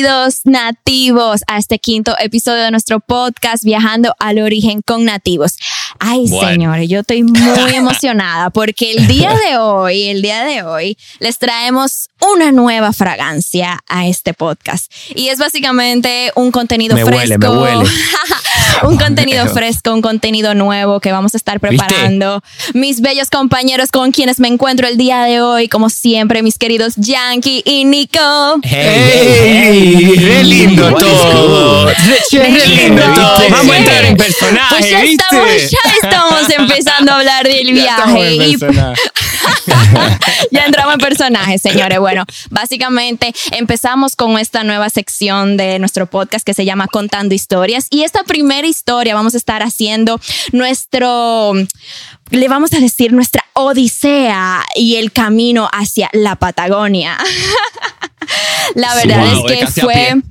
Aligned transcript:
Queridos 0.00 0.40
nativos, 0.44 1.42
a 1.46 1.58
este 1.58 1.78
quinto 1.78 2.16
episodio 2.18 2.62
de 2.62 2.70
nuestro 2.70 3.00
podcast 3.00 3.62
Viajando 3.62 4.14
al 4.18 4.38
Origen 4.38 4.80
con 4.80 5.04
Nativos. 5.04 5.56
Ay, 5.98 6.26
señores, 6.26 6.88
yo 6.88 7.00
estoy 7.00 7.22
muy 7.22 7.74
emocionada 7.74 8.48
porque 8.48 8.92
el 8.92 9.06
día 9.06 9.34
de 9.46 9.58
hoy, 9.58 10.04
el 10.04 10.22
día 10.22 10.42
de 10.44 10.62
hoy, 10.62 10.96
les 11.18 11.38
traemos 11.38 12.08
una 12.32 12.50
nueva 12.50 12.94
fragancia 12.94 13.78
a 13.88 14.06
este 14.06 14.32
podcast. 14.32 14.90
Y 15.14 15.28
es 15.28 15.38
básicamente 15.38 16.32
un 16.34 16.50
contenido 16.50 16.94
me 16.94 17.04
fresco. 17.04 17.20
Huele, 17.20 17.38
me 17.38 17.48
huele. 17.58 17.90
un 18.82 18.96
contenido 18.98 19.46
fresco, 19.48 19.92
un 19.92 20.02
contenido 20.02 20.54
nuevo 20.54 21.00
que 21.00 21.12
vamos 21.12 21.34
a 21.34 21.36
estar 21.36 21.60
preparando. 21.60 22.42
Mis 22.74 23.00
bellos 23.00 23.30
compañeros 23.30 23.90
con 23.90 24.12
quienes 24.12 24.40
me 24.40 24.48
encuentro 24.48 24.86
el 24.86 24.96
día 24.96 25.22
de 25.24 25.40
hoy, 25.40 25.68
como 25.68 25.90
siempre, 25.90 26.42
mis 26.42 26.58
queridos 26.58 26.94
Yankee 26.96 27.62
y 27.64 27.84
Nico. 27.84 28.20
¡Hey! 28.62 30.14
¡Qué 30.18 30.44
lindo 30.44 30.92
todo! 30.94 31.90
¡Qué 32.30 32.66
lindo 32.66 33.02
todo! 33.14 33.40
Vamos 33.50 33.74
a 33.74 33.78
entrar 33.78 34.04
en 34.04 34.16
personaje, 34.16 34.74
Pues 34.76 34.90
ya 34.90 35.00
¿viste? 35.00 35.24
estamos, 35.30 35.70
ya 35.70 35.78
estamos 36.02 36.50
empezando 36.50 37.12
a 37.12 37.16
hablar 37.16 37.46
del 37.46 37.74
Ya 37.80 37.96
estamos 37.96 38.20
viaje. 38.20 38.94
ya 40.50 40.64
entramos 40.64 40.94
en 40.94 41.00
personaje, 41.00 41.58
señores. 41.58 41.98
Bueno, 41.98 42.24
básicamente 42.50 43.32
empezamos 43.52 44.16
con 44.16 44.38
esta 44.38 44.64
nueva 44.64 44.90
sección 44.90 45.56
de 45.56 45.78
nuestro 45.78 46.06
podcast 46.06 46.44
que 46.44 46.54
se 46.54 46.64
llama 46.64 46.86
Contando 46.86 47.34
Historias. 47.34 47.86
Y 47.90 48.02
esta 48.02 48.24
primera 48.24 48.66
historia 48.66 49.14
vamos 49.14 49.34
a 49.34 49.36
estar 49.36 49.62
haciendo 49.62 50.20
nuestro, 50.52 51.52
le 52.30 52.48
vamos 52.48 52.72
a 52.72 52.80
decir, 52.80 53.12
nuestra 53.12 53.44
odisea 53.54 54.64
y 54.74 54.96
el 54.96 55.12
camino 55.12 55.68
hacia 55.72 56.08
la 56.12 56.36
Patagonia. 56.36 57.16
la 58.74 58.94
verdad 58.94 59.34
Wow, 59.34 59.48
es 59.48 59.74
que 59.74 59.82
fue... 59.82 60.22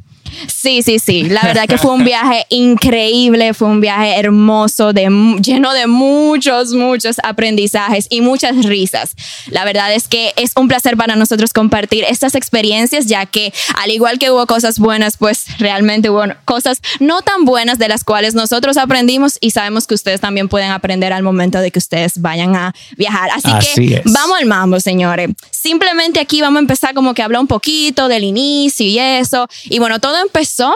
Sí, 0.48 0.82
sí, 0.82 1.00
sí. 1.00 1.24
La 1.24 1.42
verdad 1.42 1.66
que 1.68 1.78
fue 1.78 1.92
un 1.92 2.04
viaje 2.04 2.46
increíble, 2.50 3.54
fue 3.54 3.68
un 3.68 3.82
viaje 3.82 4.18
hermoso, 4.18 4.94
de, 4.94 5.10
lleno 5.42 5.74
de 5.74 5.88
muchos, 5.88 6.74
muchos 6.74 7.18
aprendizajes 7.24 8.08
y 8.10 8.22
muchas 8.22 8.66
risas. 8.66 9.16
La 9.48 9.66
verdad 9.66 9.94
es 9.94 10.08
que 10.08 10.34
es 10.36 10.52
un 10.56 10.68
placer 10.68 10.98
para 10.98 11.16
nosotros 11.16 11.54
compartir 11.54 12.04
estas 12.08 12.36
experiencias, 12.36 13.06
ya 13.06 13.26
que 13.26 13.54
al 13.76 13.92
igual 13.92 14.20
que 14.20 14.32
hubo 14.32 14.46
cosas 14.48 14.80
buenas, 14.80 15.18
pues 15.18 15.46
realmente 15.60 16.10
hubo 16.10 16.24
cosas 16.46 16.82
no 17.00 17.22
tan 17.22 17.46
buenas 17.46 17.80
de 17.80 17.88
las 17.88 18.04
cuales 18.04 18.36
nosotros 18.36 18.78
aprendimos 18.78 19.38
y 19.42 19.52
sabemos 19.52 19.88
que 19.88 19.96
ustedes 19.96 20.22
también 20.22 20.50
pueden 20.50 20.72
aprender 20.72 21.14
al 21.14 21.24
momento 21.24 21.60
de 21.60 21.72
que 21.72 21.80
ustedes 21.80 22.22
vayan 22.22 22.56
a 22.56 22.74
viajar. 22.98 23.30
Así, 23.32 23.50
Así 23.52 23.88
que 23.88 23.96
es. 23.96 24.04
vamos 24.06 24.40
al 24.40 24.46
mambo, 24.46 24.80
señores. 24.80 25.30
Simplemente 25.52 26.20
aquí 26.20 26.42
vamos 26.42 26.58
a 26.58 26.62
empezar 26.62 26.94
como 26.94 27.14
que 27.14 27.22
hablar 27.22 27.42
un 27.42 27.48
poquito 27.48 28.08
del 28.08 28.24
inicio 28.24 28.86
y 28.86 29.00
eso. 29.00 29.48
Y 29.66 29.80
bueno, 29.80 30.00
todo 30.00 30.20
empezó 30.30 30.76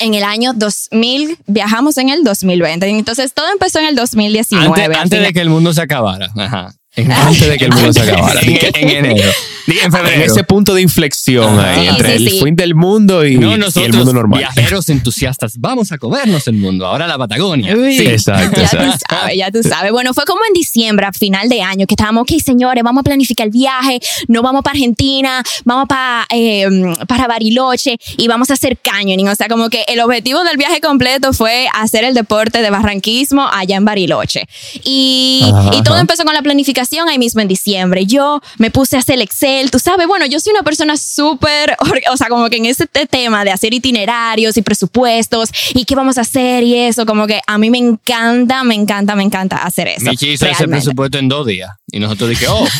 en 0.00 0.14
el 0.14 0.24
año 0.24 0.52
2000, 0.54 1.38
viajamos 1.46 1.96
en 1.98 2.08
el 2.10 2.24
2020. 2.24 2.86
Entonces 2.88 3.32
todo 3.32 3.46
empezó 3.52 3.78
en 3.78 3.86
el 3.86 3.96
2019. 3.96 4.96
Antes, 4.96 5.22
de 5.22 5.32
que 5.32 5.40
el 5.40 5.50
mundo 5.50 5.72
se 5.72 5.82
acabara. 5.82 6.30
Ajá. 6.36 6.74
Antes 6.96 7.48
de 7.48 7.56
que 7.58 7.64
el 7.64 7.72
mundo 7.72 7.92
se 7.92 8.00
acabara. 8.02 8.40
En, 8.40 8.58
en 8.90 9.04
enero. 9.06 9.30
En 9.66 9.90
febrero. 9.90 10.16
En 10.16 10.30
ese 10.30 10.44
punto 10.44 10.74
de 10.74 10.82
inflexión 10.82 11.58
Ajá. 11.58 11.70
ahí, 11.72 11.80
Sí, 11.80 11.88
entre 11.88 12.18
sí, 12.18 12.24
el 12.26 12.30
sí. 12.32 12.40
fin 12.44 12.54
del 12.54 12.74
mundo 12.74 13.24
y, 13.26 13.36
no, 13.38 13.56
y 13.56 13.82
el 13.82 13.92
mundo 13.94 14.12
normal. 14.12 14.38
viajeros 14.40 14.88
entusiastas, 14.90 15.54
vamos 15.58 15.90
a 15.90 15.98
comernos 15.98 16.46
el 16.48 16.54
mundo. 16.56 16.86
Ahora 16.86 17.06
la 17.06 17.16
Patagonia. 17.18 17.74
Uy, 17.74 17.96
Sí. 17.96 18.06
Exacto, 18.06 18.60
Ya 18.60 18.68
tú 18.70 18.98
sabes, 19.08 19.36
ya 19.38 19.50
tú 19.50 19.62
sabes. 19.62 19.90
Bueno, 19.90 20.12
fue 20.14 20.24
como 20.24 20.40
en 20.46 20.52
diciembre, 20.52 21.06
a 21.06 21.12
final 21.12 21.48
de 21.48 21.62
año, 21.62 21.86
que 21.86 21.94
estábamos, 21.94 22.22
ok, 22.22 22.38
señores, 22.44 22.84
vamos 22.84 23.00
a 23.00 23.04
planificar 23.04 23.46
el 23.46 23.50
viaje, 23.52 23.98
no 24.28 24.42
vamos 24.42 24.62
para 24.62 24.72
Argentina, 24.74 25.42
vamos 25.64 25.86
para, 25.88 26.26
eh, 26.30 26.66
para 27.08 27.26
Bariloche 27.26 27.96
y 28.18 28.28
vamos 28.28 28.50
a 28.50 28.54
hacer 28.54 28.76
cañoning. 28.78 29.28
O 29.28 29.34
sea, 29.34 29.48
como 29.48 29.68
que 29.70 29.84
el 29.88 29.98
objetivo 30.00 30.44
del 30.44 30.58
viaje 30.58 30.80
completo 30.80 31.32
fue 31.32 31.66
hacer 31.74 32.04
el 32.04 32.14
deporte 32.14 32.60
de 32.62 32.70
barranquismo 32.70 33.48
allá 33.50 33.76
en 33.76 33.84
Bariloche. 33.84 34.46
Y, 34.84 35.40
Ajá, 35.44 35.70
y 35.74 35.82
todo 35.82 35.94
ajá. 35.94 36.02
empezó 36.02 36.24
con 36.24 36.34
la 36.34 36.42
planificación 36.42 36.83
ahí 37.08 37.18
mismo 37.18 37.40
en 37.40 37.48
diciembre. 37.48 38.06
Yo 38.06 38.40
me 38.58 38.70
puse 38.70 38.96
a 38.96 39.00
hacer 39.00 39.16
el 39.16 39.22
Excel, 39.22 39.70
tú 39.70 39.78
sabes, 39.78 40.06
bueno, 40.06 40.26
yo 40.26 40.38
soy 40.40 40.52
una 40.52 40.62
persona 40.62 40.96
súper, 40.96 41.76
o 42.10 42.16
sea, 42.16 42.28
como 42.28 42.48
que 42.48 42.56
en 42.56 42.66
ese 42.66 42.86
te- 42.86 43.06
tema 43.06 43.44
de 43.44 43.50
hacer 43.52 43.74
itinerarios 43.74 44.56
y 44.56 44.62
presupuestos 44.62 45.50
y 45.74 45.84
qué 45.84 45.94
vamos 45.94 46.18
a 46.18 46.22
hacer 46.22 46.62
y 46.62 46.76
eso, 46.76 47.06
como 47.06 47.26
que 47.26 47.40
a 47.46 47.58
mí 47.58 47.70
me 47.70 47.78
encanta, 47.78 48.64
me 48.64 48.74
encanta, 48.74 49.14
me 49.16 49.22
encanta 49.22 49.56
hacer 49.58 49.88
eso. 49.88 50.04
Michi 50.10 50.32
hizo 50.32 50.46
ese 50.46 50.66
presupuesto 50.68 51.18
en 51.18 51.28
dos 51.28 51.46
días. 51.46 51.70
Y 51.92 52.00
nosotros 52.00 52.30
dije, 52.30 52.46
oh. 52.48 52.66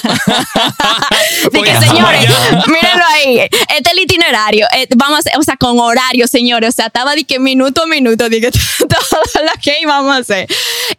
Pues, 1.52 1.78
señores, 1.78 2.28
mírenlo 2.66 3.04
ahí. 3.12 3.38
Este 3.38 3.76
es 3.84 3.92
el 3.92 3.98
itinerario. 4.00 4.66
Eh, 4.76 4.88
vamos, 4.96 5.20
o 5.38 5.42
sea, 5.42 5.56
con 5.56 5.78
horario, 5.78 6.26
señores. 6.26 6.70
O 6.70 6.72
sea, 6.72 6.86
estaba 6.86 7.14
de 7.14 7.24
que 7.24 7.38
minuto 7.38 7.82
a 7.82 7.86
minuto, 7.86 8.28
que 8.28 8.40
todo 8.78 9.44
lo 9.44 9.52
que 9.62 9.76
íbamos 9.80 10.16
a 10.16 10.18
hacer. 10.18 10.48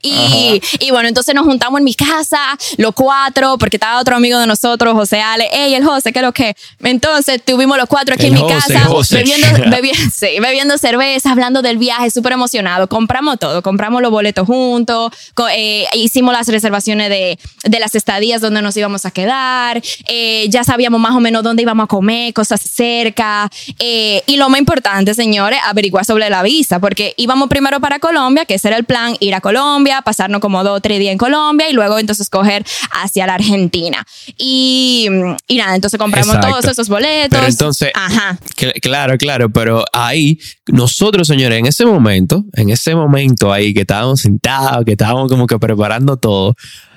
Y, 0.02 0.62
y 0.80 0.92
bueno, 0.92 1.10
entonces 1.10 1.36
nos 1.36 1.46
juntamos 1.46 1.80
en 1.80 1.84
mi 1.84 1.94
casa, 1.94 2.58
los 2.78 2.94
cuatro, 2.96 3.58
porque 3.58 3.78
estaba 3.78 4.00
otro 4.00 4.16
amigo 4.16 4.40
de 4.40 4.48
nosotros, 4.48 4.94
José 4.94 5.22
Ale. 5.22 5.48
Ey, 5.54 5.76
el 5.76 5.84
José, 5.86 6.12
¿qué 6.14 6.20
es 6.20 6.26
lo 6.26 6.32
que? 6.32 6.56
Entonces 6.84 7.42
tuvimos 7.44 7.78
los 7.78 7.88
cuatro 7.88 8.16
aquí 8.16 8.28
El 8.28 8.36
en 8.38 8.42
mi 8.44 8.48
casa, 8.52 8.86
José. 8.86 9.18
bebiendo, 9.18 9.48
bebi- 9.78 10.12
sí, 10.12 10.40
bebiendo 10.40 10.78
cerveza, 10.78 11.32
hablando 11.32 11.62
del 11.62 11.78
viaje, 11.78 12.10
súper 12.10 12.34
emocionado. 12.34 12.88
Compramos 12.88 13.38
todo, 13.40 13.62
compramos 13.62 14.02
los 14.02 14.12
boletos 14.12 14.48
juntos, 14.48 15.12
eh, 15.56 15.86
hicimos 15.94 16.34
las 16.34 16.48
reservaciones 16.48 17.10
de, 17.10 17.38
de 17.64 17.80
las 17.80 17.94
estadías 17.96 18.42
donde 18.42 18.62
nos 18.62 18.76
íbamos 18.78 19.06
a 19.06 19.12
quedar, 19.12 19.82
eh, 20.10 20.48
ya 20.50 20.64
sabíamos 20.64 21.00
más 21.00 21.14
o 21.16 21.20
menos 21.20 21.44
dónde 21.44 21.62
íbamos 21.64 21.84
a 21.86 21.88
comer, 21.88 22.34
cosas 22.34 22.62
cerca. 22.62 23.50
eh, 23.80 24.24
y 24.28 24.38
lo 24.38 24.50
más 24.50 24.60
importante, 24.60 25.14
señores, 25.14 25.60
averiguar 25.66 26.06
sobre 26.06 26.30
la 26.30 26.42
visa, 26.44 26.80
porque 26.80 27.14
íbamos 27.18 27.50
primero 27.50 27.80
para 27.80 28.00
Colombia, 28.00 28.46
que 28.46 28.56
ese 28.56 28.70
era 28.70 28.78
el 28.78 28.84
plan, 28.86 29.16
ir 29.20 29.34
a 29.36 29.42
Colombia, 29.42 30.02
pasarnos 30.02 30.40
como 30.42 30.64
dos 30.64 30.78
o 30.78 30.82
tres 30.82 31.00
días 31.00 31.12
en 31.12 31.18
Colombia 31.18 31.70
y 31.70 31.74
luego 31.74 32.00
entonces 32.00 32.30
coger 32.30 32.66
hacia 32.92 33.26
la 33.28 33.36
Argentina. 33.36 34.06
Y, 34.38 35.08
y 35.48 35.58
nada, 35.58 35.76
entonces 35.76 35.98
compramos 35.98 36.36
Exacto. 36.36 36.50
todos 36.50 36.66
esos 36.66 36.90
boletos. 36.90 37.30
Pero 37.38 37.48
entonces, 37.48 37.92
Ajá. 37.94 38.38
Cl- 38.56 38.74
Claro, 38.82 39.18
claro, 39.18 39.50
pero 39.50 39.84
ahí 39.94 40.40
nosotros, 40.68 41.28
señores, 41.28 41.60
en 41.60 41.66
ese 41.66 41.86
momento, 41.86 42.44
en 42.54 42.70
ese 42.70 42.96
momento 42.96 43.52
ahí 43.52 43.74
que 43.74 43.82
estábamos 43.82 44.22
sentados, 44.22 44.86
que 44.86 44.92
estábamos 44.94 45.32
como 45.32 45.48
que 45.48 45.58
preparando 45.60 46.18
todo, 46.18 46.56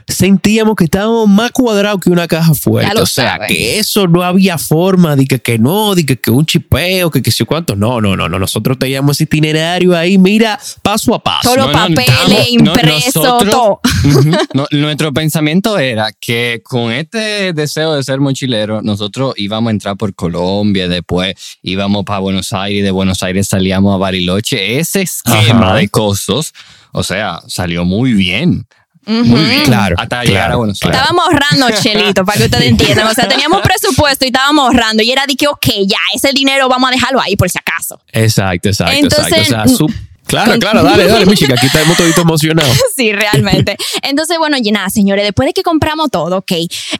sentíamos 0.08 0.74
que 0.74 0.84
estábamos 0.84 1.28
más 1.28 1.50
cuadrados 1.52 2.00
que 2.00 2.10
una 2.10 2.26
caja 2.26 2.54
fuerte. 2.54 2.98
O 3.00 3.06
sea, 3.06 3.32
sabes. 3.32 3.48
que 3.48 3.78
eso 3.78 4.06
no 4.08 4.22
había 4.22 4.56
forma 4.58 5.14
de 5.16 5.26
que, 5.26 5.38
que 5.38 5.58
no, 5.58 5.94
de 5.94 6.06
que, 6.06 6.16
que 6.18 6.30
un 6.30 6.46
chipeo, 6.46 7.10
que 7.10 7.22
que 7.22 7.30
sé 7.30 7.44
cuánto. 7.44 7.76
No, 7.76 8.00
no, 8.00 8.16
no, 8.16 8.28
no. 8.28 8.38
Nosotros 8.38 8.78
teníamos 8.78 9.16
ese 9.16 9.24
itinerario 9.24 9.96
ahí, 9.96 10.16
mira, 10.18 10.58
paso 10.82 11.14
a 11.14 11.22
paso. 11.22 11.54
No, 11.54 11.66
no, 11.66 11.72
papeles 11.72 12.62
no, 12.62 12.74
nosotros- 12.74 13.50
todo. 13.50 13.80
Ujú. 14.04 14.30
No, 14.54 14.66
nuestro 14.78 15.12
pensamiento 15.12 15.78
era 15.78 16.10
que 16.18 16.62
con 16.64 16.90
este 16.90 17.52
deseo 17.52 17.94
de 17.94 18.02
ser 18.02 18.20
mochilero, 18.20 18.80
nosotros 18.82 19.34
íbamos 19.36 19.68
a 19.68 19.72
entrar 19.72 19.96
por 19.96 20.14
Colombia, 20.14 20.88
después 20.88 21.34
íbamos 21.62 22.04
para 22.04 22.20
Buenos 22.20 22.52
Aires, 22.52 22.82
de 22.82 22.90
Buenos 22.90 23.22
Aires 23.22 23.48
salíamos 23.48 23.94
a 23.94 23.98
Bariloche. 23.98 24.78
Ese 24.78 25.02
esquema 25.02 25.68
Ajá. 25.68 25.74
de 25.76 25.88
costos, 25.88 26.52
o 26.92 27.02
sea, 27.02 27.40
salió 27.46 27.84
muy 27.84 28.14
bien. 28.14 28.66
Muy 29.06 29.40
bien. 29.44 29.64
Claro, 29.64 29.96
Hasta 29.98 30.22
llegar 30.22 30.42
claro, 30.42 30.54
a 30.54 30.56
Buenos 30.56 30.82
Aires. 30.82 30.98
Estábamos 31.00 31.24
ahorrando, 31.28 31.70
Chelito, 31.82 32.24
para 32.24 32.38
que 32.38 32.44
ustedes 32.44 32.66
entiendan. 32.66 33.06
O 33.06 33.14
sea, 33.14 33.26
teníamos 33.28 33.60
presupuesto 33.62 34.24
y 34.24 34.28
estábamos 34.28 34.64
ahorrando. 34.66 35.02
Y 35.02 35.10
era 35.10 35.24
de 35.26 35.34
que, 35.34 35.46
ok, 35.48 35.66
ya, 35.86 35.98
ese 36.14 36.32
dinero 36.32 36.68
vamos 36.68 36.88
a 36.88 36.92
dejarlo 36.92 37.20
ahí 37.20 37.36
por 37.36 37.48
si 37.48 37.58
acaso. 37.58 38.00
Exacto, 38.12 38.68
exacto, 38.68 38.94
Entonces, 38.94 39.32
exacto. 39.32 39.64
O 39.64 39.68
sea, 39.68 39.76
su- 39.76 39.94
claro, 40.28 40.52
con- 40.52 40.60
claro, 40.60 40.82
dale, 40.84 41.06
dale, 41.06 41.26
mi 41.26 41.34
chica, 41.34 41.54
aquí 41.54 41.66
estamos 41.66 41.96
todos 41.96 42.16
emocionados. 42.18 42.76
Sí, 42.98 43.12
realmente. 43.12 43.76
Entonces, 44.02 44.38
bueno, 44.38 44.56
y 44.60 44.72
nada, 44.72 44.90
señores, 44.90 45.24
después 45.24 45.46
de 45.46 45.52
que 45.52 45.62
compramos 45.62 46.10
todo, 46.10 46.38
ok, 46.38 46.50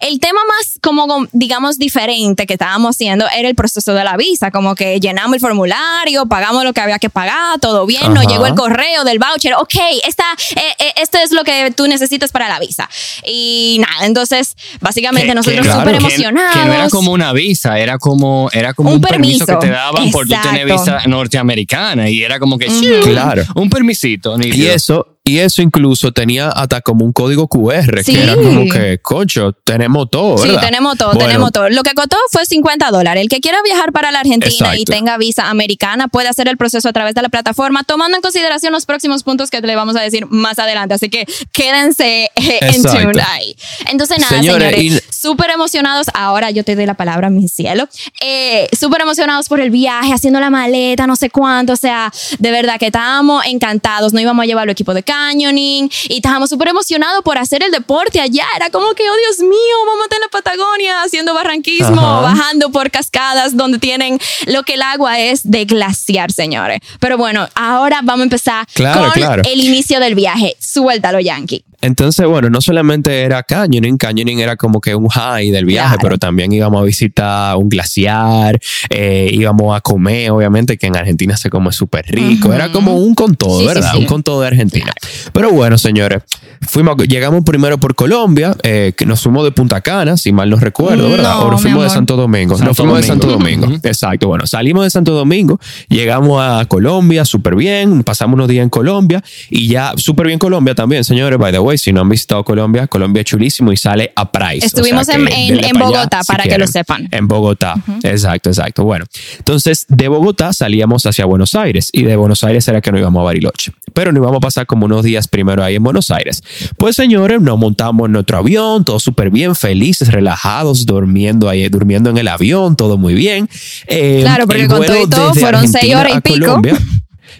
el 0.00 0.20
tema 0.20 0.38
más, 0.46 0.78
como, 0.80 1.26
digamos, 1.32 1.76
diferente 1.76 2.46
que 2.46 2.52
estábamos 2.52 2.94
haciendo 2.94 3.26
era 3.36 3.48
el 3.48 3.56
proceso 3.56 3.94
de 3.94 4.04
la 4.04 4.16
visa, 4.16 4.52
como 4.52 4.76
que 4.76 5.00
llenamos 5.00 5.34
el 5.34 5.40
formulario, 5.40 6.26
pagamos 6.26 6.62
lo 6.62 6.72
que 6.72 6.80
había 6.80 7.00
que 7.00 7.10
pagar, 7.10 7.58
todo 7.60 7.84
bien, 7.84 8.14
nos 8.14 8.24
Ajá. 8.26 8.30
llegó 8.30 8.46
el 8.46 8.54
correo 8.54 9.02
del 9.04 9.18
voucher, 9.18 9.54
ok, 9.54 9.74
esta, 10.06 10.24
eh, 10.54 10.60
eh, 10.78 10.92
esto 11.02 11.18
es 11.18 11.32
lo 11.32 11.42
que 11.42 11.72
tú 11.76 11.88
necesitas 11.88 12.30
para 12.30 12.48
la 12.48 12.60
visa. 12.60 12.88
Y 13.26 13.78
nada, 13.80 14.06
entonces, 14.06 14.54
básicamente 14.80 15.28
Que- 15.30 15.34
nosotros 15.34 15.66
que- 15.66 15.72
súper 15.72 15.94
emocionados. 15.96 16.56
Que 16.56 16.64
no 16.64 16.72
era 16.74 16.88
como 16.90 17.10
una 17.10 17.32
visa, 17.32 17.76
era 17.80 17.98
como, 17.98 18.50
era 18.52 18.72
como 18.72 18.90
Un 18.90 18.96
un, 18.96 19.00
permiso, 19.00 19.46
permiso. 19.46 19.58
que 19.60 19.66
te 19.66 19.72
daban 19.72 20.10
por 20.12 20.28
tú 20.28 20.34
tener 20.42 20.64
visa 20.66 21.00
norteamericana 21.06 22.08
y 22.08 22.22
era 22.22 22.38
como 22.38 22.56
que 22.56 22.70
sí, 22.70 22.88
Claro. 23.24 23.42
un 23.56 23.68
permisito. 23.70 24.34
Y 24.36 24.38
nítido. 24.46 24.72
eso, 24.72 25.17
Y 25.28 25.38
eso 25.40 25.62
incluso 25.62 26.12
tenía 26.12 26.48
hasta 26.48 26.80
como 26.80 27.04
un 27.04 27.12
código 27.12 27.48
QR, 27.48 28.02
Sí. 28.02 28.14
que 28.14 28.22
era 28.22 28.34
como 28.34 28.64
que, 28.70 28.98
concho, 29.02 29.52
tenemos 29.64 30.08
todo, 30.10 30.38
Sí, 30.38 30.48
¿verdad? 30.48 30.62
tenemos 30.62 30.96
todo, 30.96 31.12
Bueno, 31.12 31.26
tenemos 31.26 31.52
todo. 31.52 31.68
Lo 31.68 31.82
que 31.82 31.92
costó 31.94 32.16
fue 32.30 32.46
50 32.46 32.90
dólares. 32.90 33.22
El 33.22 33.28
que 33.28 33.40
quiera 33.40 33.58
viajar 33.62 33.92
para 33.92 34.10
la 34.10 34.20
Argentina 34.20 34.74
y 34.76 34.80
Exacto. 34.82 34.92
tenga 34.92 35.18
visa 35.18 35.50
americana 35.50 36.08
puede 36.08 36.28
hacer 36.28 36.48
el 36.48 36.56
proceso 36.56 36.88
a 36.88 36.92
través 36.92 37.14
de 37.14 37.22
la 37.22 37.28
plataforma, 37.28 37.84
tomando 37.84 38.16
en 38.16 38.22
consideración 38.22 38.72
los 38.72 38.86
próximos 38.86 39.22
puntos 39.22 39.50
que 39.50 39.60
le 39.60 39.76
vamos 39.76 39.96
a 39.96 40.00
decir 40.00 40.26
más 40.30 40.58
adelante. 40.58 40.94
Así 40.94 41.08
que 41.10 41.26
quédense 41.52 42.24
eh, 42.34 42.58
en 42.62 42.68
Exacto. 42.74 43.00
tune 43.10 43.22
ahí. 43.32 43.54
Entonces, 43.90 44.18
nada, 44.20 44.36
Señores, 44.36 44.74
señores, 44.74 45.02
y- 45.10 45.14
súper 45.14 45.50
emocionados. 45.50 46.06
Ahora 46.14 46.50
yo 46.50 46.64
te 46.64 46.74
doy 46.76 46.86
la 46.86 46.94
palabra, 46.94 47.28
mi 47.30 47.48
cielo. 47.48 47.88
Eh, 48.24 48.68
súper 48.78 49.02
emocionados 49.02 49.48
por 49.48 49.60
el 49.60 49.70
viaje, 49.70 50.12
haciendo 50.12 50.40
la 50.40 50.48
maleta, 50.50 51.06
no 51.06 51.16
sé 51.16 51.28
cuánto. 51.30 51.72
O 51.72 51.76
sea, 51.76 52.12
de 52.38 52.50
verdad 52.50 52.78
que 52.78 52.86
estábamos 52.86 53.44
encantados. 53.46 54.12
No 54.12 54.20
íbamos 54.20 54.42
a 54.42 54.46
llevar 54.46 54.64
el 54.64 54.70
equipo 54.70 54.94
de 54.94 55.02
canyoning 55.18 55.90
y 56.08 56.16
estábamos 56.16 56.50
súper 56.50 56.68
emocionados 56.68 57.22
por 57.22 57.38
hacer 57.38 57.62
el 57.62 57.70
deporte 57.70 58.20
allá. 58.20 58.44
Era 58.56 58.70
como 58.70 58.92
que, 58.94 59.02
oh 59.08 59.16
Dios 59.26 59.40
mío, 59.40 59.76
vamos 59.86 60.02
a 60.02 60.04
estar 60.04 60.18
en 60.18 60.22
la 60.22 60.28
Patagonia 60.28 61.02
haciendo 61.02 61.34
barranquismo, 61.34 62.00
Ajá. 62.00 62.20
bajando 62.20 62.70
por 62.70 62.90
cascadas 62.90 63.56
donde 63.56 63.78
tienen 63.78 64.18
lo 64.46 64.62
que 64.62 64.74
el 64.74 64.82
agua 64.82 65.18
es 65.18 65.48
de 65.50 65.64
glaciar, 65.64 66.32
señores. 66.32 66.80
Pero 67.00 67.16
bueno, 67.18 67.48
ahora 67.54 68.00
vamos 68.02 68.20
a 68.20 68.24
empezar 68.24 68.66
Claro, 68.74 69.00
con 69.02 69.10
claro. 69.12 69.42
el 69.44 69.60
inicio 69.60 70.00
del 70.00 70.14
viaje. 70.14 70.56
Suéltalo, 70.60 71.20
Yankee. 71.20 71.64
Entonces, 71.80 72.26
bueno, 72.26 72.50
no 72.50 72.60
solamente 72.60 73.22
era 73.22 73.42
canyoning, 73.42 73.96
canyoning 73.98 74.40
era 74.40 74.56
como 74.56 74.80
que 74.80 74.94
un 74.94 75.08
high 75.08 75.50
del 75.50 75.64
viaje, 75.64 75.88
Claro. 75.94 76.02
pero 76.02 76.18
también 76.18 76.52
íbamos 76.52 76.80
a 76.80 76.84
visitar 76.84 77.56
un 77.56 77.68
glaciar, 77.68 78.58
eh, 78.90 79.30
íbamos 79.32 79.76
a 79.76 79.80
comer, 79.80 80.30
obviamente, 80.32 80.76
que 80.76 80.86
en 80.88 80.96
Argentina 80.96 81.36
se 81.36 81.50
come 81.50 81.70
súper 81.72 82.04
rico. 82.08 82.48
Ujú. 82.48 82.52
Era 82.56 82.72
como 82.72 82.94
un 82.96 83.14
con 83.14 83.36
todo, 83.36 83.58
Sí, 83.60 83.60
sí, 83.60 83.66
¿verdad? 83.68 83.90
sí. 83.92 83.98
Un 83.98 84.06
con 84.06 84.22
todo 84.22 84.40
de 84.40 84.48
Argentina. 84.48 84.92
Pero 85.32 85.50
bueno, 85.52 85.78
señores, 85.78 86.22
fuimos, 86.68 86.96
llegamos 87.06 87.44
primero 87.44 87.78
por 87.78 87.94
Colombia, 87.94 88.56
eh, 88.64 88.92
que 88.96 89.06
nos 89.06 89.22
fuimos 89.22 89.44
de 89.44 89.52
Punta 89.52 89.80
Cana, 89.80 90.16
si 90.16 90.32
mal 90.32 90.50
no 90.50 90.56
recuerdo, 90.56 91.08
¿verdad? 91.10 91.34
No, 91.34 91.42
o 91.42 91.50
nos 91.52 91.62
fuimos 91.62 91.84
de. 91.84 91.90
Santo 91.90 92.16
Domingo. 92.16 92.56
Santo 92.56 92.68
nos 92.70 92.76
fuimos 92.76 93.00
de 93.00 93.06
Domingo. 93.06 93.22
Santo 93.28 93.38
Domingo. 93.38 93.66
Ujú. 93.66 93.86
Exacto. 93.88 94.26
Bueno, 94.28 94.46
salimos 94.46 94.84
de 94.84 94.90
Santo 94.90 95.12
Domingo, 95.12 95.60
llegamos 95.88 96.42
a 96.42 96.64
Colombia 96.66 97.24
súper 97.24 97.54
bien, 97.54 98.02
pasamos 98.02 98.34
unos 98.34 98.48
días 98.48 98.62
en 98.64 98.70
Colombia 98.70 99.22
y 99.48 99.68
ya 99.68 99.92
súper 99.96 100.26
bien 100.26 100.38
Colombia 100.38 100.74
también, 100.74 101.04
señores. 101.04 101.38
By 101.38 101.52
the 101.52 101.58
way, 101.60 101.67
si 101.76 101.92
no 101.92 102.00
han 102.00 102.08
visitado 102.08 102.42
Colombia, 102.44 102.86
Colombia 102.86 103.20
es 103.20 103.26
chulísimo 103.26 103.72
y 103.72 103.76
sale 103.76 104.12
a 104.16 104.30
Price. 104.32 104.64
Estuvimos 104.64 105.02
O 105.02 105.04
sea 105.04 105.16
en- 105.16 105.28
en- 105.28 105.58
allá 105.64 105.72
Bogotá, 105.78 106.20
para 106.26 106.44
que 106.44 106.56
lo 106.56 106.66
sepan. 106.66 107.08
En 107.10 107.28
Bogotá. 107.28 107.74
Exacto, 108.02 108.48
exacto. 108.48 108.84
Bueno, 108.84 109.04
entonces 109.38 109.84
de 109.88 110.08
Bogotá 110.08 110.52
salíamos 110.52 111.04
hacia 111.04 111.24
Buenos 111.26 111.54
Aires 111.54 111.90
y 111.92 112.02
de 112.04 112.16
Buenos 112.16 112.42
Aires 112.44 112.66
era 112.68 112.80
que 112.80 112.90
nos 112.92 113.00
íbamos 113.00 113.20
a 113.20 113.24
Bariloche. 113.24 113.72
Pero 113.92 114.12
nos 114.12 114.20
íbamos 114.22 114.38
a 114.38 114.40
pasar 114.40 114.66
como 114.66 114.86
unos 114.86 115.02
días 115.02 115.28
primero 115.28 115.62
ahí 115.64 115.74
en 115.74 115.82
Buenos 115.82 116.10
Aires. 116.10 116.42
Pues 116.78 116.96
señores, 116.96 117.40
nos 117.42 117.58
montamos 117.58 118.06
en 118.06 118.12
nuestro 118.12 118.38
avión, 118.38 118.84
todo 118.84 119.00
súper 119.00 119.30
bien, 119.30 119.54
felices, 119.54 120.12
relajados, 120.12 120.86
durmiendo 120.86 121.48
ahí, 121.48 121.68
durmiendo 121.68 122.10
en 122.10 122.18
el 122.18 122.28
avión, 122.28 122.76
todo 122.76 122.96
muy 122.96 123.14
bien. 123.14 123.48
Eh, 123.86 124.20
Claro, 124.22 124.46
porque 124.46 124.68
con 124.68 124.84
todo 124.84 125.02
y 125.02 125.08
todo 125.08 125.34
fueron 125.34 125.66
seis 125.68 125.94
horas 125.94 126.12
y 126.16 126.20
pico. 126.20 126.46
Colombia, 126.46 126.78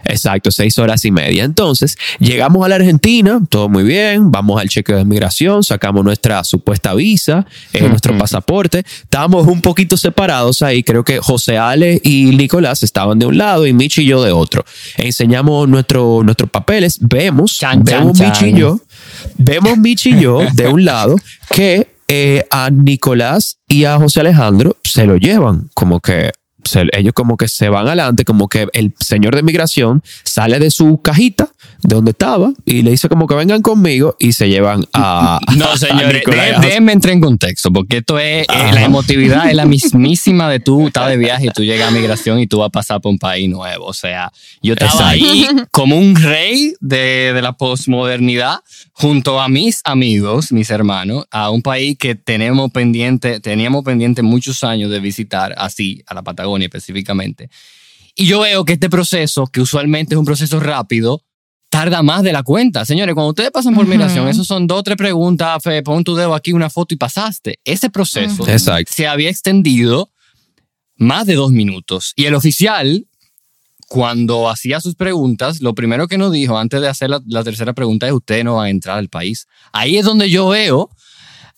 Exacto, 0.09 0.51
seis 0.51 0.79
horas 0.79 1.05
y 1.05 1.11
media. 1.11 1.45
Entonces, 1.45 1.97
llegamos 2.19 2.65
a 2.65 2.69
la 2.69 2.77
Argentina, 2.77 3.41
todo 3.49 3.69
muy 3.69 3.85
bien, 3.85 4.33
vamos 4.33 4.61
al 4.61 4.69
chequeo 4.69 4.97
de 4.97 5.05
migración, 5.05 5.63
sacamos 5.63 6.03
nuestra 6.03 6.43
supuesta 6.45 6.95
visa, 6.95 7.47
eh, 7.75 7.87
nuestro 7.89 8.17
pasaporte. 8.17 8.85
Estábamos 9.03 9.47
un 9.47 9.61
poquito 9.61 9.99
separados 9.99 10.63
ahí, 10.63 10.83
creo 10.83 11.05
que 11.05 11.19
José 11.19 11.59
Ale 11.59 12.01
y 12.03 12.25
Nicolás 12.37 12.83
estaban 12.83 13.19
de 13.19 13.27
un 13.27 13.37
lado 13.37 13.67
y 13.67 13.75
Michi 13.75 14.03
y 14.03 14.07
yo 14.07 14.23
de 14.23 14.33
otro. 14.33 14.65
Enseñamos 14.97 15.69
nuestro, 15.69 16.23
nuestros 16.25 16.51
papeles, 16.51 16.99
vemos, 17.01 17.59
Chan, 17.59 17.85
chan, 17.85 18.01
vemos 18.01 18.19
Michi 18.19 18.33
chan. 18.33 18.49
y 18.49 18.59
yo, 18.59 18.81
vemos 19.37 19.77
Michi 19.77 20.15
y 20.15 20.21
yo 20.21 20.41
de 20.55 20.69
un 20.69 20.87
lado 20.87 21.17
que 21.51 21.89
eh, 22.09 22.47
a 22.51 22.71
Nicolás 22.71 23.59
y 23.69 23.85
a 23.85 23.99
José 23.99 24.21
Alejandro 24.21 24.79
se 24.83 25.05
lo 25.05 25.17
llevan, 25.19 25.69
como 25.75 26.01
que 26.01 26.33
ellos 26.93 27.13
como 27.15 27.37
que 27.37 27.49
se 27.49 27.69
van 27.69 27.87
adelante, 27.87 28.25
como 28.25 28.49
que 28.49 28.69
el 28.73 28.95
señor 29.01 29.35
de 29.35 29.43
migración 29.43 30.03
sale 30.25 30.59
de 30.59 30.71
su 30.71 31.01
cajita 31.03 31.49
de 31.83 31.95
donde 31.95 32.11
estaba 32.11 32.53
y 32.65 32.83
le 32.83 32.91
dice 32.91 33.09
como 33.09 33.27
que 33.27 33.35
vengan 33.35 33.63
conmigo 33.63 34.17
y 34.19 34.33
se 34.33 34.49
llevan 34.49 34.85
a... 34.93 35.39
No, 35.57 35.77
señores, 35.77 36.23
déjenme 36.61 36.93
entrar 36.93 37.15
en 37.15 37.21
contexto, 37.21 37.73
porque 37.73 37.99
esto 37.99 38.19
es, 38.19 38.47
eh, 38.49 38.73
la 38.73 38.85
emotividad 38.85 39.49
es 39.49 39.55
la 39.55 39.65
mismísima 39.65 40.49
de 40.51 40.61
tú 40.61 40.89
estás 40.89 41.09
de 41.09 41.17
viaje 41.17 41.47
y 41.47 41.51
tú 41.51 41.63
llegas 41.63 41.89
a 41.89 41.91
migración 41.91 42.39
y 42.41 42.47
tú 42.47 42.59
vas 42.59 42.67
a 42.67 42.71
pasar 42.71 43.01
por 43.01 43.11
un 43.11 43.19
país 43.19 43.49
nuevo. 43.49 43.87
O 43.87 43.93
sea, 43.93 44.33
yo 44.63 44.75
estaba 44.75 44.91
Exacto. 44.91 45.31
ahí 45.31 45.47
como 45.71 45.97
un 45.97 46.17
rey 46.17 46.75
de, 46.81 47.33
de 47.33 47.43
la 47.43 47.53
posmodernidad 47.57 48.61
junto 48.93 49.41
a 49.41 49.49
mis 49.49 49.81
amigos, 49.85 50.53
mis 50.53 50.71
hermanos, 50.71 51.27
a 51.31 51.51
un 51.51 51.63
país 51.63 51.97
que 51.99 52.15
tenemos 52.15 52.71
pendiente, 52.73 53.41
teníamos 53.41 53.85
pendiente 53.85 54.23
muchos 54.23 54.65
años 54.65 54.91
de 54.91 55.01
visitar, 55.01 55.55
así, 55.57 56.03
a 56.07 56.15
la 56.15 56.23
Patagonia 56.23 56.67
específicamente. 56.67 57.49
Y 58.21 58.27
yo 58.27 58.41
veo 58.41 58.65
que 58.65 58.73
este 58.73 58.91
proceso, 58.91 59.47
que 59.47 59.61
usualmente 59.61 60.15
es 60.15 60.19
un 60.19 60.25
proceso 60.25 60.59
rápido, 60.59 61.23
tarda 61.69 62.03
más 62.03 62.23
de 62.23 62.33
la 62.33 62.43
cuenta. 62.43 62.85
Señores, 62.85 63.15
cuando 63.15 63.31
ustedes 63.31 63.51
pasan 63.51 63.75
por 63.75 63.85
Ujú. 63.85 63.91
migración, 63.93 64.27
esos 64.29 64.47
son 64.47 64.67
dos 64.67 64.81
o 64.81 64.83
tres 64.83 64.97
preguntas, 64.97 65.63
fe, 65.63 65.83
pon 65.83 66.03
tu 66.05 66.15
dedo 66.15 66.35
aquí, 66.35 66.53
una 66.53 66.71
foto 66.71 66.95
y 66.95 66.97
pasaste. 66.99 67.59
Ese 67.65 67.91
proceso 67.91 68.43
Ujú. 68.43 68.51
Exacto. 68.51 68.91
se 68.95 69.07
había 69.07 69.31
extendido 69.31 70.11
más 70.97 71.27
de 71.27 71.35
dos 71.35 71.51
minutos. 71.53 72.13
Y 72.17 72.25
el 72.25 72.35
oficial, 72.35 73.07
cuando 73.87 74.49
hacía 74.49 74.81
sus 74.81 74.95
preguntas, 74.95 75.61
lo 75.61 75.75
primero 75.75 76.09
que 76.09 76.19
nos 76.19 76.33
dijo 76.33 76.59
antes 76.59 76.81
de 76.81 76.89
hacer 76.89 77.11
la, 77.11 77.21
la 77.27 77.45
tercera 77.45 77.73
pregunta 77.73 78.07
es, 78.07 78.13
usted 78.13 78.45
no 78.45 78.57
va 78.57 78.65
a 78.65 78.71
entrar 78.71 78.99
al 78.99 79.09
país. 79.09 79.47
Ahí 79.73 79.97
es 79.97 80.05
donde 80.05 80.29
yo 80.31 80.49
veo 80.49 80.91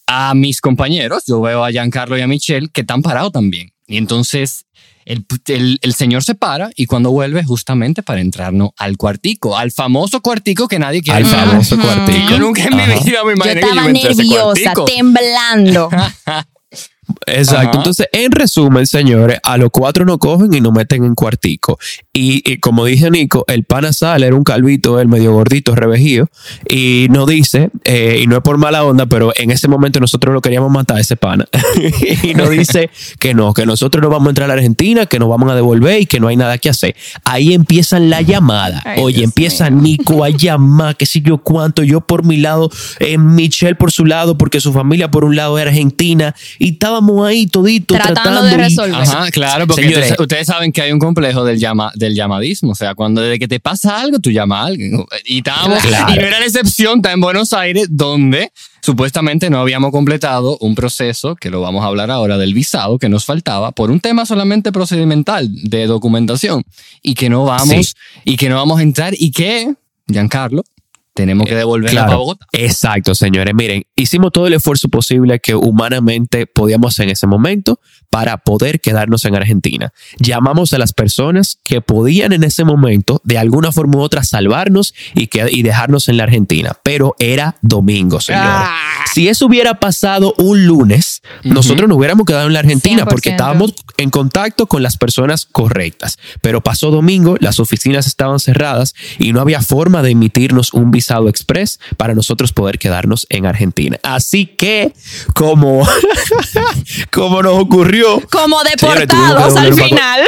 a 0.07 0.35
mis 0.35 0.61
compañeros, 0.61 1.23
yo 1.27 1.41
veo 1.41 1.65
a 1.65 1.71
Giancarlo 1.71 2.19
y 2.19 2.21
a 2.21 2.27
Michelle, 2.27 2.69
que 2.73 2.81
están 2.83 3.01
parados 3.01 3.33
también. 3.33 3.71
Y 3.87 3.97
entonces 3.97 4.65
el, 5.05 5.25
el- 5.47 5.79
el 5.83 5.95
señor 5.95 6.23
se 6.23 6.35
para 6.35 6.71
y 6.77 6.87
cuando 6.87 7.11
vuelve 7.11 7.43
justamente 7.45 8.03
para 8.03 8.21
entrarnos 8.21 8.71
al 8.77 8.97
cuartico, 8.97 9.57
al 9.57 9.71
famoso 9.73 10.21
cuartico 10.21 10.69
que 10.69 10.79
nadie 10.79 11.03
quiere 11.03 11.19
Al 11.19 11.27
famoso 11.27 11.77
cuartico. 11.79 12.31
Yo 12.31 12.39
nunca 12.39 12.65
en 12.65 12.77
mi 12.77 12.83
vida 13.05 13.25
me 13.25 13.33
imaginé 13.33 13.61
que 13.61 13.61
estaba 13.61 13.89
nerviosa, 13.93 14.73
temblando. 14.87 15.89
Exacto. 17.27 17.71
Ajá. 17.71 17.79
Entonces, 17.79 18.07
en 18.13 18.33
resumen, 18.33 18.87
señores, 18.87 19.39
a 19.43 19.57
los 19.57 19.71
cuatro 19.71 20.05
nos 20.05 20.19
cogen 20.19 20.53
y 20.55 20.61
nos 20.61 20.73
meten 20.73 21.05
en 21.05 21.15
cuartico. 21.15 21.79
Y, 22.13 22.43
y 22.51 22.59
como 22.59 22.85
dice 22.85 23.11
Nico, 23.11 23.45
el 23.47 23.65
pana 23.65 23.93
sale, 23.93 24.27
era 24.27 24.35
un 24.35 24.45
calvito, 24.45 25.01
el 25.01 25.09
medio 25.09 25.33
gordito, 25.33 25.75
revejío, 25.75 26.29
y 26.69 27.09
nos 27.11 27.29
dice, 27.29 27.71
eh, 27.85 28.21
y 28.23 28.27
no 28.27 28.37
es 28.37 28.43
por 28.43 28.59
mala 28.59 28.85
onda, 28.85 29.07
pero 29.07 29.33
en 29.37 29.51
ese 29.51 29.69
momento 29.69 30.01
nosotros 30.01 30.35
lo 30.35 30.41
queríamos 30.41 30.71
matar 30.71 30.97
a 30.97 31.01
ese 31.01 31.17
pana. 31.17 31.47
y 32.23 32.35
nos 32.35 32.51
dice 32.51 32.91
que 33.19 33.35
no, 33.35 33.53
que 33.55 33.67
nosotros 33.67 34.03
no 34.03 34.09
vamos 34.09 34.29
a 34.29 34.31
entrar 34.31 34.45
a 34.47 34.55
la 34.55 34.55
Argentina, 34.55 35.07
que 35.07 35.19
nos 35.19 35.29
vamos 35.29 35.51
a 35.51 35.55
devolver 35.55 36.01
y 36.01 36.07
que 36.07 36.21
no 36.21 36.29
hay 36.29 36.37
nada 36.37 36.59
que 36.59 36.71
hacer. 36.71 36.97
Ahí 37.25 37.53
empiezan 37.55 38.11
la 38.11 38.23
llamada. 38.23 38.83
Ay, 38.85 39.01
Oye, 39.03 39.19
Dios 39.19 39.25
empieza 39.29 39.71
mío. 39.71 39.83
Nico 39.83 40.25
a 40.25 40.31
llamar, 40.31 40.97
que 40.97 41.07
sé 41.07 41.21
yo 41.21 41.39
cuánto, 41.39 41.83
yo 41.83 42.01
por 42.01 42.25
mi 42.25 42.39
lado, 42.39 42.71
eh, 42.99 43.19
Michelle 43.19 43.75
por 43.75 43.93
su 43.93 44.05
lado, 44.05 44.39
porque 44.39 44.61
su 44.61 44.73
familia 44.73 45.11
por 45.11 45.25
un 45.25 45.37
lado 45.37 45.59
era 45.59 45.71
argentina, 45.71 46.35
y 46.59 46.73
estábamos 46.73 47.10
ahí 47.25 47.47
Tratando 47.47 47.87
tratando, 47.87 48.43
de 48.45 48.53
y- 48.53 48.57
resolver. 48.57 48.95
Ajá, 48.95 49.31
claro, 49.31 49.67
porque 49.67 49.83
Señores. 49.83 50.05
ustedes, 50.11 50.21
ustedes 50.21 50.47
saben 50.47 50.73
que 50.73 50.83
hay 50.83 50.93
un 50.93 50.99
complejo 50.99 51.45
del, 51.45 51.59
llama, 51.59 51.93
del 51.95 52.15
llamadismo. 52.15 52.73
O 52.73 52.75
sea, 52.75 52.95
cuando 52.95 53.21
desde 53.21 53.39
que 53.39 53.49
te 53.49 53.61
pasa 53.61 54.01
algo, 54.01 54.19
tú 54.19 54.31
llamas 54.31 54.63
a 54.63 54.67
alguien. 54.67 55.05
Y, 55.25 55.39
estábamos, 55.39 55.83
Claro. 55.83 56.13
y 56.13 56.17
no 56.17 56.23
era 56.27 56.39
la 56.41 56.47
excepción, 56.47 56.99
está 56.99 57.13
en 57.13 57.21
Buenos 57.21 57.53
Aires, 57.53 57.89
donde 57.91 58.53
supuestamente 58.83 59.51
no 59.51 59.61
habíamos 59.61 59.91
completado 59.91 60.57
un 60.61 60.75
proceso, 60.75 61.37
que 61.37 61.51
lo 61.51 61.61
vamos 61.61 61.85
a 61.85 61.89
hablar 61.89 62.11
ahora, 62.11 62.39
del 62.39 62.55
visado 62.55 62.99
que 62.99 63.09
nos 63.09 63.25
faltaba 63.25 63.73
por 63.73 63.91
un 63.91 64.01
tema 64.01 64.25
solamente 64.27 64.73
procedimental 64.73 65.49
de 65.53 65.87
documentación. 65.87 66.63
Y 67.03 67.15
que 67.15 67.29
no 67.29 67.45
vamos, 67.45 67.95
y 68.25 68.37
que 68.37 68.49
no 68.49 68.57
vamos 68.57 68.79
a 68.81 68.83
entrar, 68.83 69.15
y 69.17 69.31
que, 69.33 69.75
Giancarlo, 70.09 70.65
tenemos 71.21 71.47
que 71.47 71.55
devolverla 71.55 71.91
Claro. 71.91 72.07
para 72.07 72.19
Bogotá. 72.19 72.47
Exacto, 72.53 73.15
señores. 73.15 73.55
Miren, 73.55 73.85
hicimos 73.95 74.33
todo 74.33 74.47
el 74.47 74.55
esfuerzo 74.55 74.89
posible 74.89 75.39
que 75.41 75.55
humanamente 75.55 76.47
podíamos 76.47 76.99
en 76.99 77.11
ese 77.11 77.27
momento 77.27 77.79
para 78.09 78.39
poder 78.39 78.81
quedarnos 78.81 79.25
en 79.25 79.37
Argentina. 79.37 79.93
Llamamos 80.19 80.73
a 80.73 80.79
las 80.79 80.93
personas 80.93 81.59
que 81.65 81.81
podían 81.81 82.33
en 82.33 82.43
ese 82.45 82.65
momento, 82.65 83.21
de 83.25 83.39
alguna 83.39 83.71
forma 83.71 83.99
u 83.99 84.01
otra, 84.01 84.25
salvarnos 84.25 84.95
y, 85.15 85.27
que, 85.29 85.47
y 85.51 85.63
dejarnos 85.63 86.09
en 86.09 86.17
la 86.17 86.25
Argentina. 86.25 86.77
Pero 86.83 87.15
era 87.19 87.57
domingo, 87.63 88.21
señores. 88.21 88.49
Ah. 88.53 88.77
Si 89.13 89.29
eso 89.29 89.47
hubiera 89.47 89.75
pasado 89.81 90.35
un 90.39 90.67
lunes, 90.67 91.21
nosotros 91.43 91.89
nos 91.89 91.99
hubiéramos 91.99 92.27
quedado 92.27 92.47
en 92.47 92.53
la 92.53 92.61
Argentina 92.61 93.05
100%. 93.05 93.09
porque 93.09 93.31
estábamos 93.31 93.75
en 93.97 94.11
contacto 94.11 94.67
con 94.67 94.83
las 94.83 94.97
personas 94.97 95.47
correctas. 95.51 96.19
Pero 96.41 96.61
pasó 96.63 96.91
domingo, 96.91 97.37
las 97.41 97.61
oficinas 97.61 98.07
estaban 98.07 98.39
cerradas 98.39 98.95
y 99.19 99.33
no 99.33 99.41
había 99.41 99.63
forma 99.63 100.03
de 100.03 100.11
emitirnos 100.11 100.73
un 100.73 100.91
visado 100.91 101.10
express 101.29 101.79
para 101.97 102.15
nosotros 102.15 102.53
poder 102.53 102.79
quedarnos 102.79 103.27
en 103.31 103.47
Argentina. 103.47 103.99
Así 104.03 104.47
que, 104.47 104.93
como, 105.35 105.87
como 107.13 107.43
nos 107.43 107.59
ocurrió 107.59 108.21
como 108.31 108.63
deportados 108.63 109.57
al 109.57 109.75
final. 109.75 110.21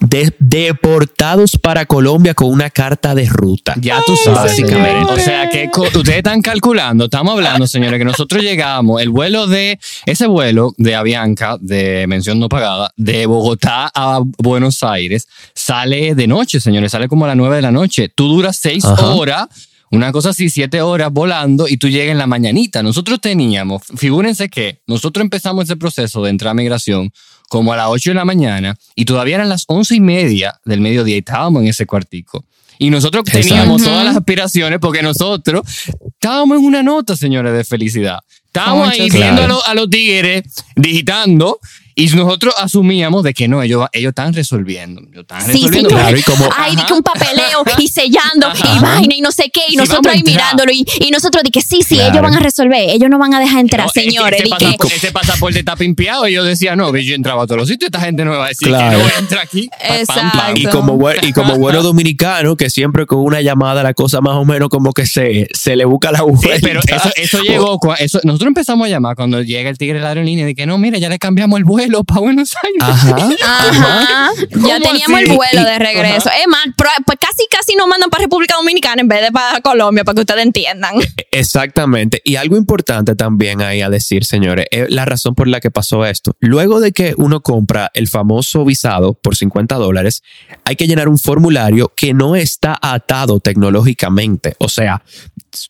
De- 0.00 0.32
deportados 0.38 1.56
para 1.60 1.86
Colombia 1.86 2.34
con 2.34 2.48
una 2.50 2.70
carta 2.70 3.14
de 3.14 3.26
ruta. 3.26 3.74
Ya 3.80 4.00
tú 4.06 4.12
Ay, 4.12 4.18
sabes. 4.24 4.50
básicamente. 4.50 5.12
O 5.12 5.18
sea 5.18 5.48
que 5.48 5.68
ustedes 5.74 6.18
están 6.18 6.42
calculando, 6.42 7.04
estamos 7.04 7.34
hablando, 7.34 7.66
señores, 7.66 7.98
que 7.98 8.04
nosotros 8.04 8.42
llegamos, 8.42 9.00
el 9.02 9.10
vuelo 9.10 9.46
de, 9.46 9.78
ese 10.06 10.26
vuelo 10.26 10.72
de 10.76 10.94
Avianca, 10.94 11.56
de 11.60 12.06
mención 12.06 12.38
no 12.38 12.48
pagada, 12.48 12.92
de 12.96 13.26
Bogotá 13.26 13.90
a 13.94 14.20
Buenos 14.38 14.82
Aires, 14.82 15.26
sale 15.54 16.14
de 16.14 16.26
noche, 16.26 16.60
señores, 16.60 16.92
sale 16.92 17.08
como 17.08 17.24
a 17.24 17.28
las 17.28 17.36
9 17.36 17.56
de 17.56 17.62
la 17.62 17.70
noche. 17.72 18.08
Tú 18.08 18.28
duras 18.28 18.56
seis 18.60 18.84
Ajá. 18.84 19.06
horas. 19.08 19.46
Una 19.90 20.12
cosa 20.12 20.30
así, 20.30 20.50
siete 20.50 20.82
horas 20.82 21.10
volando 21.12 21.66
y 21.68 21.78
tú 21.78 21.88
llegas 21.88 22.12
en 22.12 22.18
la 22.18 22.26
mañanita. 22.26 22.82
Nosotros 22.82 23.20
teníamos, 23.20 23.82
figúrense 23.96 24.48
que 24.48 24.82
nosotros 24.86 25.22
empezamos 25.22 25.64
ese 25.64 25.76
proceso 25.76 26.22
de 26.22 26.30
entrar 26.30 26.50
a 26.50 26.54
migración 26.54 27.10
como 27.48 27.72
a 27.72 27.76
las 27.76 27.86
8 27.88 28.10
de 28.10 28.14
la 28.14 28.24
mañana 28.24 28.76
y 28.94 29.06
todavía 29.06 29.36
eran 29.36 29.48
las 29.48 29.64
once 29.66 29.94
y 29.94 30.00
media 30.00 30.60
del 30.64 30.80
mediodía 30.80 31.16
y 31.16 31.18
estábamos 31.20 31.62
en 31.62 31.68
ese 31.68 31.86
cuartico. 31.86 32.44
Y 32.78 32.90
nosotros 32.90 33.24
teníamos 33.24 33.80
Exacto. 33.80 33.84
todas 33.84 34.04
las 34.04 34.16
aspiraciones 34.16 34.78
porque 34.78 35.02
nosotros 35.02 35.62
estábamos 36.06 36.58
en 36.58 36.64
una 36.64 36.82
nota, 36.82 37.16
señores, 37.16 37.52
de 37.52 37.64
felicidad. 37.64 38.18
Estábamos 38.46 38.88
ahí 38.88 39.10
viendo 39.10 39.42
a, 39.42 39.48
los, 39.48 39.66
a 39.66 39.74
los 39.74 39.90
tigres 39.90 40.42
digitando 40.76 41.58
y 42.04 42.06
nosotros 42.16 42.54
asumíamos 42.56 43.22
de 43.24 43.34
que 43.34 43.48
no, 43.48 43.62
ellos, 43.62 43.86
ellos 43.92 44.10
están 44.10 44.32
resolviendo. 44.32 45.00
Ellos 45.00 45.22
están 45.22 45.40
Sí, 45.42 45.52
resolviendo. 45.52 45.88
señor. 45.90 46.02
Claro, 46.02 46.16
y 46.18 46.22
como- 46.22 46.48
Ay, 46.56 46.74
Ajá. 46.76 46.86
que 46.86 46.92
un 46.94 47.02
papeleo 47.02 47.62
y 47.78 47.88
sellando 47.88 48.48
y 48.54 48.60
Ajá. 48.62 48.80
vaina 48.80 49.14
y 49.16 49.20
no 49.20 49.32
sé 49.32 49.50
qué. 49.52 49.60
Y 49.68 49.72
Sí, 49.72 49.76
nosotros 49.76 50.06
a 50.06 50.10
ahí 50.12 50.18
entrar. 50.20 50.36
mirándolo. 50.36 50.72
Y, 50.72 50.84
y 51.00 51.10
nosotros 51.10 51.42
di 51.42 51.50
que 51.50 51.60
sí, 51.60 51.82
sí, 51.82 51.96
Claro. 51.96 52.10
ellos 52.12 52.22
van 52.22 52.34
a 52.34 52.40
resolver. 52.40 52.88
Ellos 52.90 53.10
no 53.10 53.18
van 53.18 53.34
a 53.34 53.40
dejar 53.40 53.60
entrar, 53.60 53.86
No, 53.86 53.90
señores. 53.92 54.40
Ese, 54.40 54.48
pasaporte, 54.50 54.94
ese 54.96 55.12
pasaporte 55.12 55.58
está 55.58 55.76
pimpeado 55.76 56.28
y 56.28 56.34
yo 56.34 56.44
decía, 56.44 56.76
no, 56.76 56.96
yo 56.96 57.14
entraba 57.14 57.42
a 57.42 57.46
todos 57.46 57.58
los 57.60 57.68
sitios, 57.68 57.88
esta 57.88 58.00
gente 58.00 58.24
no 58.24 58.30
me 58.30 58.36
va 58.36 58.46
a 58.46 58.48
decir 58.48 58.68
Claro. 58.68 58.98
que 58.98 59.04
no 59.04 59.10
entra 59.18 59.40
aquí. 59.42 59.68
Pa- 59.68 59.88
pam, 59.88 59.96
Exacto. 59.96 60.38
pam. 60.38 60.56
Y 60.56 60.64
como, 60.66 60.98
y 61.22 61.32
como 61.32 61.56
bueno 61.58 61.82
dominicano, 61.82 62.56
que 62.56 62.70
siempre 62.70 63.06
con 63.06 63.18
una 63.20 63.40
llamada 63.40 63.82
la 63.82 63.94
cosa 63.94 64.20
más 64.20 64.34
o 64.34 64.44
menos 64.44 64.68
como 64.68 64.92
que 64.92 65.06
se, 65.06 65.48
se 65.52 65.74
le 65.76 65.84
busca 65.84 66.12
la 66.12 66.18
Sí, 66.18 66.24
vuelta. 66.24 66.58
pero 66.62 66.80
eso, 66.86 67.10
eso 67.16 67.42
llegó, 67.42 67.78
eso, 67.98 68.20
nosotros 68.24 68.48
empezamos 68.48 68.86
a 68.86 68.88
llamar 68.90 69.16
cuando 69.16 69.42
llega 69.42 69.68
el 69.70 69.78
tigre 69.78 69.94
de 69.98 70.02
la 70.02 70.08
aerolínea 70.10 70.48
y 70.48 70.54
que 70.54 70.66
no, 70.66 70.78
mira, 70.78 70.98
ya 70.98 71.08
le 71.08 71.18
cambiamos 71.18 71.58
el 71.58 71.64
vuelo 71.64 71.87
para 72.04 72.20
Buenos 72.20 72.54
Aires. 72.62 72.82
Ajá. 72.82 73.16
Ajá. 73.44 74.30
Ya 74.36 74.48
¿Cómo 74.50 74.80
teníamos 74.80 75.20
así? 75.20 75.30
el 75.30 75.36
vuelo 75.36 75.64
de 75.64 75.78
regreso. 75.78 76.30
Es 76.30 76.46
más, 76.48 76.66
pues 76.76 77.18
casi 77.20 77.46
casi 77.50 77.76
nos 77.76 77.86
mandan 77.86 78.10
para 78.10 78.24
República 78.24 78.54
Dominicana 78.56 79.02
en 79.02 79.08
vez 79.08 79.22
de 79.22 79.32
para 79.32 79.60
Colombia, 79.60 80.04
para 80.04 80.14
que 80.14 80.20
ustedes 80.20 80.44
entiendan. 80.44 80.94
Exactamente. 81.30 82.20
Y 82.24 82.36
algo 82.36 82.56
importante 82.56 83.14
también 83.14 83.62
ahí 83.62 83.82
a 83.82 83.90
decir, 83.90 84.24
señores, 84.24 84.66
es 84.70 84.90
la 84.90 85.04
razón 85.04 85.34
por 85.34 85.48
la 85.48 85.60
que 85.60 85.70
pasó 85.70 86.04
esto. 86.04 86.32
Luego 86.40 86.80
de 86.80 86.92
que 86.92 87.14
uno 87.16 87.40
compra 87.40 87.90
el 87.94 88.08
famoso 88.08 88.64
visado 88.64 89.14
por 89.14 89.36
50 89.36 89.76
dólares, 89.76 90.22
hay 90.64 90.76
que 90.76 90.86
llenar 90.86 91.08
un 91.08 91.18
formulario 91.18 91.92
que 91.96 92.14
no 92.14 92.36
está 92.36 92.78
atado 92.80 93.40
tecnológicamente. 93.40 94.56
O 94.58 94.68
sea, 94.68 95.02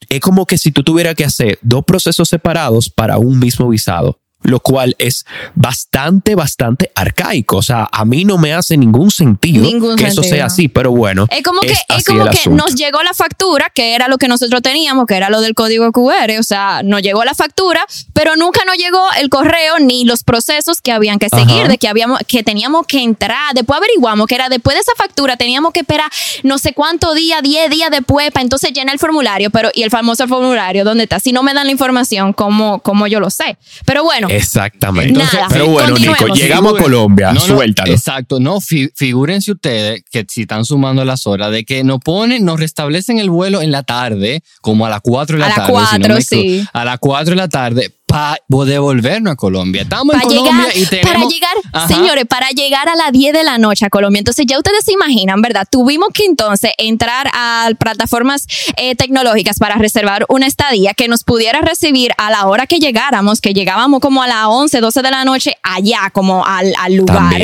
es 0.08 0.20
como 0.20 0.46
que 0.46 0.58
si 0.58 0.72
tú 0.72 0.82
tuvieras 0.82 1.14
que 1.14 1.24
hacer 1.24 1.58
dos 1.62 1.84
procesos 1.84 2.28
separados 2.28 2.90
para 2.90 3.18
un 3.18 3.38
mismo 3.38 3.68
visado. 3.68 4.20
Lo 4.42 4.60
cual 4.60 4.94
es 4.98 5.26
bastante, 5.54 6.34
bastante 6.34 6.92
arcaico. 6.94 7.56
O 7.56 7.62
sea, 7.62 7.88
a 7.90 8.04
mí 8.04 8.24
no 8.24 8.38
me 8.38 8.54
hace 8.54 8.76
ningún 8.76 9.10
sentido 9.10 9.62
Ningún 9.62 9.96
que 9.96 10.06
eso 10.06 10.22
sea 10.22 10.46
así, 10.46 10.68
pero 10.68 10.92
bueno. 10.92 11.26
Es 11.30 11.42
como 11.42 11.60
que, 11.60 11.72
es 11.72 12.04
como 12.04 12.24
que 12.26 12.48
nos 12.50 12.76
llegó 12.76 13.02
la 13.02 13.14
factura, 13.14 13.70
que 13.74 13.94
era 13.94 14.06
lo 14.06 14.16
que 14.16 14.28
nosotros 14.28 14.62
teníamos, 14.62 15.06
que 15.06 15.16
era 15.16 15.28
lo 15.28 15.40
del 15.40 15.54
código 15.54 15.90
QR. 15.90 16.38
O 16.38 16.42
sea, 16.42 16.82
nos 16.84 17.02
llegó 17.02 17.24
la 17.24 17.34
factura, 17.34 17.84
pero 18.12 18.36
nunca 18.36 18.60
nos 18.64 18.76
llegó 18.76 19.02
el 19.20 19.28
correo 19.28 19.80
ni 19.80 20.04
los 20.04 20.22
procesos 20.22 20.80
que 20.80 20.92
habían 20.92 21.18
que 21.18 21.28
seguir, 21.28 21.62
Ajá. 21.62 21.68
de 21.68 21.78
que 21.78 21.88
habíamos, 21.88 22.20
que 22.26 22.44
teníamos 22.44 22.86
que 22.86 23.02
entrar. 23.02 23.54
Después 23.54 23.78
averiguamos 23.78 24.26
que 24.28 24.36
era 24.36 24.48
después 24.48 24.76
de 24.76 24.82
esa 24.82 24.92
factura, 24.96 25.36
teníamos 25.36 25.72
que 25.72 25.80
esperar 25.80 26.10
no 26.44 26.58
sé 26.58 26.72
cuánto 26.72 27.12
día, 27.14 27.42
10 27.42 27.70
días 27.70 27.90
después, 27.90 28.30
para 28.30 28.44
entonces 28.44 28.72
llenar 28.72 28.94
el 28.94 29.00
formulario. 29.00 29.50
Pero, 29.50 29.70
y 29.74 29.82
el 29.82 29.90
famoso 29.90 30.28
formulario, 30.28 30.84
¿dónde 30.84 31.04
está? 31.04 31.18
Si 31.18 31.32
no 31.32 31.42
me 31.42 31.54
dan 31.54 31.66
la 31.66 31.72
información, 31.72 32.32
¿cómo, 32.32 32.78
cómo 32.80 33.06
yo 33.06 33.18
lo 33.20 33.30
sé? 33.30 33.58
Pero 33.84 34.04
bueno. 34.04 34.27
Exactamente. 34.28 35.18
Nada. 35.18 35.46
pero 35.50 35.68
bueno, 35.68 35.96
Nico, 35.98 36.26
llegamos 36.34 36.74
a 36.74 36.82
Colombia. 36.82 37.28
No, 37.28 37.34
no, 37.34 37.40
Suéltalo. 37.40 37.92
exacto, 37.92 38.40
no, 38.40 38.60
fi- 38.60 38.90
figúrense 38.94 39.52
ustedes 39.52 40.02
que 40.10 40.24
si 40.28 40.42
están 40.42 40.64
sumando 40.64 41.04
las 41.04 41.26
horas 41.26 41.50
de 41.50 41.64
que 41.64 41.84
nos 41.84 41.98
ponen, 42.00 42.44
nos 42.44 42.58
restablecen 42.60 43.18
el 43.18 43.30
vuelo 43.30 43.60
en 43.62 43.70
la 43.70 43.82
tarde, 43.82 44.42
como 44.60 44.86
a 44.86 44.90
las 44.90 45.00
4 45.02 45.36
de 45.36 45.40
la 45.40 45.46
A 45.46 45.48
las 45.48 45.56
tarde. 45.56 45.66
si 45.68 45.72
no 45.72 45.80
cuatro, 45.82 46.14
me 46.14 46.20
equivoco, 46.20 46.62
sí. 46.62 46.68
A 46.72 46.84
las 46.84 46.98
4 46.98 47.30
de 47.30 47.36
la 47.36 47.48
tarde 47.48 47.90
para 48.08 48.38
devolvernos 48.66 49.32
a 49.34 49.36
Colombia. 49.36 49.82
Estamos 49.82 50.14
en 50.14 50.20
para 50.20 50.28
Colombia 50.34 50.52
llegar, 50.72 50.76
y 50.76 50.86
tenemos. 50.86 51.12
para 51.12 51.26
llegar, 51.28 51.54
Ajá. 51.72 51.88
señores, 51.88 52.24
para 52.26 52.48
llegar 52.50 52.88
a 52.88 52.96
las 52.96 53.12
10 53.12 53.32
de 53.34 53.44
la 53.44 53.58
noche 53.58 53.84
a 53.86 53.90
Colombia. 53.90 54.18
Entonces 54.18 54.46
ya 54.48 54.56
ustedes 54.56 54.84
se 54.84 54.92
imaginan, 54.92 55.40
¿verdad? 55.42 55.66
Tuvimos 55.70 56.08
que 56.14 56.24
entonces 56.24 56.72
entrar 56.78 57.28
a 57.34 57.68
plataformas 57.78 58.46
eh, 58.78 58.94
tecnológicas 58.96 59.58
para 59.58 59.76
reservar 59.76 60.24
una 60.28 60.46
estadía 60.46 60.94
que 60.94 61.06
nos 61.06 61.22
pudiera 61.22 61.60
recibir 61.60 62.12
a 62.16 62.30
la 62.30 62.46
hora 62.46 62.66
que 62.66 62.78
llegáramos, 62.78 63.40
que 63.40 63.52
llegábamos 63.52 64.00
como 64.00 64.22
a 64.22 64.26
las 64.26 64.46
11, 64.46 64.80
12 64.80 65.02
de 65.02 65.10
la 65.10 65.24
noche 65.24 65.56
allá, 65.62 66.10
como 66.12 66.44
al, 66.46 66.72
al 66.80 66.94
lugar. 66.94 67.40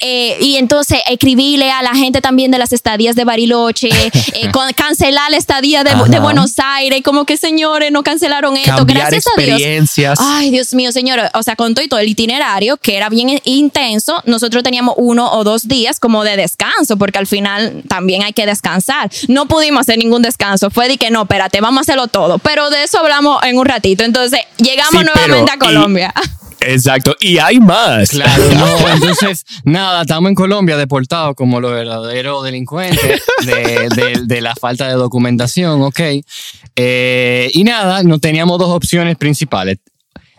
Eh, 0.00 0.36
y 0.40 0.56
entonces 0.56 0.98
escribirle 1.08 1.70
a 1.70 1.82
la 1.82 1.94
gente 1.94 2.20
también 2.20 2.50
de 2.50 2.58
las 2.58 2.72
estadías 2.72 3.14
de 3.14 3.24
Bariloche, 3.24 3.88
eh, 3.88 4.10
con- 4.52 4.72
cancelar 4.72 5.30
la 5.30 5.36
estadía 5.36 5.84
de. 5.84 5.94
Buenos 6.18 6.54
Aires, 6.58 7.00
como 7.04 7.24
que 7.24 7.36
señores, 7.36 7.92
no 7.92 8.02
cancelaron 8.02 8.56
esto. 8.56 8.76
Cambiar 8.78 8.98
Gracias 9.10 9.24
a 9.26 9.40
Dios. 9.40 9.60
Experiencias. 10.12 10.40
Ay, 10.40 10.50
Dios 10.50 10.74
mío, 10.74 10.92
señor. 10.92 11.20
O 11.34 11.42
sea, 11.42 11.56
con 11.56 11.74
todo 11.74 11.84
y 11.84 11.88
todo 11.88 12.00
el 12.00 12.08
itinerario, 12.08 12.76
que 12.76 12.96
era 12.96 13.08
bien 13.08 13.40
intenso, 13.44 14.22
nosotros 14.26 14.62
teníamos 14.62 14.94
uno 14.98 15.30
o 15.32 15.44
dos 15.44 15.68
días 15.68 16.00
como 16.00 16.24
de 16.24 16.36
descanso, 16.36 16.96
porque 16.96 17.18
al 17.18 17.26
final 17.26 17.82
también 17.88 18.22
hay 18.22 18.32
que 18.32 18.46
descansar. 18.46 19.10
No 19.28 19.46
pudimos 19.46 19.80
hacer 19.82 19.98
ningún 19.98 20.22
descanso. 20.22 20.70
Fue 20.70 20.88
de 20.88 20.96
que 20.98 21.10
no, 21.10 21.22
espérate, 21.22 21.60
vamos 21.60 21.78
a 21.78 21.80
hacerlo 21.82 22.08
todo. 22.08 22.38
Pero 22.38 22.70
de 22.70 22.82
eso 22.84 22.98
hablamos 22.98 23.42
en 23.44 23.58
un 23.58 23.66
ratito. 23.66 24.04
Entonces, 24.04 24.40
llegamos 24.58 25.00
Sí, 25.00 25.06
nuevamente 25.06 25.52
pero- 25.58 25.64
a 25.64 25.66
Colombia. 25.66 26.14
Exacto. 26.60 27.14
Y 27.20 27.38
hay 27.38 27.60
más. 27.60 28.08
Claro, 28.10 28.42
no, 28.54 28.88
entonces, 28.92 29.44
nada, 29.62 30.02
estamos 30.02 30.28
en 30.28 30.34
Colombia 30.34 30.76
deportados 30.76 31.36
como 31.36 31.60
los 31.60 31.70
verdaderos 31.70 32.42
delincuentes 32.44 33.22
de, 33.46 33.88
de- 33.94 34.22
de 34.24 34.40
la 34.40 34.56
falta 34.56 34.88
de 34.88 34.94
documentación, 34.94 35.80
ok. 35.82 36.00
Eh, 36.74 37.50
y 37.52 37.62
nada, 37.64 38.02
no 38.02 38.18
teníamos 38.18 38.58
dos 38.58 38.70
opciones 38.70 39.16
principales. 39.16 39.78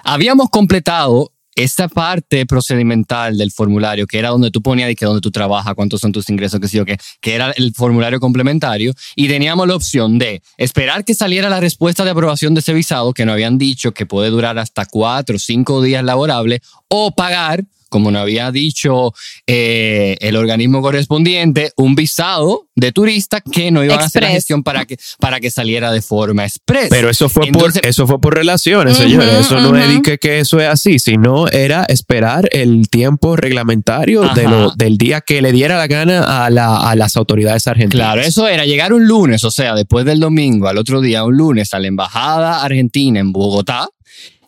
Habíamos 0.03 0.49
completado 0.49 1.31
esta 1.55 1.89
parte 1.89 2.45
procedimental 2.45 3.37
del 3.37 3.51
formulario, 3.51 4.07
que 4.07 4.17
era 4.17 4.29
donde 4.29 4.49
tú 4.49 4.61
ponías 4.61 4.87
de 4.87 4.95
que 4.95 5.05
donde 5.05 5.19
tú 5.19 5.29
trabajas, 5.29 5.73
cuántos 5.75 5.99
son 5.99 6.11
tus 6.11 6.29
ingresos, 6.29 6.59
que 6.59 6.69
sí 6.69 6.79
o 6.79 6.85
qué, 6.85 6.97
que 7.19 7.35
era 7.35 7.51
el 7.51 7.73
formulario 7.73 8.19
complementario, 8.19 8.93
y 9.15 9.27
teníamos 9.27 9.67
la 9.67 9.75
opción 9.75 10.19
de 10.19 10.41
esperar 10.57 11.03
que 11.03 11.13
saliera 11.13 11.49
la 11.49 11.59
respuesta 11.59 12.05
de 12.05 12.11
aprobación 12.11 12.53
de 12.53 12.61
ese 12.61 12.73
visado, 12.73 13.13
que 13.13 13.25
nos 13.25 13.33
habían 13.33 13.57
dicho 13.57 13.91
que 13.93 14.05
puede 14.05 14.29
durar 14.29 14.57
hasta 14.57 14.85
cuatro 14.85 15.35
o 15.35 15.39
cinco 15.39 15.81
días 15.81 16.03
laborables, 16.03 16.61
o 16.87 17.11
pagar, 17.11 17.65
como 17.89 18.11
nos 18.11 18.21
había 18.21 18.51
dicho 18.51 19.13
eh, 19.47 20.15
el 20.21 20.35
organismo 20.35 20.81
correspondiente, 20.81 21.71
un 21.75 21.95
visado 21.95 22.67
de 22.75 22.91
turista 22.91 23.41
que 23.41 23.71
no 23.71 23.83
iban 23.83 23.99
a 23.99 24.05
hacer 24.05 24.21
la 24.23 24.29
gestión 24.29 24.63
para 24.63 24.85
que, 24.85 24.97
para 25.19 25.39
que 25.39 25.51
saliera 25.51 25.91
de 25.91 26.01
forma 26.01 26.45
express. 26.45 26.87
Pero 26.89 27.09
eso 27.09 27.27
fue 27.29 27.47
Entonces- 27.47 27.81
por 27.81 27.89
eso 27.89 28.07
fue 28.07 28.21
por 28.21 28.35
relaciones, 28.35 28.95
señores. 28.97 29.29
Eso 29.41 29.59
no 29.59 29.75
es 29.77 30.01
que, 30.01 30.17
que 30.17 30.39
eso 30.39 30.59
es 30.59 30.67
así, 30.67 30.99
sino 30.99 31.47
era 31.49 31.83
esperar 31.85 32.47
el 32.51 32.89
tiempo 32.89 33.35
reglamentario 33.35 34.21
de 34.33 34.43
lo- 34.43 34.71
del 34.71 34.97
día 34.97 35.21
que 35.21 35.41
le 35.41 35.51
diera 35.51 35.77
la 35.77 35.87
gana 35.87 36.45
a, 36.45 36.49
la- 36.49 36.89
a 36.89 36.95
las 36.95 37.17
autoridades 37.17 37.67
argentinas. 37.67 38.05
Claro, 38.07 38.21
eso 38.21 38.47
era 38.47 38.65
llegar 38.65 38.93
un 38.93 39.07
lunes, 39.07 39.43
o 39.43 39.51
sea, 39.51 39.73
después 39.75 40.05
del 40.05 40.19
domingo, 40.19 40.67
al 40.67 40.77
otro 40.77 41.01
día, 41.01 41.23
un 41.25 41.35
lunes, 41.35 41.73
a 41.73 41.79
la 41.79 41.87
embajada 41.87 42.63
argentina 42.63 43.19
en 43.19 43.31
Bogotá, 43.33 43.87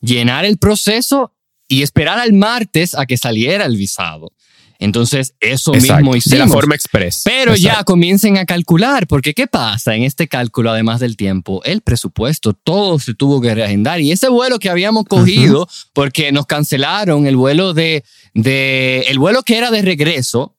llenar 0.01 0.45
el 0.45 0.57
proceso 0.57 1.33
y 1.72 1.84
esperar 1.84 2.20
al 2.20 2.34
martes 2.34 2.94
a 2.94 3.06
que 3.06 3.18
saliera 3.18 3.66
el 3.66 3.78
visado. 3.78 4.34
Entonces, 4.78 5.36
eso 5.40 5.74
Exacto, 5.74 5.98
mismo 5.98 6.12
de 6.12 6.18
hicimos. 6.18 6.40
la 6.40 6.48
forma 6.48 6.75
express. 6.75 7.22
Pero 7.24 7.56
ya 7.56 7.84
comiencen 7.84 8.38
a 8.38 8.46
calcular, 8.46 9.08
porque 9.08 9.34
¿qué 9.34 9.48
pasa 9.48 9.96
en 9.96 10.04
este 10.04 10.28
cálculo, 10.28 10.72
además 10.72 11.00
del 11.00 11.16
tiempo? 11.16 11.62
El 11.63 11.82
presupuesto, 11.82 12.54
todo 12.54 13.00
se 13.00 13.13
tuvo 13.13 13.40
que 13.40 13.56
reagendar. 13.56 14.01
Y 14.01 14.12
ese 14.12 14.28
vuelo 14.28 14.60
que 14.60 14.70
habíamos 14.70 15.06
cogido, 15.06 15.70
porque 15.94 16.32
nos 16.32 16.46
cancelaron 16.46 17.25
el 17.25 17.38
vuelo 17.38 17.74
de, 17.74 18.04
de, 18.34 19.06
el 19.08 19.18
vuelo 19.18 19.44
que 19.44 19.58
era 19.58 19.72
de 19.72 19.84
regreso 19.84 20.58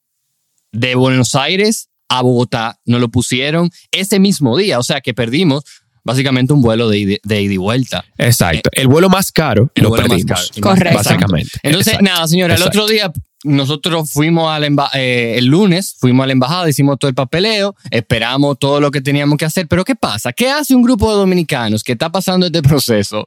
de 0.70 0.94
Buenos 0.94 1.34
Aires 1.34 1.88
a 2.08 2.22
Bogotá, 2.22 2.78
nos 2.86 3.00
lo 3.00 3.10
pusieron 3.10 3.70
ese 3.90 4.18
mismo 4.18 4.56
día. 4.56 4.78
O 4.78 4.82
sea 4.82 5.00
que 5.00 5.12
perdimos 5.14 5.64
básicamente 6.04 6.52
un 6.52 6.62
vuelo 6.62 6.88
de, 6.88 6.98
ida- 6.98 7.18
de 7.22 7.42
ida 7.42 7.54
y 7.54 7.56
vuelta. 7.56 8.04
Exacto. 8.18 8.70
El 8.72 8.88
vuelo 8.88 9.08
más 9.08 9.32
caro 9.32 9.70
El 9.74 9.84
lo 9.84 9.88
vuelo 9.90 10.08
más 10.08 10.24
caro. 10.24 10.40
Correcto. 10.60 10.98
Básicamente. 10.98 11.50
Entonces, 11.62 11.94
Exacto. 11.94 12.12
nada, 12.12 12.28
señora, 12.28 12.54
el 12.54 12.62
otro 12.62 12.86
día 12.86 13.12
nosotros 13.44 14.10
fuimos 14.12 14.50
a 14.52 14.58
la 14.60 14.68
eh, 14.94 15.34
el 15.36 15.46
lunes, 15.46 15.96
fuimos 15.98 16.22
a 16.24 16.26
la 16.28 16.32
embajada, 16.32 16.68
hicimos 16.68 16.98
todo 16.98 17.08
el 17.08 17.14
papeleo, 17.14 17.74
esperamos 17.90 18.58
todo 18.58 18.80
lo 18.80 18.90
que 18.90 19.00
teníamos 19.00 19.36
que 19.36 19.44
hacer, 19.44 19.66
pero 19.66 19.84
¿qué 19.84 19.96
pasa? 19.96 20.32
¿Qué 20.32 20.48
hace 20.48 20.74
un 20.76 20.82
grupo 20.82 21.10
de 21.10 21.16
dominicanos 21.16 21.82
que 21.82 21.92
está 21.92 22.10
pasando 22.10 22.46
este 22.46 22.62
proceso? 22.62 23.26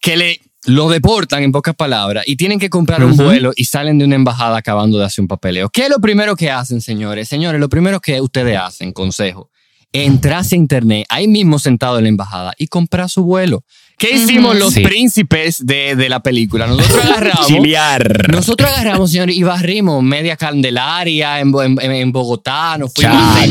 Que 0.00 0.16
le 0.16 0.40
lo 0.66 0.88
deportan 0.88 1.42
en 1.42 1.52
pocas 1.52 1.74
palabras 1.74 2.24
y 2.26 2.36
tienen 2.36 2.58
que 2.58 2.70
comprar 2.70 3.04
un 3.04 3.14
vuelo 3.18 3.52
y 3.54 3.66
salen 3.66 3.98
de 3.98 4.06
una 4.06 4.14
embajada 4.14 4.56
acabando 4.56 4.96
de 4.98 5.04
hacer 5.04 5.20
un 5.20 5.28
papeleo. 5.28 5.68
¿Qué 5.68 5.82
es 5.82 5.90
lo 5.90 5.98
primero 5.98 6.36
que 6.36 6.50
hacen, 6.50 6.80
señores? 6.80 7.28
Señores, 7.28 7.60
lo 7.60 7.68
primero 7.68 8.00
que 8.00 8.18
ustedes 8.22 8.56
hacen, 8.56 8.92
consejo, 8.92 9.50
entrarse 9.94 10.56
a 10.56 10.58
internet 10.58 11.06
ahí 11.08 11.26
mismo 11.28 11.58
sentado 11.58 11.96
en 11.98 12.04
la 12.04 12.08
embajada 12.10 12.52
y 12.58 12.66
comprar 12.66 13.08
su 13.08 13.24
vuelo. 13.24 13.64
¿Qué 13.96 14.10
hicimos 14.16 14.56
los 14.58 14.74
Sí. 14.74 14.80
príncipes 14.82 15.64
de, 15.64 15.94
de 15.94 16.08
la 16.08 16.20
película? 16.20 16.66
Nosotros 16.66 17.04
agarramos... 17.04 17.46
Chilear. 17.46 18.28
Nosotros 18.32 18.68
agarramos, 18.68 19.12
señores, 19.12 19.36
y 19.36 19.44
barrimos 19.44 20.02
media 20.02 20.36
Candelaria 20.36 21.38
en, 21.38 21.52
en- 21.56 21.78
en 21.92 22.10
Bogotá, 22.12 22.76
nos 22.76 22.92
fuimos 22.92 23.16
a. 23.16 23.46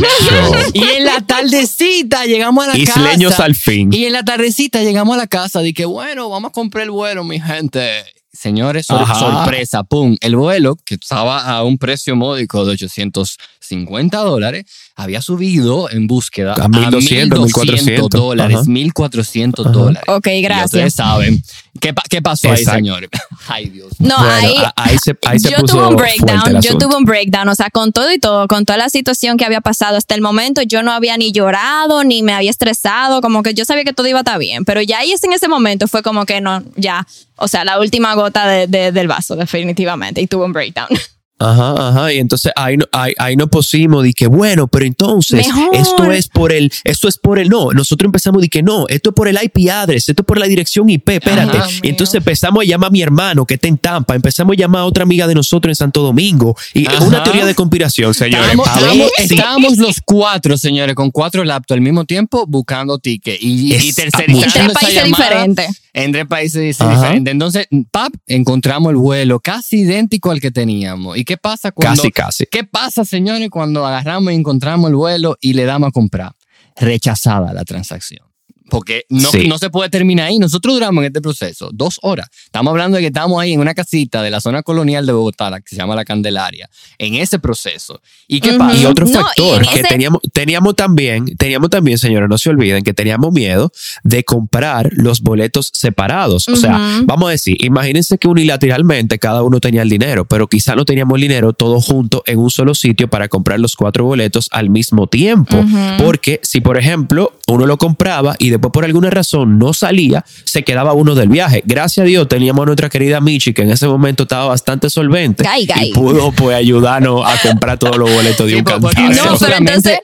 Y 0.74 0.84
en 0.84 1.06
la 1.06 1.22
tardecita 1.22 2.26
llegamos 2.26 2.66
a 2.66 2.68
la 2.72 2.78
Isleños 2.78 3.32
casa. 3.32 3.46
al 3.46 3.56
fin. 3.56 3.94
Y 3.94 4.04
en 4.04 4.12
la 4.12 4.24
tardecita 4.26 4.84
llegamos 4.84 5.14
a 5.16 5.18
la 5.18 5.28
casa. 5.28 5.62
Dije, 5.62 5.86
bueno, 5.86 6.30
vamos 6.30 6.50
a 6.50 6.52
comprar 6.52 6.84
el 6.84 6.92
vuelo, 6.92 7.24
mi 7.24 7.40
gente. 7.40 8.04
Señores, 8.36 8.88
sor- 8.88 9.04
Ajá. 9.04 9.14
sorpresa, 9.14 9.84
pum. 9.84 10.18
El 10.20 10.36
vuelo, 10.36 10.76
que 10.84 10.96
estaba 10.96 11.42
a 11.46 11.64
un 11.64 11.78
precio 11.78 12.16
módico 12.16 12.66
de 12.66 12.72
850 12.72 14.18
dólares, 14.20 14.66
había 14.96 15.22
subido 15.22 15.90
en 15.92 16.08
búsqueda 16.08 16.56
A 16.60 16.68
1200, 16.68 17.40
1400. 17.46 18.10
dólares, 18.10 18.58
Ajá. 18.58 18.66
1400 18.70 19.66
Ajá. 19.68 19.74
dólares. 19.74 20.04
Ok, 20.08 20.28
Y 20.28 20.42
gracias. 20.42 20.66
ustedes 20.66 20.94
saben. 20.96 21.44
¿Qué, 21.80 21.94
pa- 21.94 22.04
qué 22.10 22.22
pasó 22.24 22.52
ahí, 22.52 22.66
señores? 22.66 23.10
Ay, 23.48 23.70
Dios. 23.70 23.92
No, 24.00 24.16
Bueno, 24.18 24.32
ahí, 24.32 24.56
a- 24.58 24.74
ahí 24.78 24.98
se, 25.04 25.18
ahí 25.26 25.40
se 25.40 25.50
yo 25.52 25.58
puso 25.58 25.74
tuve 25.78 25.88
un 25.88 25.96
breakdown, 25.96 26.62
yo 26.62 26.78
tuve 26.78 26.96
un 26.96 27.04
breakdown, 27.04 27.50
o 27.50 27.56
sea, 27.56 27.70
con 27.70 27.92
todo 27.92 28.12
y 28.12 28.20
todo, 28.20 28.48
con 28.48 28.66
toda 28.66 28.78
la 28.78 28.90
situación 28.90 29.38
que 29.38 29.46
había 29.46 29.60
pasado 29.62 29.98
hasta 29.98 30.16
el 30.16 30.22
momento, 30.22 30.62
yo 30.62 30.82
no 30.84 30.92
había 30.92 31.18
ni 31.18 31.32
llorado, 31.32 32.04
ni 32.04 32.24
me 32.24 32.34
había 32.34 32.50
estresado, 32.52 33.22
como 33.22 33.44
que 33.44 33.54
yo 33.54 33.66
sabía 33.66 33.84
que 33.84 33.94
todo 33.94 34.08
iba 34.08 34.20
a 34.20 34.22
estar 34.22 34.40
bien, 34.40 34.64
pero 34.66 34.82
ya 34.82 35.00
ahí 35.00 35.12
es 35.12 35.24
en 35.24 35.34
ese 35.34 35.48
momento 35.48 35.88
fue 35.88 36.02
como 36.04 36.26
que 36.26 36.40
no, 36.42 36.64
ya, 36.76 37.06
o 37.36 37.48
sea, 37.48 37.66
la 37.66 37.80
última 37.80 38.14
gota 38.16 38.48
de- 38.48 38.68
de- 38.68 38.92
del 38.92 39.08
vaso, 39.08 39.36
definitivamente, 39.36 40.22
y 40.22 40.28
tuve 40.28 40.46
un 40.46 40.54
breakdown. 40.54 40.88
Ajá, 41.44 41.90
ajá. 41.90 42.14
Y 42.14 42.20
entonces 42.20 42.52
ahí, 42.56 42.78
no- 42.78 42.86
ahí, 42.92 43.14
ahí 43.18 43.36
nos 43.36 43.50
pusimos 43.50 44.04
de 44.04 44.14
que, 44.14 44.28
bueno, 44.28 44.68
pero 44.68 44.86
entonces 44.86 45.46
Mejor. 45.48 45.76
esto 45.76 46.12
es 46.12 46.28
por 46.30 46.52
el, 46.54 46.72
esto 46.84 47.08
es 47.08 47.18
por 47.18 47.40
el, 47.40 47.50
no, 47.50 47.72
nosotros 47.72 48.08
empezamos 48.08 48.42
de 48.42 48.50
que 48.50 48.64
no, 48.64 48.86
esto 48.88 49.10
es 49.10 49.16
por 49.16 49.28
el 49.28 49.38
IP 49.42 49.70
address, 49.70 50.10
esto 50.10 50.22
es 50.22 50.26
por 50.26 50.40
la 50.40 50.46
dirección 50.48 50.90
IP, 50.90 51.10
espérate. 51.10 51.58
Ajá, 51.58 51.68
y 51.82 51.90
entonces 51.90 52.16
empezamos 52.16 52.62
a 52.64 52.66
llamar 52.66 52.88
a 52.88 52.92
mi 52.92 53.02
hermano 53.02 53.46
que 53.46 53.56
está 53.56 53.68
en 53.68 53.78
Tampa, 53.78 54.16
empezamos 54.16 54.54
a 54.54 54.58
llamar 54.60 54.82
a 54.82 54.86
otra 54.86 55.04
amiga 55.04 55.28
de 55.28 55.36
nosotros 55.36 55.70
en 55.72 55.76
Santo 55.76 56.02
Domingo. 56.02 56.56
Y 56.74 56.84
es 56.84 56.90
Ajá. 56.90 57.04
una 57.06 57.24
teoría 57.24 57.46
de 57.46 57.56
conspiración, 57.56 58.14
señores. 58.14 58.50
Estábamos, 58.54 59.12
estábamos- 59.18 59.78
los 59.78 59.98
cuatro, 60.06 60.58
señores, 60.58 60.96
con 60.96 61.12
cuatro 61.12 61.44
laptops 61.44 61.76
al 61.76 61.82
mismo 61.82 62.06
tiempo 62.06 62.46
buscando 62.48 62.98
ticket 63.00 63.38
y, 63.42 63.74
y 63.74 63.76
Y 63.76 63.94
tercerizando 63.94 64.40
tres 64.54 64.72
países 64.80 65.04
diferentes. 65.06 65.68
En 65.94 66.12
tres 66.12 66.26
países 66.26 66.82
Ajá. 66.82 66.92
diferentes. 66.92 67.32
Entonces, 67.32 67.68
pap, 67.92 68.14
encontramos 68.28 68.90
el 68.90 68.98
vuelo 68.98 69.40
casi 69.40 69.82
idéntico 69.82 70.32
al 70.32 70.42
que 70.42 70.52
teníamos. 70.52 71.18
¿Y 71.18 71.24
qué 71.24 71.38
pasa 71.38 71.72
cuando... 71.72 72.02
Casi, 72.02 72.12
casi. 72.12 72.46
¿Qué 72.48 72.64
pasa, 72.64 73.06
señores, 73.06 73.50
cuando 73.52 73.86
agarramos 73.86 74.34
y 74.34 74.36
encontramos 74.36 74.90
el 74.90 74.96
vuelo 74.96 75.38
y 75.40 75.54
le 75.54 75.66
damos 75.66 75.90
a 75.90 75.92
comprar? 75.92 76.34
Rechazada 76.76 77.54
la 77.54 77.64
transacción. 77.64 78.33
Porque 78.70 79.04
no, 79.10 79.30
Sí. 79.30 79.48
no 79.48 79.58
se 79.58 79.70
puede 79.70 79.90
terminar 79.90 80.28
ahí. 80.28 80.40
Nosotros 80.40 80.74
duramos 80.76 81.02
en 81.04 81.08
este 81.08 81.22
proceso 81.22 81.70
dos 81.74 82.00
horas. 82.02 82.28
Estamos 82.46 82.72
hablando 82.72 82.96
de 82.98 83.02
que 83.02 83.08
estamos 83.08 83.42
ahí 83.42 83.54
en 83.54 83.60
una 83.60 83.74
casita 83.74 84.22
de 84.22 84.32
la 84.32 84.40
zona 84.42 84.64
colonial 84.64 85.06
de 85.06 85.12
Bogotá, 85.14 85.50
la 85.50 85.62
que 85.62 85.70
se 85.70 85.76
llama 85.76 85.96
La 85.96 86.06
Candelaria, 86.06 86.70
en 86.98 87.16
ese 87.16 87.40
proceso. 87.40 88.02
¿Y 88.28 88.40
qué 88.40 88.54
pasa? 88.54 88.78
Y 88.78 88.86
otro 88.86 89.06
No, 89.06 89.12
factor 89.22 89.64
y 89.64 89.68
que 89.68 89.80
ese- 89.82 89.88
teníamos, 89.90 90.22
teníamos 90.34 90.76
también, 90.76 91.26
teníamos 91.38 91.70
también, 91.70 91.98
señores, 91.98 92.30
no 92.30 92.38
se 92.38 92.50
olviden 92.50 92.84
que 92.84 92.94
teníamos 92.94 93.32
miedo 93.34 93.72
de 94.04 94.24
comprar 94.24 94.90
los 94.94 95.22
boletos 95.22 95.70
separados. 95.74 96.48
O 96.48 96.56
sea, 96.56 97.02
vamos 97.06 97.28
a 97.28 97.32
decir, 97.32 97.58
imagínense 97.64 98.18
que 98.18 98.28
unilateralmente 98.28 99.20
cada 99.20 99.44
uno 99.44 99.60
tenía 99.60 99.82
el 99.82 99.90
dinero, 99.90 100.26
pero 100.26 100.48
quizá 100.48 100.76
no 100.76 100.86
teníamos 100.86 101.16
el 101.16 101.22
dinero 101.22 101.54
todos 101.54 101.86
juntos 101.86 102.22
en 102.26 102.40
un 102.40 102.50
solo 102.50 102.74
sitio 102.76 103.10
para 103.10 103.28
comprar 103.28 103.60
los 103.60 103.76
cuatro 103.76 104.06
boletos 104.06 104.48
al 104.52 104.70
mismo 104.70 105.08
tiempo. 105.08 105.64
Porque 106.00 106.40
si, 106.44 106.62
por 106.62 106.78
ejemplo, 106.78 107.34
uno 107.48 107.66
lo 107.66 107.78
compraba 107.78 108.36
y 108.40 108.50
después 108.50 108.72
por 108.72 108.86
alguna 108.86 109.10
razón 109.10 109.60
no 109.60 109.74
salía, 109.74 110.24
se 110.46 110.64
quedaba 110.64 110.94
uno 110.94 111.14
del 111.14 111.28
viaje. 111.30 111.62
Gracias 111.66 112.04
a 112.04 112.08
Dios 112.08 112.28
teníamos 112.28 112.64
a 112.64 112.66
nuestra 112.68 112.90
querida 112.90 113.20
Michi, 113.20 113.54
que 113.54 113.64
en 113.64 113.72
ese 113.72 113.88
momento 113.88 114.24
estaba 114.24 114.46
bastante 114.46 114.90
solvente 114.90 115.44
Gay, 115.44 115.66
gay. 115.66 115.90
y 115.90 115.94
pudo 115.94 116.32
pues 116.32 116.56
ayudarnos 116.56 117.26
a 117.26 117.38
comprar 117.48 117.78
todos 117.78 117.98
los 117.98 118.10
boletos 118.14 118.46
de 118.46 118.54
Sí, 118.54 118.58
un 118.60 118.64
cantazo. 118.64 118.94
no, 119.02 119.10
No, 119.10 119.16
pero 119.24 119.38
solamente- 119.38 119.74
entonces- 119.74 120.00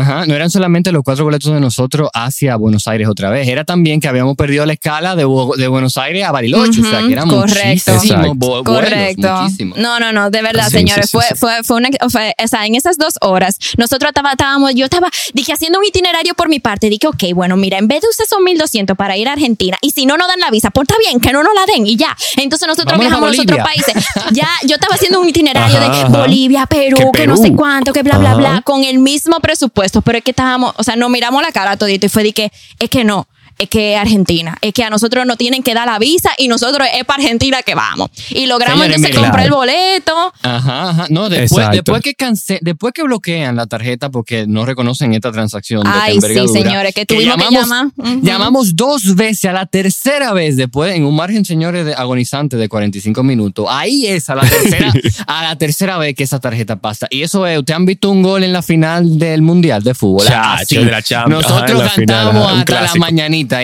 Ajá, 0.00 0.26
no 0.26 0.34
eran 0.34 0.50
solamente 0.50 0.92
los 0.92 1.02
cuatro 1.02 1.24
boletos 1.24 1.52
de 1.52 1.60
nosotros 1.60 2.08
hacia 2.14 2.56
Buenos 2.56 2.86
Aires 2.88 3.08
otra 3.08 3.30
vez, 3.30 3.48
era 3.48 3.64
también 3.64 4.00
que 4.00 4.08
habíamos 4.08 4.36
perdido 4.36 4.64
la 4.66 4.72
escala 4.74 5.16
de, 5.16 5.24
Bo- 5.24 5.56
de 5.56 5.68
Buenos 5.68 5.96
Aires 5.96 6.24
a 6.24 6.32
Bariloche, 6.32 6.80
o 6.80 6.84
sea, 6.84 7.00
que 7.06 7.12
eran 7.12 7.28
correcto. 7.28 7.92
muchísimos 7.92 8.36
vuelos, 8.36 8.64
Correcto. 8.64 9.32
muchísimos. 9.42 9.78
No, 9.78 9.98
no, 10.00 10.12
no, 10.12 10.30
de 10.30 10.42
verdad, 10.42 10.64
Sí, 10.66 10.78
señores, 10.78 11.06
sí, 11.10 11.10
sí, 11.10 11.16
fue, 11.18 11.24
sí. 11.28 11.34
fue, 11.36 11.62
fue 11.64 11.76
una, 11.76 11.88
fue- 12.10 12.34
o 12.44 12.48
sea, 12.48 12.66
en 12.66 12.74
esas 12.74 12.98
dos 12.98 13.14
horas, 13.20 13.58
nosotros 13.78 14.10
estaba- 14.10 14.30
estábamos, 14.32 14.74
yo 14.74 14.84
estaba, 14.84 15.08
dije, 15.34 15.52
haciendo 15.52 15.78
un 15.78 15.84
itinerario 15.84 16.34
por 16.34 16.48
mi 16.48 16.60
parte, 16.60 16.88
dije, 16.90 17.06
ok, 17.06 17.24
bueno, 17.34 17.56
mira, 17.56 17.78
en 17.78 17.88
vez 17.88 18.02
de 18.02 18.08
usted 18.08 18.24
son 18.28 18.44
1200 18.44 18.96
para 18.96 19.16
ir 19.16 19.28
a 19.28 19.32
Argentina, 19.32 19.76
y 19.80 19.90
si 19.90 20.06
no 20.06 20.16
nos 20.16 20.28
dan 20.28 20.40
la 20.40 20.50
visa, 20.50 20.70
pues 20.70 20.86
está 20.88 20.96
bien, 21.08 21.20
que 21.20 21.32
no 21.32 21.42
nos 21.42 21.52
la 21.54 21.72
den, 21.72 21.86
y 21.86 21.96
ya. 21.96 22.16
Entonces 22.36 22.66
nosotros 22.68 22.98
Vámonos 22.98 23.08
viajamos 23.20 23.28
a 23.28 23.32
los 23.32 23.40
otros 23.40 23.58
países. 23.66 23.94
Ya, 24.32 24.48
yo 24.66 24.74
estaba 24.74 24.94
haciendo 24.96 25.20
un 25.20 25.28
itinerario 25.28 25.76
Ajá, 25.78 25.88
de 25.88 26.00
ajá. 26.00 26.08
Bolivia, 26.08 26.66
Perú, 26.66 27.10
Que 27.12 27.20
que, 27.22 27.26
no 27.26 27.36
sé 27.36 27.52
cuánto, 27.52 27.92
que 27.92 28.02
bla, 28.02 28.18
bla, 28.18 28.30
Ajá. 28.30 28.38
bla, 28.38 28.62
con 28.62 28.82
el 28.84 28.98
mismo 28.98 29.38
presupuesto, 29.40 29.85
pero 30.04 30.18
es 30.18 30.24
que 30.24 30.30
estábamos, 30.30 30.74
o 30.76 30.84
sea, 30.84 30.96
nos 30.96 31.10
miramos 31.10 31.42
la 31.42 31.52
cara 31.52 31.76
todito 31.76 32.06
y 32.06 32.08
fue 32.08 32.22
de 32.22 32.32
que, 32.32 32.52
es 32.78 32.90
que 32.90 33.04
no. 33.04 33.26
Es 33.58 33.68
que 33.70 33.94
es 33.94 33.98
Argentina, 33.98 34.56
es 34.60 34.74
que 34.74 34.84
a 34.84 34.90
nosotros 34.90 35.24
nos 35.26 35.38
tienen 35.38 35.62
que 35.62 35.72
dar 35.72 35.86
la 35.86 35.98
visa 35.98 36.30
y 36.36 36.46
nosotros 36.48 36.86
es 36.94 37.04
para 37.04 37.22
Argentina 37.22 37.62
que 37.62 37.74
vamos. 37.74 38.10
Y 38.30 38.46
logramos 38.46 38.82
Señores, 38.82 38.96
entonces 38.96 39.18
comprar 39.20 39.44
el 39.46 39.50
boleto. 39.50 40.32
Ajá, 40.42 40.90
ajá. 40.90 41.06
No, 41.08 41.28
después, 41.30 41.66
que 42.02 42.14
cance- 42.14 42.58
después 42.60 42.92
que 42.92 43.02
bloquean 43.02 43.56
la 43.56 43.66
tarjeta 43.66 44.10
porque 44.10 44.46
no 44.46 44.66
reconocen 44.66 45.14
esta 45.14 45.32
transacción 45.32 45.82
de 45.84 45.90
Ay, 45.90 46.16
esta 46.18 46.28
sí, 46.28 46.48
señores, 46.48 46.94
que 46.94 47.06
tuvimos 47.06 47.36
que 47.48 47.54
llamar. 47.54 47.86
Ujú. 47.96 48.20
Llamamos 48.22 48.76
dos 48.76 49.14
veces, 49.14 49.46
a 49.46 49.52
la 49.52 49.64
tercera 49.66 50.32
vez, 50.34 50.56
después, 50.56 50.94
en 50.94 51.04
un 51.04 51.16
margen, 51.16 51.44
señores, 51.44 51.86
de 51.86 51.94
agonizante 51.94 52.56
de 52.58 52.68
45 52.68 53.22
minutos. 53.22 53.66
Ahí 53.70 54.06
es 54.06 54.28
a 54.28 54.34
la 54.34 54.42
tercera, 54.42 54.92
a 55.26 55.42
la 55.44 55.56
tercera 55.56 55.98
vez 55.98 56.14
que 56.14 56.24
esa 56.24 56.38
tarjeta 56.40 56.76
pasa. 56.76 57.06
Y 57.10 57.22
eso 57.22 57.46
es, 57.46 57.58
¿ustedes 57.58 57.76
han 57.76 57.86
visto 57.86 58.10
un 58.10 58.22
gol 58.22 58.44
en 58.44 58.52
la 58.52 58.62
final 58.62 59.18
del 59.18 59.40
Mundial 59.42 59.82
de 59.82 59.94
Fútbol? 59.94 60.26
Chacho, 60.26 60.80
de 60.84 60.90
la 60.90 61.02
Champions. 61.02 61.44
Ajá, 61.46 61.52
Nosotros 61.54 61.70
en 61.80 61.84
la 61.86 61.90
final, 61.90 62.16
cantamos 62.24 62.42
ajá, 62.44 62.52
un 62.54 62.58
hasta 62.60 62.72
la 62.74 62.78
clásico. 62.80 63.04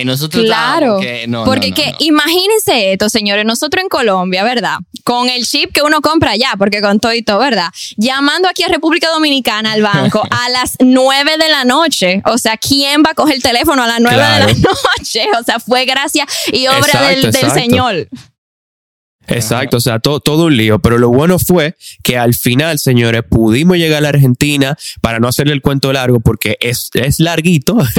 Y 0.00 0.04
nosotros 0.04 0.44
Claro, 0.44 0.98
estábamos 1.00 1.02
que 1.02 1.26
no, 1.28 1.44
porque 1.44 1.70
no, 1.70 1.76
no, 1.76 1.82
que 1.98 2.04
imagínense 2.04 2.92
esto, 2.92 3.08
señores, 3.08 3.44
nosotros 3.44 3.82
en 3.82 3.88
Colombia, 3.88 4.42
¿verdad? 4.44 4.76
Con 5.04 5.28
el 5.28 5.44
chip 5.46 5.72
que 5.72 5.82
uno 5.82 6.00
compra 6.00 6.30
allá, 6.32 6.52
porque 6.58 6.80
con 6.80 7.00
todo 7.00 7.12
y 7.14 7.22
todo, 7.22 7.38
¿verdad? 7.38 7.68
Llamando 7.96 8.48
aquí 8.48 8.62
a 8.62 8.68
República 8.68 9.08
Dominicana 9.10 9.72
al 9.72 9.82
banco 9.82 10.22
a 10.30 10.48
las 10.50 10.76
9 10.80 11.38
de 11.38 11.48
la 11.48 11.64
noche. 11.64 12.22
O 12.26 12.38
sea, 12.38 12.56
¿quién 12.56 13.02
va 13.04 13.10
a 13.10 13.14
coger 13.14 13.36
el 13.36 13.42
teléfono 13.42 13.82
a 13.82 13.86
las 13.86 14.00
9 14.00 14.16
Claro. 14.16 14.46
de 14.46 14.54
la 14.54 14.58
noche? 14.98 15.26
O 15.40 15.42
sea, 15.44 15.58
fue 15.60 15.84
gracia 15.84 16.26
y 16.52 16.66
obra 16.68 16.78
Exacto, 16.78 17.06
del, 17.08 17.20
del 17.22 17.34
exacto. 17.34 17.54
Señor. 17.54 18.08
Exacto, 19.28 19.76
o 19.76 19.80
sea, 19.80 19.98
todo, 19.98 20.20
todo 20.20 20.46
un 20.46 20.56
lío. 20.56 20.78
Pero 20.80 20.98
lo 20.98 21.08
bueno 21.10 21.38
fue 21.38 21.76
que 22.02 22.18
al 22.18 22.34
final, 22.34 22.78
señores, 22.78 23.22
pudimos 23.28 23.76
llegar 23.76 23.98
a 23.98 24.00
la 24.02 24.08
Argentina 24.08 24.76
para 25.00 25.20
no 25.20 25.28
hacerle 25.28 25.52
el 25.52 25.62
cuento 25.62 25.92
largo 25.92 26.20
porque 26.20 26.56
es, 26.60 26.90
es 26.94 27.20
larguito. 27.20 27.78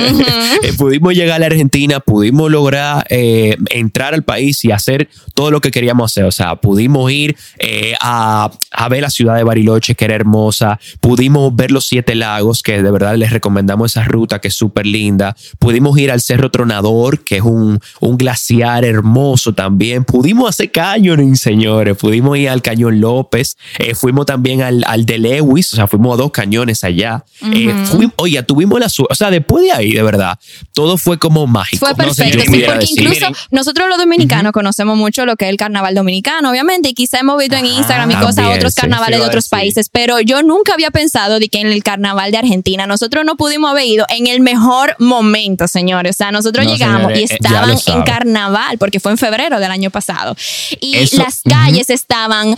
Eh, 0.62 0.72
pudimos 0.78 1.14
llegar 1.14 1.38
a 1.38 1.40
la 1.40 1.46
Argentina, 1.48 2.00
pudimos 2.00 2.50
lograr 2.50 3.06
eh, 3.10 3.58
entrar 3.72 4.14
al 4.14 4.24
país 4.24 4.64
y 4.64 4.72
hacer 4.72 5.10
todo 5.34 5.52
lo 5.52 5.62
que 5.62 5.72
queríamos 5.72 6.12
hacer. 6.12 6.26
O 6.26 6.32
sea, 6.32 6.56
pudimos 6.58 7.12
ir 7.12 7.36
eh, 7.58 7.96
a, 8.00 8.52
a 8.72 8.90
ver 8.90 9.02
la 9.02 9.10
ciudad 9.10 9.36
de 9.36 9.44
Bariloche, 9.44 9.96
que 9.96 10.06
era 10.06 10.16
hermosa. 10.16 10.80
Pudimos 11.02 11.56
ver 11.56 11.72
los 11.72 11.86
siete 11.86 12.16
lagos, 12.16 12.62
que 12.62 12.82
de 12.82 12.92
verdad 12.92 13.16
les 13.16 13.32
recomendamos 13.32 13.92
esa 13.92 14.04
ruta, 14.04 14.40
que 14.40 14.50
es 14.50 14.54
súper 14.54 14.86
linda. 14.86 15.36
Pudimos 15.60 15.98
ir 15.98 16.12
al 16.12 16.22
Cerro 16.22 16.52
Tronador, 16.52 17.24
que 17.24 17.38
es 17.38 17.44
un, 17.44 17.80
un 18.00 18.18
glaciar 18.18 18.86
hermoso 18.86 19.54
también. 19.54 20.06
Pudimos 20.06 20.50
hacer 20.50 20.72
canyoning, 21.14 21.36
señores. 21.36 21.98
Pudimos 21.98 22.38
ir 22.38 22.50
al 22.50 22.62
Cañón 22.62 23.00
López. 23.00 23.58
Eh, 23.80 23.96
fuimos 23.96 24.26
también 24.26 24.62
al, 24.62 24.84
al 24.88 25.06
de 25.06 25.18
Lewis, 25.18 25.74
o 25.74 25.76
sea, 25.76 25.88
fuimos 25.88 26.14
a 26.14 26.18
dos 26.22 26.32
cañones 26.32 26.84
allá. 26.84 27.24
Eh, 27.42 27.74
fuimos, 27.86 28.14
oye, 28.18 28.42
tuvimos 28.44 28.80
la 28.80 28.90
suerte. 28.90 29.14
O 29.14 29.16
sea, 29.16 29.30
después 29.32 29.64
de 29.64 29.72
ahí, 29.72 29.92
de 29.92 30.04
verdad, 30.04 30.38
todo 30.74 30.98
fue 30.98 31.18
como 31.18 31.48
mágico. 31.48 31.86
Fue 31.86 32.06
No 32.06 32.14
sé, 32.14 32.24
perfecto, 32.24 32.52
sí, 32.52 32.62
porque 32.64 32.80
decir, 32.80 33.00
incluso 33.02 33.28
miren. 33.28 33.36
nosotros 33.52 33.90
los 33.90 33.98
dominicanos 33.98 34.52
conocemos 34.52 34.98
mucho 34.98 35.26
lo 35.26 35.36
que 35.36 35.46
es 35.46 35.52
el 35.52 35.58
carnaval 35.58 35.96
dominicano, 35.96 36.50
obviamente, 36.50 36.90
y 36.90 36.94
quizá 36.94 37.20
hemos 37.20 37.38
visto 37.38 37.56
en 37.56 37.66
Ajá, 37.66 37.76
Instagram 37.76 38.12
y 38.12 38.16
cosas 38.16 38.36
también, 38.36 38.58
otros 38.58 38.76
carnavales 38.76 39.18
sí, 39.18 39.22
de 39.22 39.28
otros 39.28 39.50
países, 39.50 39.90
pero 39.90 40.20
yo 40.22 40.44
nunca 40.44 40.74
había 40.74 40.92
pensado 40.92 41.40
de 41.40 41.50
que 41.50 41.60
en 41.60 41.68
el 41.68 41.84
carnaval 41.84 42.32
de 42.32 42.38
Argentina 42.38 42.88
nosotros 42.88 43.24
no 43.26 43.36
pudimos 43.36 43.72
haber 43.72 43.86
ido 43.86 44.06
en 44.10 44.28
el 44.28 44.40
mejor 44.42 44.96
momento, 45.00 45.68
señores. 45.68 46.16
O 46.16 46.18
sea, 46.18 46.32
nosotros 46.32 46.66
No, 46.66 46.72
llegamos 46.72 47.02
señores, 47.14 47.20
y 47.20 47.34
eh, 47.34 47.38
estaban 47.40 47.72
en 47.72 48.04
carnaval, 48.04 48.78
porque 48.78 49.00
fue 49.00 49.12
en 49.12 49.18
febrero 49.18 49.60
del 49.60 49.72
año 49.72 49.90
pasado. 49.92 50.36
Y 50.80 50.96
Eso- 51.04 51.18
las 51.24 51.42
calles 51.42 51.90
estaban 51.90 52.56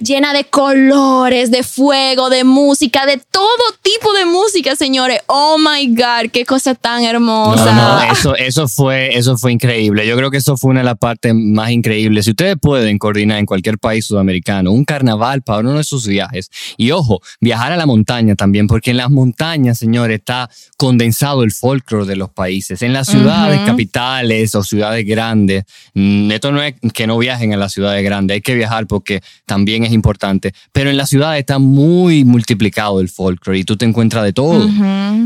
llenas 0.00 0.32
de 0.32 0.44
colores, 0.44 1.50
de 1.50 1.62
fuego, 1.62 2.30
de 2.30 2.44
música, 2.44 3.06
de 3.06 3.18
todo 3.30 3.46
tipo 3.82 4.12
de 4.12 4.24
música, 4.24 4.76
señores. 4.76 5.20
Oh 5.26 5.56
my 5.58 5.88
God, 5.94 6.30
qué 6.32 6.44
cosa 6.44 6.74
tan 6.74 7.04
hermosa. 7.04 7.72
No, 7.72 8.06
no, 8.06 8.12
eso, 8.12 8.36
eso, 8.36 8.68
fue, 8.68 9.16
eso 9.16 9.36
fue 9.38 9.52
increíble. 9.52 10.06
Yo 10.06 10.16
creo 10.16 10.30
que 10.30 10.38
eso 10.38 10.56
fue 10.56 10.70
una 10.70 10.80
de 10.80 10.86
las 10.86 10.98
partes 10.98 11.34
más 11.34 11.70
increíbles. 11.70 12.24
Si 12.24 12.30
ustedes 12.32 12.56
pueden 12.60 12.98
coordinar 12.98 13.38
en 13.38 13.46
cualquier 13.46 13.78
país 13.78 14.06
sudamericano 14.06 14.72
un 14.72 14.84
carnaval 14.84 15.42
para 15.42 15.60
uno 15.60 15.74
de 15.74 15.84
sus 15.84 16.06
viajes, 16.06 16.50
y 16.76 16.90
ojo, 16.90 17.20
viajar 17.40 17.72
a 17.72 17.76
la 17.76 17.86
montaña 17.86 18.34
también, 18.34 18.66
porque 18.66 18.90
en 18.90 18.96
las 18.98 19.10
montañas, 19.10 19.78
señores, 19.78 20.18
está 20.18 20.50
condensado 20.76 21.42
el 21.42 21.52
folclore 21.52 22.06
de 22.06 22.16
los 22.16 22.30
países. 22.30 22.82
En 22.82 22.92
las 22.92 23.08
ciudades 23.08 23.60
capitales 23.66 24.54
o 24.54 24.62
ciudades 24.62 25.06
grandes, 25.06 25.64
mm, 25.94 26.30
esto 26.30 26.52
no 26.52 26.62
es 26.62 26.74
que 26.92 27.06
no 27.06 27.18
viajen 27.18 27.52
a 27.54 27.56
las 27.56 27.72
ciudades 27.86 28.04
grandes, 28.04 28.34
hay 28.34 28.40
que 28.40 28.54
viajar 28.54 28.86
porque 28.86 29.22
también 29.44 29.84
es 29.84 29.92
importante, 29.92 30.52
pero 30.72 30.90
en 30.90 30.96
las 30.96 31.08
ciudades 31.08 31.40
está 31.40 31.58
muy 31.58 32.24
multiplicado 32.24 33.00
el 33.00 33.08
folclore 33.08 33.58
y 33.58 33.64
tú 33.64 33.76
te 33.76 33.84
encuentras 33.84 34.24
de 34.24 34.32
todo. 34.32 34.68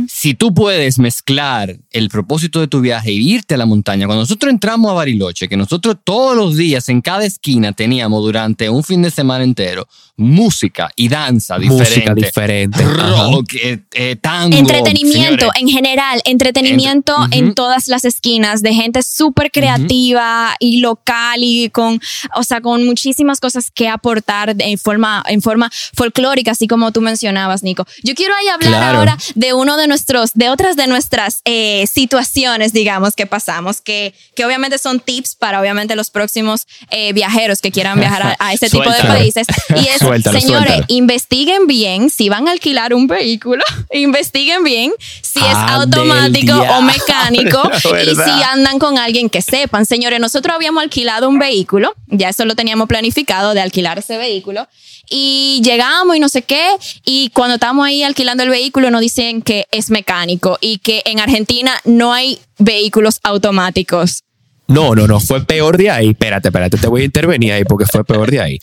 Si 0.08 0.34
tú 0.34 0.52
puedes 0.52 0.98
mezclar 0.98 1.76
el 1.90 2.08
propósito 2.08 2.60
de 2.60 2.68
tu 2.68 2.80
viaje 2.80 3.10
e 3.10 3.14
irte 3.14 3.54
a 3.54 3.58
la 3.58 3.66
montaña, 3.66 4.06
cuando 4.06 4.22
nosotros 4.22 4.52
entramos 4.52 4.90
a 4.90 4.94
Bariloche, 4.94 5.48
que 5.48 5.56
nosotros 5.56 5.96
todos 6.04 6.36
los 6.36 6.56
días 6.56 6.88
en 6.88 7.00
cada 7.00 7.24
esquina 7.24 7.72
teníamos 7.72 8.22
durante 8.22 8.68
un 8.68 8.84
fin 8.84 9.02
de 9.02 9.10
semana 9.10 9.44
entero 9.44 9.86
música 10.20 10.90
y 10.96 11.08
danza 11.08 11.58
Música 11.58 12.14
diferente. 12.14 12.80
diferente. 12.80 12.82
Ajá. 12.84 13.30
Rock, 13.32 13.54
eh, 13.54 13.78
eh, 13.92 14.16
tango. 14.20 14.56
Entretenimiento 14.56 15.46
señores. 15.46 15.60
en 15.60 15.68
general, 15.68 16.20
entretenimiento 16.24 17.14
Entre- 17.24 17.38
en 17.38 17.54
todas 17.54 17.88
las 17.88 18.04
esquinas 18.04 18.62
de 18.62 18.74
gente 18.74 19.02
súper 19.02 19.50
creativa 19.50 20.54
y 20.60 20.80
local 20.80 21.40
y 21.42 21.70
con, 21.70 22.00
o 22.36 22.42
sea, 22.42 22.60
con 22.60 22.84
muchísimas 22.86 23.40
cosas 23.40 23.70
que 23.70 23.88
aportar 23.88 24.54
de- 24.54 24.64
en 24.64 24.78
forma, 24.78 25.22
en 25.26 25.42
forma 25.42 25.70
folclórica, 25.94 26.52
así 26.52 26.66
como 26.68 26.92
tú 26.92 27.00
mencionabas, 27.00 27.62
Nico. 27.62 27.86
Yo 28.02 28.14
quiero 28.14 28.34
ahí 28.36 28.48
hablar 28.48 28.70
Claro. 28.80 28.98
ahora 28.98 29.18
de 29.34 29.52
uno 29.54 29.76
de 29.76 29.86
nuestros, 29.88 30.30
de 30.34 30.48
otras 30.50 30.76
de 30.76 30.86
nuestras 30.86 31.40
eh, 31.44 31.86
situaciones, 31.86 32.72
digamos, 32.72 33.14
que 33.14 33.26
pasamos, 33.26 33.80
que, 33.80 34.14
que 34.34 34.44
obviamente 34.44 34.78
son 34.78 35.00
tips 35.00 35.34
para 35.36 35.60
obviamente 35.60 35.96
los 35.96 36.10
próximos 36.10 36.66
eh, 36.90 37.12
viajeros 37.12 37.60
que 37.60 37.70
quieran 37.70 37.98
viajar 37.98 38.22
a, 38.22 38.36
a 38.38 38.52
ese 38.52 38.68
tipo 38.68 38.90
de 38.90 38.98
países. 39.02 39.46
Y 39.76 39.86
es, 39.88 40.02
Suéltalo, 40.10 40.40
señores, 40.40 40.66
suéltalo. 40.66 40.84
investiguen 40.88 41.66
bien 41.66 42.10
si 42.10 42.28
van 42.28 42.48
a 42.48 42.52
alquilar 42.52 42.94
un 42.94 43.06
vehículo, 43.06 43.62
investiguen 43.92 44.64
bien 44.64 44.92
si 45.22 45.38
es 45.38 45.46
Ah, 45.52 45.74
automático 45.74 46.54
o 46.54 46.82
mecánico 46.82 47.62
y 48.02 48.14
si 48.14 48.42
andan 48.50 48.78
con 48.78 48.98
alguien 48.98 49.28
que 49.28 49.42
sepan. 49.42 49.86
Señores, 49.86 50.20
nosotros 50.20 50.54
habíamos 50.54 50.82
alquilado 50.82 51.28
un 51.28 51.38
vehículo, 51.38 51.94
ya 52.08 52.30
eso 52.30 52.44
lo 52.44 52.54
teníamos 52.54 52.88
planificado 52.88 53.54
de 53.54 53.60
alquilar 53.60 53.98
ese 53.98 54.16
vehículo 54.16 54.66
y 55.08 55.60
llegamos 55.64 56.16
y 56.16 56.20
no 56.20 56.28
sé 56.28 56.42
qué 56.42 56.64
y 57.04 57.30
cuando 57.30 57.54
estamos 57.54 57.84
ahí 57.84 58.02
alquilando 58.02 58.42
el 58.44 58.50
vehículo 58.50 58.90
nos 58.90 59.00
dicen 59.00 59.42
que 59.42 59.66
es 59.70 59.90
mecánico 59.90 60.56
y 60.60 60.78
que 60.78 61.02
en 61.04 61.20
Argentina 61.20 61.72
no 61.84 62.12
hay 62.12 62.38
vehículos 62.58 63.18
automáticos. 63.22 64.22
No, 64.70 64.94
no, 64.94 65.06
no, 65.06 65.20
fue 65.20 65.44
peor 65.44 65.76
de 65.76 65.90
ahí. 65.90 66.10
Espérate, 66.10 66.48
espérate, 66.48 66.78
te 66.78 66.86
voy 66.88 67.02
a 67.02 67.04
intervenir 67.04 67.52
ahí 67.52 67.64
porque 67.64 67.86
fue 67.86 68.04
peor 68.04 68.30
de 68.30 68.40
ahí. 68.40 68.58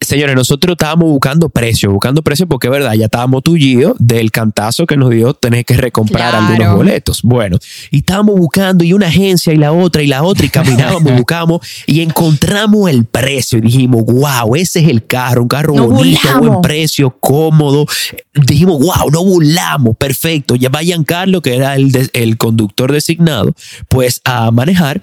Señores, 0.00 0.34
nosotros 0.34 0.72
estábamos 0.74 1.08
buscando 1.08 1.48
precio, 1.48 1.90
buscando 1.92 2.22
precio 2.22 2.46
porque 2.46 2.66
es 2.66 2.70
verdad, 2.72 2.92
ya 2.94 3.04
estábamos 3.06 3.42
tullidos 3.42 3.94
del 3.98 4.30
cantazo 4.30 4.86
que 4.86 4.96
nos 4.96 5.10
dio 5.10 5.32
tener 5.34 5.64
que 5.64 5.74
recomprar 5.76 6.30
Claro. 6.30 6.46
algunos 6.46 6.76
boletos. 6.76 7.22
Bueno, 7.22 7.58
y 7.90 7.98
estábamos 7.98 8.36
buscando 8.36 8.84
y 8.84 8.92
una 8.92 9.06
agencia 9.06 9.52
y 9.52 9.56
la 9.56 9.72
otra 9.72 10.02
y 10.02 10.06
la 10.08 10.22
otra 10.24 10.44
y 10.44 10.48
caminábamos, 10.48 11.12
buscamos 11.16 11.60
y 11.86 12.00
encontramos 12.00 12.90
el 12.90 13.04
precio 13.04 13.58
y 13.58 13.62
dijimos, 13.62 14.02
wow, 14.04 14.54
ese 14.56 14.80
es 14.80 14.88
el 14.88 15.06
carro, 15.06 15.42
un 15.42 15.48
carro 15.48 15.74
bonito, 15.74 16.20
burlamos. 16.22 16.48
buen 16.48 16.60
precio, 16.62 17.16
cómodo. 17.20 17.86
Dijimos, 18.34 18.78
wow, 18.80 19.10
no 19.10 19.24
burlamos, 19.24 19.96
perfecto. 19.96 20.56
Ya 20.56 20.68
va 20.68 20.80
Giancarlo, 20.80 21.40
que 21.42 21.54
era 21.54 21.76
el, 21.76 21.92
de- 21.92 22.10
el 22.12 22.36
conductor 22.36 22.90
designado, 22.92 23.54
pues 23.88 24.20
a 24.24 24.50
manejar. 24.50 25.00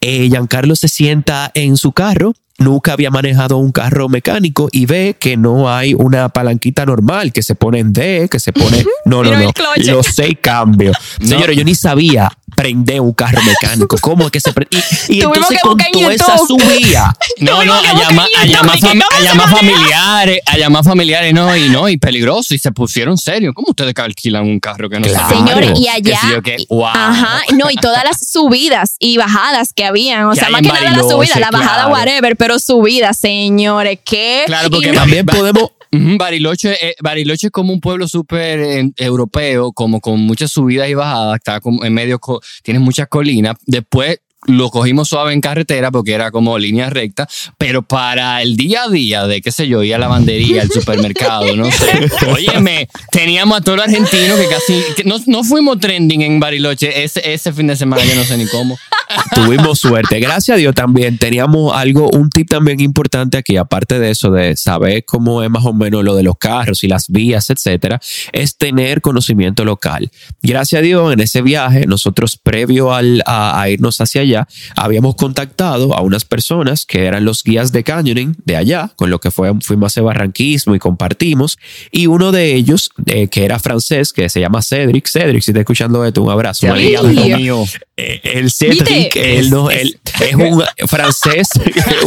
Eh, 0.00 0.28
Giancarlo 0.28 0.76
se 0.76 0.88
sienta 0.88 1.50
en 1.54 1.76
su 1.76 1.92
carro. 1.92 2.34
Nunca 2.58 2.92
había 2.92 3.10
manejado 3.10 3.56
un 3.58 3.70
carro 3.70 4.08
mecánico 4.08 4.68
y 4.72 4.86
ve 4.86 5.16
que 5.18 5.36
no 5.36 5.72
hay 5.72 5.94
una 5.94 6.28
palanquita 6.28 6.84
normal 6.84 7.32
que 7.32 7.42
se 7.42 7.54
pone 7.54 7.78
en 7.78 7.92
D, 7.92 8.28
que 8.28 8.40
se 8.40 8.52
pone. 8.52 8.84
No, 9.04 9.22
no, 9.22 9.30
no. 9.36 9.52
Los 9.76 10.06
seis 10.06 10.36
cambios. 10.40 10.96
Señores, 11.20 11.56
yo 11.56 11.62
ni 11.64 11.76
sabía 11.76 12.30
prender 12.56 13.00
un 13.00 13.12
carro 13.12 13.40
mecánico. 13.42 13.96
¿Cómo 14.00 14.24
es 14.24 14.32
que 14.32 14.40
se 14.40 14.52
prende? 14.52 14.76
Y, 15.08 15.20
entonces 15.20 15.58
que 15.58 15.60
con 15.60 15.80
en 15.80 15.92
toda 15.92 16.12
esa 16.12 16.38
subida. 16.38 17.14
No, 17.40 17.64
no, 17.64 17.80
que 17.80 17.88
a 17.88 17.94
llamar, 17.94 18.26
a 18.36 18.46
llamar, 18.46 18.74
que 18.74 19.56
familiares, 19.56 20.40
a 20.44 20.58
llamar 20.58 20.82
familiares, 20.82 21.32
no, 21.32 21.56
y 21.56 21.68
no, 21.68 21.88
y 21.88 21.98
peligroso, 21.98 22.52
y 22.52 22.58
se 22.58 22.72
pusieron 22.72 23.16
serios. 23.16 23.54
¿Cómo 23.54 23.68
ustedes 23.70 23.94
que 23.94 24.02
alquilan 24.02 24.42
un 24.42 24.58
carro 24.58 24.90
que 24.90 24.98
no 24.98 25.06
Claro. 25.06 25.36
Señores, 25.36 25.70
y 25.76 25.84
Que 25.84 25.90
allá. 25.90 26.40
que, 26.42 26.56
wow. 26.68 26.86
Ajá, 26.86 27.42
no, 27.56 27.70
y 27.70 27.76
todas 27.76 28.02
las 28.02 28.18
subidas 28.28 28.96
y 28.98 29.18
bajadas 29.18 29.72
que 29.72 29.84
habían. 29.84 30.24
O 30.26 30.30
Que 30.32 30.40
sea, 30.40 30.50
más 30.50 30.62
que 30.62 30.68
nada 30.68 30.90
la 30.90 31.02
subida, 31.02 31.38
la 31.38 31.50
bajada, 31.50 31.84
claro. 31.84 31.92
whatever, 31.92 32.36
pero 32.36 32.47
subida, 32.58 33.12
señores, 33.12 33.98
¿qué? 34.04 34.44
Claro, 34.46 34.70
porque 34.70 34.92
También 34.92 35.26
podemos. 35.26 35.70
Ujú, 35.90 36.18
Bariloche, 36.18 36.72
eh, 36.86 36.94
Bariloche 37.02 37.46
es 37.46 37.50
como 37.50 37.72
un 37.72 37.80
pueblo 37.80 38.06
súper 38.06 38.60
eh, 38.60 38.90
europeo, 38.98 39.72
como 39.72 40.00
con 40.02 40.20
muchas 40.20 40.50
subidas 40.50 40.88
y 40.88 40.94
bajadas, 40.94 41.36
está 41.36 41.60
como 41.60 41.82
en 41.84 41.94
medio, 41.94 42.18
co- 42.18 42.40
tiene 42.62 42.78
muchas 42.78 43.08
colinas. 43.08 43.56
Después 43.66 44.20
lo 44.46 44.70
cogimos 44.70 45.08
suave 45.08 45.32
en 45.32 45.40
carretera 45.40 45.90
porque 45.90 46.12
era 46.12 46.30
como 46.30 46.58
línea 46.58 46.88
recta, 46.90 47.28
pero 47.58 47.82
para 47.82 48.40
el 48.40 48.56
día 48.56 48.84
a 48.84 48.88
día 48.88 49.26
de, 49.26 49.42
qué 49.42 49.50
sé 49.50 49.66
yo, 49.66 49.82
ir 49.82 49.94
a 49.94 49.98
la 49.98 50.06
lavandería, 50.06 50.62
al 50.62 50.70
supermercado, 50.70 51.56
no 51.56 51.70
sé. 51.70 52.08
Óyeme, 52.32 52.88
teníamos 53.10 53.58
a 53.58 53.60
todo 53.60 53.74
el 53.74 53.82
argentino 53.82 54.36
que 54.36 54.46
casi, 54.48 54.82
que 54.96 55.04
no, 55.04 55.16
no 55.26 55.42
fuimos 55.44 55.80
trending 55.80 56.22
en 56.22 56.40
Bariloche 56.40 57.02
ese, 57.02 57.32
ese 57.32 57.52
fin 57.52 57.66
de 57.66 57.76
semana, 57.76 58.04
yo 58.04 58.14
no 58.14 58.24
sé 58.24 58.36
ni 58.36 58.46
cómo. 58.46 58.78
Tuvimos 59.34 59.80
suerte. 59.80 60.20
Gracias 60.20 60.54
a 60.54 60.58
Dios 60.58 60.74
también 60.74 61.18
teníamos 61.18 61.74
algo, 61.74 62.10
un 62.10 62.30
tip 62.30 62.48
también 62.48 62.80
importante 62.80 63.38
aquí, 63.38 63.56
aparte 63.56 63.98
de 63.98 64.10
eso, 64.10 64.30
de 64.30 64.56
saber 64.56 65.04
cómo 65.04 65.42
es 65.42 65.50
más 65.50 65.64
o 65.64 65.72
menos 65.72 66.04
lo 66.04 66.14
de 66.14 66.22
los 66.22 66.36
carros 66.38 66.84
y 66.84 66.88
las 66.88 67.08
vías, 67.08 67.50
etcétera, 67.50 68.00
es 68.32 68.56
tener 68.56 69.00
conocimiento 69.00 69.64
local. 69.64 70.10
Gracias 70.42 70.78
a 70.78 70.82
Dios, 70.82 71.12
en 71.12 71.20
ese 71.20 71.42
viaje, 71.42 71.86
nosotros 71.86 72.36
previo 72.36 72.94
al, 72.94 73.22
a, 73.26 73.60
a 73.60 73.68
irnos 73.70 74.00
hacia 74.00 74.22
allá, 74.22 74.27
habíamos 74.76 75.16
contactado 75.16 75.94
a 75.94 76.02
unas 76.02 76.24
personas 76.24 76.86
que 76.86 77.06
eran 77.06 77.24
los 77.24 77.42
guías 77.42 77.72
de 77.72 77.84
canyoning 77.84 78.36
de 78.44 78.56
allá, 78.56 78.92
con 78.96 79.10
lo 79.10 79.20
que 79.20 79.30
fue, 79.30 79.52
fuimos 79.60 79.84
a 79.84 79.88
hacer 79.88 80.02
barranquismo 80.02 80.74
y 80.74 80.78
compartimos. 80.78 81.58
Y 81.90 82.06
uno 82.06 82.32
de 82.32 82.54
ellos, 82.54 82.90
eh, 83.06 83.28
que 83.28 83.44
era 83.44 83.58
francés, 83.58 84.12
que 84.12 84.28
se 84.28 84.40
llama 84.40 84.62
Cedric, 84.62 85.08
Cedric, 85.08 85.42
si 85.42 85.50
está 85.50 85.60
escuchando 85.60 86.04
esto, 86.04 86.22
un 86.22 86.30
abrazo. 86.30 86.70
Amigo 86.70 87.06
Ey. 87.08 87.34
mío. 87.36 87.64
Eh, 88.00 88.20
el 88.22 88.52
Cedric, 88.52 89.16
él, 89.16 89.50
no, 89.50 89.70
él 89.70 89.98
es 90.20 90.34
un 90.36 90.62
francés, 90.86 91.48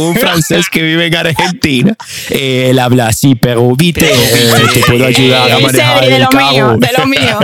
un 0.00 0.16
francés 0.16 0.70
que 0.70 0.82
vive 0.82 1.04
en 1.06 1.14
Argentina. 1.16 1.94
Eh, 2.30 2.68
él 2.70 2.78
habla 2.78 3.08
así, 3.08 3.34
pero 3.34 3.76
viste, 3.76 4.06
eh, 4.10 4.50
te 4.72 4.80
puedo 4.80 5.04
ayudar 5.04 5.52
a 5.52 5.58
manejar 5.58 5.98
Cedric, 6.04 6.10
de 6.10 6.16
el 6.16 6.22
lo 6.22 6.30
mío, 6.30 6.66
carro. 6.66 6.78
de 6.78 6.88
lo 6.98 7.06
mío. 7.06 7.38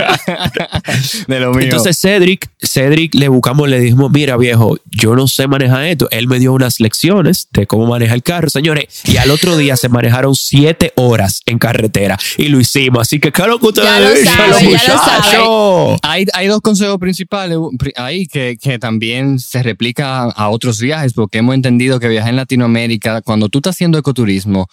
De 1.28 1.40
lo 1.40 1.50
mío. 1.52 1.60
Entonces 1.64 1.98
Cedric, 2.00 2.48
Cedric 2.62 3.14
le 3.14 3.28
buscamos, 3.28 3.68
le 3.68 3.80
dijimos, 3.80 4.10
mira 4.10 4.36
viejo, 4.38 4.78
yo 4.90 5.14
no 5.14 5.28
sé 5.28 5.46
manejar 5.46 5.84
esto. 5.84 6.08
Él 6.10 6.26
me 6.26 6.38
dio 6.38 6.52
unas 6.54 6.80
lecciones 6.80 7.48
de 7.52 7.66
cómo 7.66 7.86
manejar 7.86 8.16
el 8.16 8.22
carro, 8.22 8.48
señores. 8.48 8.86
Y 9.04 9.18
al 9.18 9.30
otro 9.30 9.56
día 9.58 9.76
se 9.76 9.88
manejaron 9.90 10.34
siete 10.34 10.92
horas 10.96 11.42
en 11.46 11.58
carretera 11.58 12.18
y 12.38 12.48
lo 12.48 12.58
hicimos. 12.60 13.02
Así 13.02 13.20
que 13.20 13.30
claro 13.30 13.58
que 13.58 13.66
ustedes 13.66 13.88
Ya 13.88 14.00
lo 14.00 14.08
sabe, 14.08 14.72
ya 14.72 14.94
lo 14.94 14.98
sabe. 15.04 15.98
Hay, 16.02 16.24
hay 16.32 16.46
dos 16.46 16.60
consejos 16.62 16.98
principales 16.98 17.58
pri- 17.78 17.92
ahí 17.96 18.26
que, 18.26 18.37
que 18.60 18.78
también 18.78 19.38
se 19.38 19.62
replica 19.62 20.22
a 20.24 20.48
otros 20.50 20.80
viajes, 20.80 21.12
porque 21.12 21.38
hemos 21.38 21.54
entendido 21.54 21.98
que 22.00 22.08
viajar 22.08 22.30
en 22.30 22.36
Latinoamérica, 22.36 23.22
cuando 23.22 23.48
tú 23.48 23.58
estás 23.58 23.76
haciendo 23.76 23.98
ecoturismo, 23.98 24.66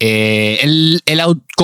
eh, 0.00 0.58
el, 0.62 1.00
el, 1.06 1.20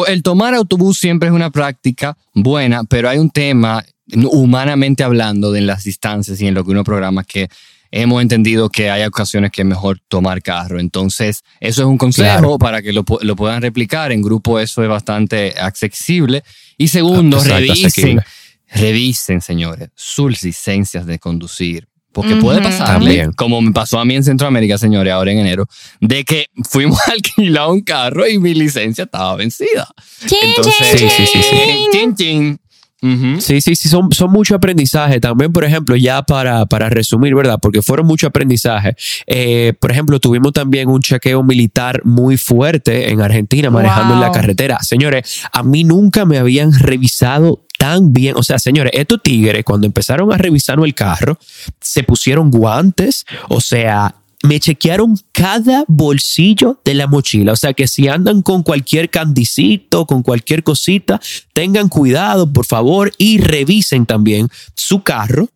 el 0.07 0.23
tomar 0.23 0.55
autobús 0.55 0.99
siempre 0.99 1.29
es 1.29 1.35
una 1.35 1.51
práctica 1.51 2.17
buena, 2.35 2.85
pero 2.85 3.09
hay 3.09 3.19
un 3.19 3.31
tema, 3.31 3.85
humanamente 4.31 5.03
hablando, 5.03 5.53
de 5.53 5.61
las 5.63 5.85
distancias 5.85 6.41
y 6.41 6.47
en 6.47 6.55
lo 6.55 6.65
que 6.65 6.71
uno 6.71 6.85
programa 6.85 7.25
que 7.25 7.49
hemos 7.91 8.21
entendido 8.21 8.69
que 8.69 8.91
hay 8.91 9.03
ocasiones 9.05 9.51
que 9.51 9.63
es 9.63 9.67
mejor 9.67 9.99
tomar 10.09 10.43
carro. 10.43 10.79
Entonces, 10.79 11.43
eso 11.59 11.83
es 11.83 11.89
un 11.89 11.97
consejo 11.99 12.29
Claro. 12.29 12.59
para 12.59 12.83
que 12.83 12.93
lo, 12.93 13.05
lo 13.23 13.35
puedan 13.37 13.63
replicar. 13.63 14.13
En 14.13 14.21
grupo 14.23 14.61
eso 14.61 14.83
es 14.83 14.89
bastante 14.89 15.55
accesible. 15.59 16.43
Y 16.77 16.89
segundo, 16.89 17.39
Exacto, 17.39 17.59
revisen, 17.61 17.87
asequible. 17.87 18.23
Revisen, 18.71 19.41
señores, 19.41 19.91
sus 19.95 20.43
licencias 20.43 21.07
de 21.07 21.19
conducir. 21.19 21.89
Porque 22.11 22.35
puede 22.37 22.61
pasar, 22.63 22.87
También. 22.87 23.33
como 23.33 23.61
me 23.61 23.71
pasó 23.71 24.01
a 24.01 24.05
mí 24.05 24.17
en 24.17 24.25
Centroamérica, 24.25 24.77
señores, 24.79 25.13
ahora 25.13 25.31
en 25.31 25.39
enero, 25.39 25.67
de 26.01 26.25
que 26.25 26.47
fuimos 26.69 26.99
a 27.07 27.13
alquilar 27.13 27.69
un 27.69 27.83
carro 27.83 28.27
y 28.27 28.39
mi 28.39 28.55
licencia 28.55 29.05
estaba 29.05 29.37
vencida. 29.37 29.87
Chin, 30.27 30.39
Entonces, 30.43 30.75
chin, 30.99 31.11
Sí, 31.11 31.27
sí, 31.27 31.27
sí, 31.27 31.43
sí. 31.93 32.15
chin. 32.17 32.59
Sí, 33.01 33.61
sí, 33.61 33.77
sí, 33.77 33.89
son, 33.89 34.11
son 34.13 34.33
mucho 34.33 34.57
aprendizaje. 34.57 35.21
También, 35.21 35.53
por 35.53 35.65
ejemplo, 35.65 35.95
ya 35.95 36.23
para, 36.23 36.67
para 36.67 36.89
resumir, 36.89 37.35
¿verdad? 37.35 37.59
Porque 37.63 37.81
fueron 37.81 38.07
mucho 38.07 38.27
aprendizaje. 38.27 38.97
Eh, 39.27 39.73
por 39.79 39.93
ejemplo, 39.93 40.19
tuvimos 40.19 40.53
también 40.53 40.89
un 40.89 41.01
chequeo 41.01 41.43
militar 41.45 42.01
muy 42.05 42.37
fuerte 42.37 43.11
en 43.11 43.21
Argentina 43.21 43.71
manejando 43.71 44.15
en 44.15 44.21
la 44.21 44.33
carretera. 44.33 44.79
Señores, 44.81 45.43
a 45.53 45.63
mí 45.63 45.85
nunca 45.85 46.25
me 46.25 46.39
habían 46.39 46.73
revisado 46.77 47.65
tan 47.79 48.13
bien. 48.13 48.35
O 48.37 48.43
sea, 48.43 48.59
señores, 48.59 48.93
estos 48.95 49.23
tigres, 49.23 49.65
cuando 49.65 49.87
empezaron 49.87 50.33
a 50.33 50.37
revisarnos 50.37 50.85
el 50.87 50.95
carro, 50.95 51.39
se 51.81 52.03
pusieron 52.03 52.51
guantes, 52.51 53.25
o 53.49 53.61
sea, 53.61 54.17
me 54.43 54.61
chequearon 54.61 55.17
cada 55.33 55.85
bolsillo 55.89 56.81
de 56.85 56.95
la 56.95 57.07
mochila. 57.07 57.53
O 57.53 57.57
sea 57.57 57.73
que 57.73 57.89
si 57.89 58.09
andan 58.09 58.43
con 58.43 58.63
cualquier 58.63 59.11
candicito, 59.11 60.07
con 60.07 60.23
cualquier 60.23 60.63
cosita, 60.63 61.21
tengan 61.53 61.89
cuidado, 61.89 62.53
por 62.53 62.67
favor, 62.67 63.13
y 63.19 63.39
revisen 63.39 64.07
también 64.07 64.49
su 64.75 65.03
carro 65.03 65.49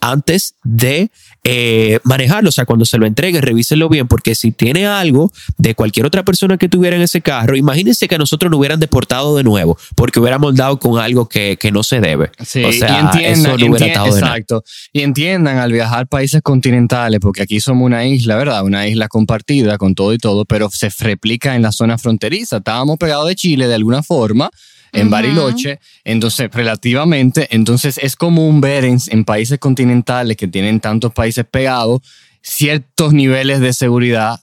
antes 0.00 0.54
de 0.62 1.10
eh, 1.44 2.00
manejarlo. 2.04 2.48
O 2.48 2.52
sea, 2.52 2.64
cuando 2.64 2.84
se 2.84 2.98
lo 2.98 3.06
entreguen, 3.06 3.42
revísenlo 3.42 3.88
bien, 3.88 4.08
porque 4.08 4.34
si 4.34 4.52
tiene 4.52 4.86
algo 4.86 5.32
de 5.58 5.74
cualquier 5.74 6.06
otra 6.06 6.24
persona 6.24 6.58
que 6.58 6.68
tuviera 6.68 6.96
en 6.96 7.02
ese 7.02 7.20
carro, 7.20 7.56
imagínense 7.56 8.08
que 8.08 8.14
a 8.16 8.18
nosotros 8.18 8.50
nos 8.50 8.58
hubieran 8.58 8.80
deportado 8.80 9.36
de 9.36 9.44
nuevo, 9.44 9.78
porque 9.94 10.20
hubiéramos 10.20 10.54
dado 10.54 10.78
con 10.78 10.98
algo 11.00 11.28
que, 11.28 11.56
que 11.58 11.70
no 11.72 11.82
se 11.82 12.00
debe. 12.00 12.30
Sí, 12.44 12.64
o 12.64 12.72
sea, 12.72 12.88
y 12.88 13.04
entiendan, 13.04 13.32
eso 13.32 13.48
no 13.48 13.54
hubiera 13.54 13.86
entien- 13.86 13.88
estado 13.88 14.14
de 14.14 14.20
nada. 14.20 14.32
exacto. 14.32 14.64
Y 14.92 15.00
entiendan 15.02 15.58
al 15.58 15.72
viajar 15.72 16.06
países 16.08 16.42
continentales, 16.42 17.20
porque 17.20 17.42
aquí 17.42 17.60
somos 17.60 17.84
una 17.86 18.06
isla, 18.06 18.36
¿verdad? 18.36 18.62
Una 18.64 18.86
isla 18.88 19.08
compartida 19.08 19.78
con 19.78 19.94
todo 19.94 20.12
y 20.12 20.18
todo, 20.18 20.44
pero 20.44 20.70
se 20.70 20.88
replica 21.00 21.54
en 21.56 21.62
la 21.62 21.72
zona 21.72 21.98
fronteriza. 21.98 22.58
Estábamos 22.58 22.96
pegados 22.98 23.28
de 23.28 23.36
Chile 23.36 23.66
de 23.68 23.74
alguna 23.74 24.02
forma. 24.02 24.50
En. 24.92 25.10
Bariloche, 25.10 25.78
entonces 26.04 26.50
relativamente, 26.52 27.48
entonces 27.50 27.98
es 28.02 28.16
común 28.16 28.60
ver 28.60 28.84
en, 28.84 28.98
en 29.08 29.24
países 29.24 29.58
continentales 29.58 30.36
que 30.36 30.48
tienen 30.48 30.80
tantos 30.80 31.12
países 31.12 31.44
pegados 31.50 32.00
ciertos 32.42 33.12
niveles 33.12 33.60
de 33.60 33.72
seguridad 33.72 34.40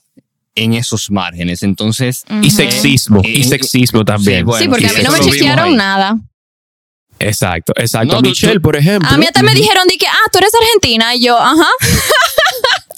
en 0.54 0.74
esos 0.74 1.10
márgenes. 1.10 1.62
Entonces, 1.62 2.24
Y 2.42 2.50
sexismo, 2.50 3.20
Eh, 3.24 3.30
y 3.30 3.40
eh, 3.40 3.44
sexismo 3.44 4.04
también. 4.04 4.38
sí, 4.40 4.44
bueno, 4.44 4.62
sí, 4.62 4.68
porque 4.68 4.86
a 4.86 4.92
mí 4.92 5.02
no 5.02 5.10
me 5.12 5.20
chequearon 5.20 5.74
nada. 5.76 6.16
Exacto, 7.18 7.72
exacto. 7.76 8.14
No, 8.16 8.20
Michelle, 8.22 8.54
tú- 8.54 8.60
por 8.62 8.76
ejemplo. 8.76 9.08
A 9.08 9.16
mí 9.16 9.24
hasta 9.24 9.42
me 9.42 9.54
dijeron 9.54 9.86
de 9.88 9.96
que, 9.96 10.06
ah, 10.06 10.28
tú 10.32 10.38
eres 10.38 10.50
argentina. 10.60 11.14
Y 11.14 11.20
yo, 11.24 11.38
ajá. 11.40 11.68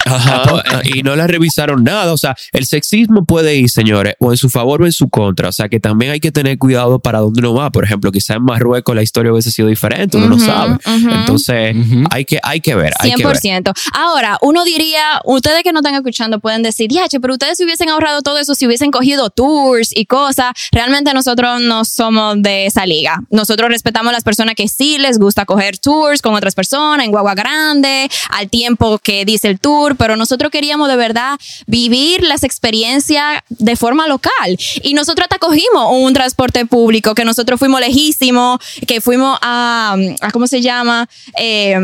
Ajá, 0.07 0.63
y 0.85 1.03
no 1.03 1.17
le 1.17 1.27
revisaron 1.27 1.85
nada. 1.85 2.13
O 2.13 2.17
sea, 2.17 2.37
el 2.53 2.65
sexismo 2.67 3.25
puede 3.25 3.57
ir, 3.57 3.69
señores, 3.71 4.15
o 4.21 4.31
en 4.33 4.37
su 4.37 4.49
favor 4.49 4.83
o 4.83 4.87
en 4.87 4.93
su 4.93 5.09
contra. 5.09 5.49
O 5.49 5.53
sea, 5.53 5.69
que 5.69 5.81
también 5.81 6.13
hay 6.13 6.21
que 6.21 6.33
tener 6.33 6.59
cuidado 6.59 6.99
para 6.99 7.19
dónde 7.21 7.41
uno 7.41 7.55
va. 7.55 7.71
Por 7.71 7.85
ejemplo, 7.85 8.13
quizá 8.13 8.35
en 8.35 8.45
Marruecos 8.45 8.95
la 8.95 9.03
historia 9.03 9.33
hubiese 9.33 9.51
sido 9.51 9.69
diferente, 9.69 10.17
uno 10.17 10.29
no 10.29 10.37
Ujú, 10.37 10.45
sabe. 10.47 10.75
ujú. 10.75 11.11
Entonces, 11.11 11.77
hay, 12.11 12.25
que, 12.25 12.39
hay 12.43 12.61
que 12.61 12.75
ver, 12.75 12.93
hay 12.99 13.13
que 13.13 13.27
ver. 13.27 13.37
100%. 13.37 13.73
Ahora, 13.93 14.39
uno 14.43 14.65
diría, 14.65 15.21
ustedes 15.25 15.63
que 15.63 15.73
no 15.73 15.81
están 15.81 15.95
escuchando 15.95 16.39
pueden 16.41 16.63
decir, 16.63 16.89
diache, 16.89 17.21
pero 17.21 17.35
ustedes 17.35 17.57
se 17.57 17.65
hubiesen 17.65 17.89
ahorrado 17.89 18.23
todo 18.23 18.39
eso 18.39 18.55
si 18.55 18.67
hubiesen 18.67 18.91
cogido 18.91 19.31
tours 19.31 19.91
y 19.95 20.07
cosas. 20.07 20.53
Realmente 20.73 21.13
nosotros 21.15 21.61
no 21.61 21.85
somos 21.85 22.41
de 22.43 22.67
esa 22.67 22.87
liga. 22.87 23.21
Nosotros 23.31 23.69
respetamos 23.71 24.11
a 24.11 24.13
las 24.13 24.25
personas 24.25 24.55
que 24.55 24.69
sí 24.69 24.99
les 24.99 25.19
gusta 25.19 25.45
coger 25.45 25.79
tours 25.79 26.23
con 26.23 26.35
otras 26.35 26.55
personas 26.55 27.05
en 27.05 27.11
Guagua 27.11 27.35
Grande, 27.35 28.09
al 28.31 28.49
tiempo 28.49 28.99
que 28.99 29.25
dice 29.25 29.49
el 29.49 29.59
tour, 29.59 29.96
pero 29.97 30.17
nosotros 30.17 30.51
queríamos 30.51 30.89
de 30.89 30.97
verdad 30.97 31.39
vivir 31.67 32.23
las 32.25 32.45
experiencias 32.45 33.43
de 33.49 33.77
forma 33.77 34.07
local. 34.07 34.57
Y 34.83 34.95
nosotros 34.95 35.25
hasta 35.25 35.39
cogimos 35.39 35.87
un 35.91 36.13
transporte 36.13 36.67
público, 36.67 37.15
que 37.15 37.25
nosotros 37.25 37.59
fuimos 37.59 37.81
lejísimos, 37.81 38.59
que 38.87 39.01
fuimos 39.01 39.39
a, 39.43 39.97
a 40.21 40.31
¿cómo 40.31 40.47
se 40.47 40.61
llama? 40.61 41.09
Eh, 41.39 41.75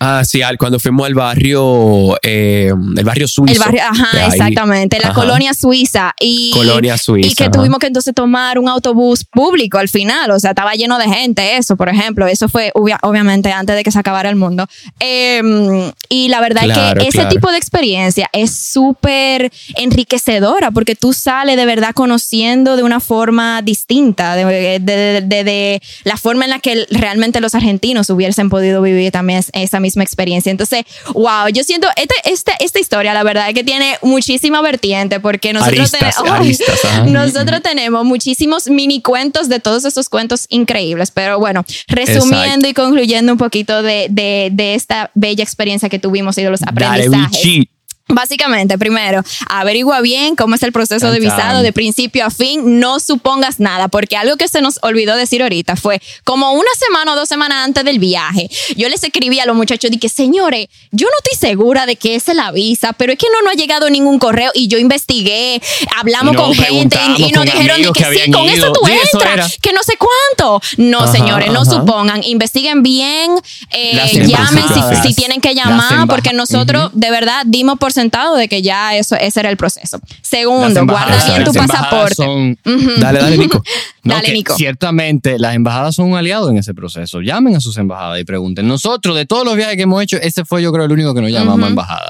Ah, 0.00 0.22
sí, 0.24 0.42
al- 0.42 0.58
cuando 0.58 0.78
fuimos 0.78 1.06
al 1.06 1.14
barrio, 1.14 2.16
eh, 2.22 2.72
el 2.96 3.04
barrio 3.04 3.26
suizo. 3.28 3.52
El 3.52 3.58
barrio, 3.58 3.82
ajá, 3.88 4.26
exactamente, 4.26 4.98
la 4.98 5.08
Ajá. 5.08 5.14
colonia 5.14 5.54
suiza. 5.54 6.14
Y, 6.20 6.50
Colonia 6.52 6.96
suiza, 6.98 7.28
Y 7.30 7.34
que 7.34 7.44
ajá. 7.44 7.52
tuvimos 7.52 7.78
que 7.78 7.86
entonces 7.86 8.14
tomar 8.14 8.58
un 8.58 8.68
autobús 8.68 9.24
público 9.24 9.78
al 9.78 9.88
final, 9.88 10.30
o 10.30 10.38
sea, 10.38 10.50
estaba 10.50 10.74
lleno 10.74 10.98
de 10.98 11.04
gente, 11.08 11.56
eso, 11.56 11.76
por 11.76 11.88
ejemplo, 11.88 12.26
eso 12.26 12.48
fue 12.48 12.70
obvia- 12.74 12.98
obviamente 13.02 13.52
antes 13.52 13.76
de 13.76 13.82
que 13.82 13.90
se 13.90 13.98
acabara 13.98 14.28
el 14.28 14.36
mundo. 14.36 14.66
Eh, 15.00 15.92
y 16.08 16.28
la 16.28 16.40
verdad 16.40 16.64
es 16.64 16.72
que 16.98 17.08
ese 17.08 17.10
claro. 17.18 17.28
tipo 17.30 17.49
de 17.50 17.58
experiencia 17.58 18.28
es 18.32 18.54
súper 18.56 19.50
enriquecedora 19.76 20.70
porque 20.70 20.94
tú 20.94 21.12
sales 21.12 21.56
de 21.56 21.66
verdad 21.66 21.90
conociendo 21.94 22.76
de 22.76 22.82
una 22.82 23.00
forma 23.00 23.62
distinta, 23.62 24.34
de, 24.36 24.44
de- 24.80 25.20
de- 25.22 25.44
de- 25.44 25.82
la 26.04 26.16
forma 26.16 26.44
en 26.44 26.50
la 26.50 26.58
que 26.58 26.86
realmente 26.90 27.40
los 27.40 27.54
argentinos 27.54 28.08
hubiesen 28.10 28.48
podido 28.50 28.80
vivir 28.82 29.10
también 29.12 29.40
es- 29.40 29.50
esa 29.52 29.80
misma 29.80 30.02
experiencia. 30.02 30.50
Entonces, 30.50 30.84
wow, 31.14 31.48
yo 31.52 31.62
siento, 31.64 31.88
este, 31.96 32.14
este- 32.24 32.52
esta 32.60 32.78
historia, 32.80 33.12
la 33.14 33.22
verdad 33.22 33.48
es 33.48 33.54
que 33.54 33.64
tiene 33.64 33.96
muchísima 34.02 34.60
vertiente 34.62 35.20
porque 35.20 35.52
nosotros, 35.52 35.92
Aristas, 35.94 36.16
¡Ay! 36.24 36.30
aristas, 36.30 37.06
nosotros 37.06 37.62
tenemos 37.62 38.04
muchísimos 38.04 38.68
mini 38.68 39.00
cuentos 39.02 39.48
de 39.48 39.60
todos 39.60 39.84
esos 39.84 40.08
cuentos 40.08 40.46
increíbles. 40.48 41.10
Pero 41.10 41.38
bueno, 41.38 41.64
resumiendo 41.88 42.68
y 42.68 42.74
concluyendo 42.74 43.32
un 43.32 43.38
poquito 43.38 43.82
de, 43.82 44.06
de- 44.10 44.50
de 44.52 44.74
esta 44.74 45.10
bella 45.14 45.42
experiencia 45.44 45.88
que 45.88 45.98
tuvimos 45.98 46.36
y 46.38 46.42
de 46.42 46.50
los 46.50 46.62
aprendizajes. 46.62 47.39
cheat 47.40 47.70
Básicamente, 48.10 48.78
primero, 48.78 49.22
averigua 49.48 50.00
bien 50.00 50.36
cómo 50.36 50.54
es 50.54 50.62
el 50.62 50.72
proceso 50.72 51.10
de 51.10 51.20
Tan, 51.20 51.36
visado 51.36 51.62
de 51.62 51.72
principio 51.72 52.24
a 52.24 52.30
fin. 52.30 52.80
No 52.80 53.00
supongas 53.00 53.60
nada, 53.60 53.88
porque 53.88 54.16
algo 54.16 54.36
que 54.36 54.48
se 54.48 54.60
nos 54.60 54.78
olvidó 54.82 55.16
decir 55.16 55.42
ahorita 55.42 55.76
fue 55.76 56.00
como 56.24 56.52
una 56.52 56.70
semana 56.78 57.12
o 57.12 57.16
dos 57.16 57.28
semanas 57.28 57.58
antes 57.64 57.84
del 57.84 57.98
viaje. 57.98 58.50
Yo 58.76 58.88
les 58.88 59.02
escribí 59.02 59.40
a 59.40 59.46
los 59.46 59.56
muchachos, 59.56 59.90
dije, 59.90 60.08
señores, 60.08 60.68
yo 60.90 61.06
no 61.06 61.14
estoy 61.22 61.48
segura 61.48 61.86
de 61.86 61.96
que 61.96 62.14
es 62.14 62.26
la 62.34 62.52
visa, 62.52 62.92
pero 62.92 63.12
es 63.12 63.18
que 63.18 63.26
no 63.32 63.42
nos 63.42 63.54
ha 63.54 63.56
llegado 63.56 63.90
ningún 63.90 64.18
correo 64.18 64.50
y 64.54 64.68
yo 64.68 64.78
investigué, 64.78 65.60
hablamos 65.96 66.34
no, 66.34 66.42
con 66.42 66.54
gente 66.54 66.98
y, 67.18 67.32
nos 67.32 67.44
dijeron 67.44 67.82
de 67.82 67.92
que, 67.92 68.04
que 68.04 68.24
sí, 68.24 68.30
con 68.30 68.48
eso 68.48 68.72
tú 68.72 68.80
Sí, 68.86 68.92
entras, 69.12 69.58
que 69.60 69.72
no 69.72 69.82
sé 69.82 69.94
cuánto. 69.96 70.60
No, 70.76 71.00
Ajá, 71.00 71.12
señores, 71.12 71.50
no 71.50 71.64
supongan, 71.64 72.22
investiguen 72.24 72.82
bien, 72.82 73.32
eh, 73.72 74.26
llamen 74.26 74.64
si, 75.02 75.14
tienen 75.14 75.40
que 75.40 75.54
llamar, 75.54 76.06
porque 76.06 76.32
nosotros 76.32 76.90
de 76.92 77.10
verdad 77.10 77.42
dimos 77.46 77.78
por 77.78 77.92
sentado 78.00 78.36
de 78.36 78.48
que 78.48 78.62
ya 78.62 78.96
eso, 78.96 79.16
ese 79.16 79.40
era 79.40 79.50
el 79.50 79.56
proceso. 79.56 80.00
Segundo, 80.22 80.86
guarda 80.86 81.24
bien 81.26 81.44
tu 81.44 81.52
pasaporte. 81.52 82.14
son-. 82.14 82.58
Dale, 82.98 83.20
dale, 83.20 83.38
Nico. 83.38 83.62
No, 84.02 84.14
Dale, 84.14 84.28
que 84.28 84.32
Nico. 84.32 84.54
Ciertamente, 84.56 85.38
las 85.38 85.54
embajadas 85.54 85.94
son 85.94 86.06
un 86.06 86.16
aliado 86.16 86.48
en 86.48 86.56
ese 86.56 86.72
proceso. 86.72 87.20
Llamen 87.20 87.56
a 87.56 87.60
sus 87.60 87.76
embajadas 87.76 88.18
y 88.18 88.24
pregunten. 88.24 88.66
Nosotros, 88.66 89.14
de 89.14 89.26
todos 89.26 89.44
los 89.44 89.56
viajes 89.56 89.76
que 89.76 89.82
hemos 89.82 90.02
hecho, 90.02 90.16
ese 90.16 90.46
fue 90.46 90.62
yo 90.62 90.72
creo 90.72 90.86
el 90.86 90.92
único 90.92 91.12
que 91.12 91.20
nos 91.20 91.30
llamamos 91.30 91.64
a 91.64 91.68
embajada. 91.68 92.09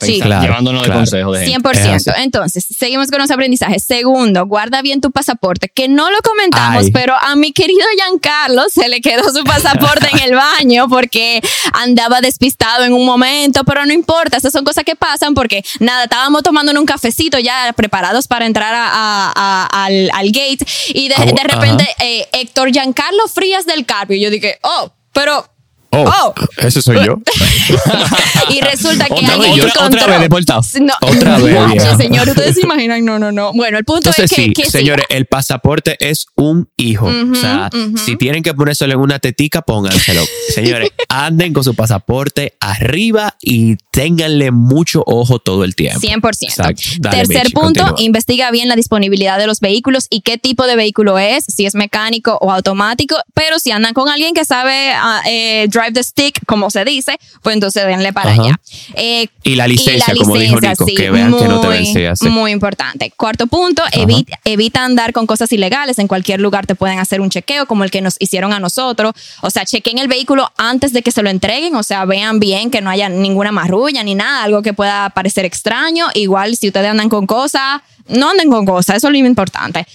Sí. 0.00 0.20
Claro, 0.20 0.42
llevándonos 0.42 0.82
claro. 0.82 1.00
de 1.00 1.04
consejos 1.04 1.38
de 1.38 1.46
gente. 1.46 1.68
100%. 1.70 1.94
Es 1.94 2.08
así. 2.08 2.22
Entonces, 2.22 2.66
seguimos 2.76 3.10
con 3.10 3.20
los 3.20 3.30
aprendizajes. 3.30 3.84
Segundo, 3.84 4.44
guarda 4.46 4.82
bien 4.82 5.00
tu 5.00 5.10
pasaporte, 5.12 5.68
que 5.68 5.88
no 5.88 6.10
lo 6.10 6.18
comentamos, 6.18 6.84
Ay. 6.86 6.90
pero 6.92 7.14
a 7.18 7.36
mi 7.36 7.52
querido 7.52 7.80
Giancarlo 7.96 8.64
se 8.68 8.88
le 8.88 9.00
quedó 9.00 9.22
su 9.32 9.44
pasaporte 9.44 10.08
en 10.12 10.18
el 10.18 10.34
baño 10.34 10.88
porque 10.88 11.40
andaba 11.72 12.20
despistado 12.20 12.84
en 12.84 12.92
un 12.92 13.06
momento, 13.06 13.64
pero 13.64 13.86
no 13.86 13.92
importa, 13.92 14.36
esas 14.36 14.52
son 14.52 14.64
cosas 14.64 14.84
que 14.84 14.96
pasan 14.96 15.32
porque 15.34 15.64
nada, 15.80 16.04
estábamos 16.04 16.42
tomándonos 16.42 16.80
un 16.80 16.86
cafecito 16.86 17.38
ya 17.38 17.72
preparados 17.74 18.26
para 18.26 18.46
entrar 18.46 18.74
a- 18.74 18.88
a- 18.88 19.32
a- 19.34 19.84
al, 19.86 20.10
al 20.12 20.26
gate 20.26 20.66
y 20.88 21.08
de, 21.08 21.14
Ah, 21.16 21.24
de 21.24 21.42
repente 21.44 21.86
eh, 22.00 22.26
Héctor 22.32 22.70
Giancarlo 22.72 23.26
Frías 23.32 23.64
del 23.64 23.86
Carpio. 23.86 24.16
Y 24.16 24.20
yo 24.20 24.30
dije, 24.30 24.58
oh, 24.62 24.90
pero... 25.12 25.46
Oh, 25.94 26.04
Oh. 26.26 26.34
ese 26.58 26.82
soy 26.82 27.04
yo. 27.04 27.18
Y 28.50 28.60
resulta 28.60 29.06
que 29.06 29.14
Otra 29.14 29.34
alguien 29.34 29.54
vez, 29.56 29.64
otra- 29.64 29.72
encontró. 29.80 30.00
otra 30.02 30.12
vez 30.12 30.20
deportado. 30.20 30.62
No, 30.80 30.94
Otra 31.00 31.38
vez, 31.38 31.54
guacho, 31.54 31.96
señor, 31.96 32.28
ustedes 32.28 32.54
se 32.56 32.62
imaginan, 32.62 33.04
no, 33.04 33.18
no, 33.18 33.32
no. 33.32 33.52
Bueno, 33.52 33.78
el 33.78 33.84
punto 33.84 34.10
Entonces, 34.10 34.30
es 34.30 34.36
que, 34.36 34.44
sí, 34.46 34.52
que 34.52 34.64
sí. 34.64 34.70
señores, 34.70 35.06
el 35.08 35.26
pasaporte 35.26 35.96
es 36.00 36.26
un 36.36 36.68
hijo. 36.76 37.06
o 37.06 37.34
sea, 37.34 37.70
si 38.04 38.16
tienen 38.16 38.42
que 38.42 38.52
ponérselo 38.54 38.92
en 38.94 39.00
una 39.00 39.18
tetica, 39.18 39.62
pónganselo. 39.62 40.22
señores, 40.54 40.90
anden 41.08 41.52
con 41.52 41.64
su 41.64 41.74
pasaporte 41.74 42.54
arriba 42.60 43.36
y 43.40 43.76
ténganle 43.92 44.50
mucho 44.50 45.02
ojo 45.06 45.38
todo 45.38 45.64
el 45.64 45.74
tiempo. 45.74 46.00
100%. 46.00 46.36
Exacto. 46.42 46.82
Dale, 46.98 47.16
Tercer 47.18 47.44
Michi, 47.44 47.52
punto, 47.52 47.80
continúa. 47.80 47.94
investiga 48.06 48.50
bien 48.50 48.68
la 48.68 48.76
disponibilidad 48.76 49.38
de 49.38 49.46
los 49.46 49.60
vehículos 49.60 50.06
y 50.10 50.20
qué 50.20 50.38
tipo 50.38 50.66
de 50.66 50.76
vehículo 50.76 51.18
es, 51.18 51.44
si 51.48 51.66
es 51.66 51.74
mecánico 51.74 52.38
o 52.40 52.50
automático, 52.52 53.16
pero 53.34 53.58
si 53.58 53.70
andan 53.70 53.94
con 53.94 54.08
alguien 54.08 54.34
que 54.34 54.44
sabe 54.44 54.90
ah, 54.94 55.22
eh, 55.28 55.66
drive 55.68 55.83
the 55.92 56.02
stick, 56.02 56.40
como 56.46 56.70
se 56.70 56.84
dice, 56.84 57.18
pues 57.42 57.54
entonces 57.54 57.86
denle 57.86 58.12
para 58.12 58.32
Ajá. 58.32 58.42
allá. 58.42 58.60
Eh, 58.94 59.28
Y 59.42 59.54
la 59.56 59.66
licencia, 59.68 60.14
y 60.14 60.18
la 60.18 60.24
como 60.24 60.36
dijo 60.38 60.56
licencia, 60.56 60.70
Nico, 60.70 60.86
sí, 60.86 60.94
que 60.94 61.10
vean 61.10 61.36
que 61.36 61.44
no 61.48 61.60
te 61.60 61.66
muy, 61.66 61.76
vencía. 61.76 62.16
sí. 62.16 62.28
Muy 62.28 62.50
importante. 62.52 63.12
Cuarto 63.16 63.46
punto, 63.46 63.82
evita, 63.92 64.38
evita 64.44 64.84
andar 64.84 65.12
con 65.12 65.26
cosas 65.26 65.52
ilegales. 65.52 65.98
En 65.98 66.08
cualquier 66.08 66.40
lugar 66.40 66.66
te 66.66 66.74
pueden 66.74 66.98
hacer 66.98 67.20
un 67.20 67.30
chequeo, 67.30 67.66
como 67.66 67.84
el 67.84 67.90
que 67.90 68.00
nos 68.00 68.16
hicieron 68.18 68.52
a 68.52 68.60
nosotros. 68.60 69.12
O 69.42 69.50
sea, 69.50 69.64
chequen 69.64 69.98
el 69.98 70.08
vehículo 70.08 70.50
antes 70.56 70.92
de 70.92 71.02
que 71.02 71.10
se 71.10 71.22
lo 71.22 71.30
entreguen. 71.30 71.74
O 71.76 71.82
sea, 71.82 72.04
vean 72.04 72.40
bien 72.40 72.70
que 72.70 72.80
no 72.80 72.90
haya 72.90 73.08
ninguna 73.08 73.52
marrulla 73.52 74.02
ni 74.02 74.14
nada, 74.14 74.42
algo 74.44 74.62
que 74.62 74.72
pueda 74.72 75.10
parecer 75.10 75.44
extraño. 75.44 76.06
Igual, 76.14 76.56
si 76.56 76.68
ustedes 76.68 76.88
andan 76.90 77.08
con 77.08 77.26
cosas, 77.26 77.82
no 78.08 78.30
anden 78.30 78.50
con 78.50 78.66
cosas, 78.66 78.96
eso 78.96 79.08
es 79.08 79.12
lo 79.12 79.26
importante. 79.26 79.86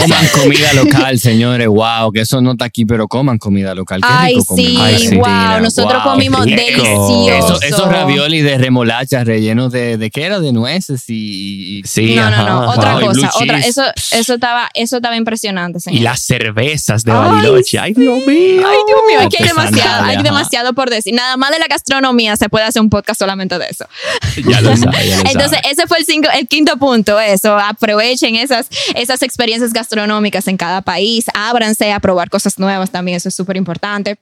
Coman 0.00 0.26
comida 0.42 0.72
local, 0.74 1.18
señores. 1.18 1.66
Wow, 1.68 2.12
que 2.12 2.20
eso 2.20 2.40
no 2.40 2.52
está 2.52 2.66
aquí, 2.66 2.84
pero 2.86 3.08
coman 3.08 3.38
comida 3.38 3.74
local. 3.74 4.00
Qué 4.00 4.08
Ay, 4.10 4.34
rico 4.36 4.54
sí, 4.56 4.74
comer. 4.74 4.94
Ay, 4.94 5.08
sí. 5.08 5.16
wow, 5.16 5.60
nosotros 5.62 6.02
Wow, 6.04 6.12
comimos 6.12 6.46
delicioso. 6.46 7.30
Eso- 7.30 7.60
esos 7.62 7.88
raviolis 7.88 8.44
de 8.44 8.58
remolacha 8.58 9.24
rellenos 9.24 9.72
de, 9.72 9.96
de 9.96 10.10
qué 10.10 10.24
era, 10.24 10.40
de 10.40 10.52
nueces 10.52 11.04
y, 11.08 11.78
y- 11.78 11.82
Sí, 11.84 12.14
No, 12.14 12.30
no, 12.30 12.36
no, 12.36 12.62
ajá, 12.62 12.78
otra 12.78 13.00
cosa, 13.00 13.30
otra, 13.34 13.58
eso, 13.58 13.82
eso 14.12 14.34
estaba, 14.34 14.68
eso 14.74 14.96
estaba 14.96 15.16
impresionante, 15.16 15.80
señor. 15.80 16.00
Y 16.00 16.02
las 16.02 16.22
cervezas 16.22 17.04
de 17.04 17.12
Ay, 17.12 17.18
Bariloche. 17.18 17.78
Ay, 17.78 17.92
Dios 17.94 18.18
mío. 18.26 18.62
Ay, 18.66 18.78
Dios 18.86 19.00
mío, 19.08 19.20
aquí 19.22 19.36
hay 19.40 19.48
demasiado, 19.48 20.04
hay 20.04 20.22
demasiado 20.22 20.72
por 20.74 20.90
decir. 20.90 21.14
Nada 21.14 21.36
más 21.36 21.50
de 21.50 21.58
la 21.58 21.66
gastronomía 21.68 22.36
se 22.36 22.48
puede 22.48 22.64
hacer 22.66 22.80
un 22.82 22.90
podcast 22.90 23.18
solamente 23.18 23.58
de 23.58 23.66
eso. 23.68 23.86
Ya 24.48 24.60
lo 24.60 24.76
sabe, 24.76 25.08
ya 25.08 25.16
lo 25.16 25.22
Entonces, 25.26 25.58
sabe. 25.62 25.70
ese 25.72 25.86
fue 25.86 25.98
el, 25.98 26.04
cinco- 26.06 26.28
el 26.32 26.46
quinto 26.46 26.76
punto, 26.76 27.18
eso. 27.32 27.58
Aprovechen 27.58 28.36
esas, 28.36 28.68
esas 28.94 29.22
experiencias 29.22 29.72
gastronómicas 29.72 30.48
en 30.48 30.56
cada 30.56 30.82
país. 30.82 31.26
Ábranse 31.34 31.92
a 31.92 32.00
probar 32.00 32.30
cosas 32.30 32.58
nuevas 32.58 32.90
también, 32.90 33.16
eso 33.16 33.28
es 33.28 33.34
súper 33.34 33.56
importante. 33.56 34.18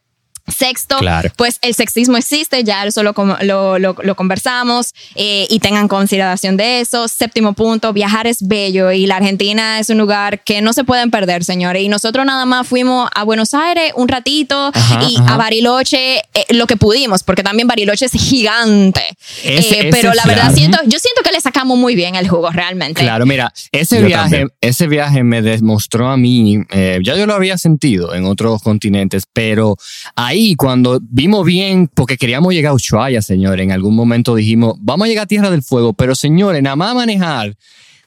Sexto, 0.48 0.98
Claro. 0.98 1.30
pues 1.36 1.58
el 1.62 1.74
sexismo 1.74 2.16
existe, 2.16 2.64
ya 2.64 2.84
eso 2.84 3.02
lo, 3.02 3.14
lo, 3.42 3.78
lo- 3.78 3.96
lo 4.02 4.14
conversamos 4.14 4.94
eh, 5.14 5.46
y 5.50 5.58
tengan 5.60 5.88
consideración 5.88 6.56
de 6.56 6.80
eso. 6.80 7.08
Séptimo 7.08 7.52
punto, 7.52 7.92
viajar 7.92 8.26
es 8.26 8.46
bello 8.46 8.90
y 8.92 9.06
la 9.06 9.16
Argentina 9.16 9.78
es 9.78 9.90
un 9.90 9.98
lugar 9.98 10.42
que 10.44 10.60
no 10.62 10.72
se 10.72 10.84
pueden 10.84 11.10
perder, 11.10 11.44
señores. 11.44 11.82
Y 11.82 11.88
nosotros 11.88 12.24
nada 12.24 12.44
más 12.46 12.66
fuimos 12.66 13.08
a 13.14 13.24
Buenos 13.24 13.54
Aires 13.54 13.92
un 13.96 14.08
ratito 14.08 14.70
Ajá, 14.74 15.04
y 15.08 15.16
ajá. 15.18 15.34
a 15.34 15.36
Bariloche 15.36 16.18
eh, 16.18 16.22
lo 16.50 16.66
que 16.66 16.76
pudimos, 16.76 17.22
porque 17.22 17.42
también 17.42 17.68
Bariloche 17.68 18.06
es 18.06 18.12
gigante. 18.12 19.02
Ese- 19.44 19.88
Eh, 19.88 19.90
pero 19.90 20.12
la 20.14 20.24
verdad, 20.24 20.52
siento, 20.54 20.78
yo 20.84 20.98
siento 20.98 21.22
que 21.24 21.30
le 21.32 21.40
sacamos 21.40 21.76
muy 21.78 21.94
bien 21.94 22.14
el 22.14 22.28
jugo 22.28 22.50
realmente. 22.50 23.02
Claro, 23.02 23.26
mira, 23.26 23.52
ese 23.72 24.00
Yo 24.00 24.06
viaje, 24.06 24.22
también. 24.22 24.48
ese 24.60 24.86
viaje 24.86 25.22
me 25.22 25.42
demostró 25.42 26.08
a 26.08 26.16
mí, 26.16 26.58
eh, 26.70 26.98
ya 27.04 27.16
yo 27.16 27.26
lo 27.26 27.34
había 27.34 27.58
sentido 27.58 28.14
en 28.14 28.24
otros 28.24 28.62
continentes, 28.62 29.24
pero 29.32 29.76
ahí 30.16 30.37
cuando 30.56 31.00
vimos 31.02 31.44
bien, 31.44 31.88
porque 31.92 32.16
queríamos 32.16 32.54
llegar 32.54 32.70
a 32.70 32.74
Ushuaia, 32.74 33.22
señores, 33.22 33.64
en 33.64 33.72
algún 33.72 33.94
momento 33.96 34.34
dijimos, 34.34 34.76
vamos 34.80 35.06
a 35.06 35.08
llegar 35.08 35.24
a 35.24 35.26
Tierra 35.26 35.50
del 35.50 35.62
Fuego, 35.62 35.92
pero 35.92 36.14
señores, 36.14 36.62
nada 36.62 36.76
más 36.76 36.94
manejar 36.94 37.56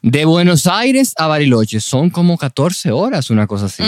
de 0.02 0.24
Buenos 0.24 0.66
Aires 0.66 1.14
a 1.16 1.28
Bariloche 1.28 1.80
son 1.80 2.10
como 2.10 2.36
14 2.36 2.90
horas, 2.90 3.30
una 3.30 3.46
cosa 3.46 3.66
así. 3.66 3.82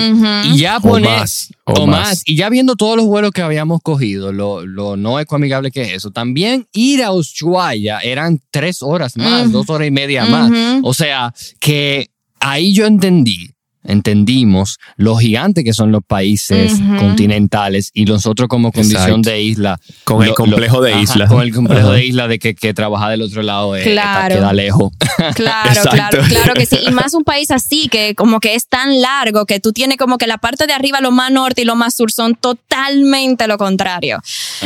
Y 0.44 0.59
ya 0.59 0.78
O 0.78 1.00
más, 1.00 1.52
o, 1.64 1.72
o 1.72 1.87
más. 1.87 2.09
más. 2.09 2.22
y 2.24 2.37
ya 2.37 2.48
viendo 2.50 2.76
todos 2.76 2.96
los 2.96 3.07
vuelos 3.07 3.33
que 3.33 3.42
habíamos 3.42 3.80
cogido, 3.83 4.33
lo, 4.33 4.64
lo 4.64 4.96
no 4.96 5.18
ecoamigable 5.18 5.70
que 5.72 5.83
es 5.83 5.92
eso, 5.92 6.11
también 6.12 6.68
ir 6.72 7.02
a 7.02 7.12
Ushuaia 7.12 7.98
eran 7.98 8.40
tres 8.50 8.83
horas 8.83 9.16
más, 9.16 9.50
dos 9.50 9.68
horas 9.70 9.88
y 9.88 9.90
media 9.90 10.24
más. 10.26 10.50
O 10.83 10.94
sea, 10.94 11.35
que 11.59 12.11
ahí 12.38 12.72
yo 12.72 12.87
entendí, 12.87 13.53
entendimos 13.84 14.78
lo 14.96 15.16
gigante 15.16 15.62
que 15.64 15.72
son 15.72 15.92
los 15.92 16.02
países 16.04 16.72
continentales 16.98 17.90
y 17.94 18.04
nosotros 18.04 18.48
como 18.48 18.72
condición 18.72 19.02
Exacto. 19.20 19.30
de 19.30 19.42
isla. 19.42 19.78
Con 20.04 20.22
el 20.22 20.30
lo- 20.30 20.34
complejo 20.34 20.80
de 20.82 21.00
isla. 21.00 21.26
Con 21.26 21.42
el 21.42 21.54
complejo 21.54 21.90
de 21.92 22.04
isla 22.04 22.28
de 22.28 22.38
que, 22.38 22.54
que 22.54 22.74
trabajar 22.74 23.10
del 23.10 23.22
otro 23.22 23.42
lado 23.42 23.76
es, 23.76 23.84
Claro. 23.84 24.34
queda 24.36 24.52
lejos. 24.52 24.92
Claro, 25.34 25.80
claro, 25.90 26.18
claro 26.28 26.54
que 26.54 26.66
sí. 26.66 26.78
Y 26.86 26.90
más 26.90 27.14
un 27.14 27.24
país 27.24 27.50
así, 27.50 27.88
que 27.88 28.14
como 28.14 28.40
que 28.40 28.54
es 28.54 28.66
tan 28.68 29.00
largo, 29.00 29.46
que 29.46 29.60
tú 29.60 29.72
tienes 29.72 29.96
como 29.96 30.18
que 30.18 30.26
la 30.26 30.38
parte 30.38 30.66
de 30.66 30.72
arriba, 30.72 31.00
lo 31.00 31.10
más 31.12 31.30
norte 31.30 31.62
y 31.62 31.64
lo 31.64 31.76
más 31.76 31.94
sur 31.94 32.10
son 32.12 32.34
totalmente 32.34 33.46
lo 33.46 33.56
contrario. 33.58 34.20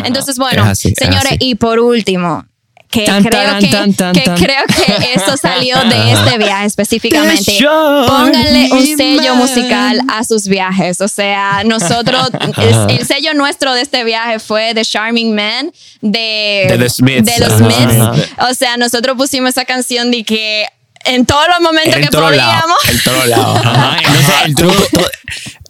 Entonces, 0.04 0.37
bueno, 0.38 0.64
así, 0.64 0.94
señores, 0.96 1.37
y 1.38 1.54
por 1.57 1.78
último, 1.81 2.44
que, 2.90 3.05
Tan, 3.05 3.22
creo, 3.22 3.59
que, 3.59 3.66
tan, 3.66 3.92
tan, 3.92 4.14
que 4.14 4.22
tan. 4.22 4.37
creo 4.38 4.64
que 4.66 5.12
eso 5.14 5.37
salió 5.37 5.77
de 5.85 6.12
este 6.12 6.38
viaje 6.38 6.64
específicamente. 6.66 7.59
Pónganle 7.62 8.68
un 8.72 8.96
sello 8.96 9.35
man. 9.35 9.38
musical 9.38 10.01
a 10.09 10.24
sus 10.24 10.48
viajes. 10.48 11.01
O 11.03 11.09
sea, 11.09 11.62
nosotros, 11.64 12.31
el, 12.57 12.98
el 12.98 13.07
sello 13.07 13.35
nuestro 13.35 13.74
de 13.74 13.83
este 13.83 14.05
viaje 14.05 14.38
fue 14.38 14.72
The 14.74 14.85
Charming 14.87 15.35
Man 15.35 15.70
de, 16.01 16.66
De 16.68 16.79
The 16.79 16.88
Smiths. 16.88 17.24
de 17.37 17.46
los. 17.46 17.59
Smiths. 17.59 18.01
Ajá. 18.01 18.48
O 18.51 18.55
sea, 18.55 18.77
nosotros 18.79 19.16
pusimos 19.18 19.51
esa 19.51 19.66
canción 19.66 20.11
de 20.11 20.24
que 20.24 20.64
en 21.05 21.27
todos 21.27 21.46
los 21.48 21.61
momentos 21.61 21.94
En 21.96 22.03
que 22.05 22.11
podíamos. 22.11 22.77
En 22.90 23.03
todos 23.03 23.27
lados. 23.27 23.59
Ajá, 23.64 23.96
entonces 23.98 24.35
el 24.46 24.55
truco, 24.55 25.07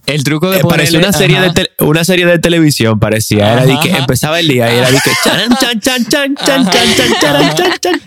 el 0.09 0.25
truco 0.25 0.51
de 0.51 0.59
eh, 0.59 0.97
una 0.97 1.13
serie 1.13 1.41
de 1.41 1.51
te, 1.51 1.71
una 1.81 2.03
serie 2.05 2.27
de 2.27 2.39
televisión 2.39 2.99
parecía 2.99 3.53
era 3.53 3.67
de 3.67 3.79
que 3.83 3.91
empezaba 3.91 4.41
el 4.41 4.49
día 4.49 4.73
y 4.73 4.79
era 4.79 4.91
de 4.91 4.99
que 4.99 5.11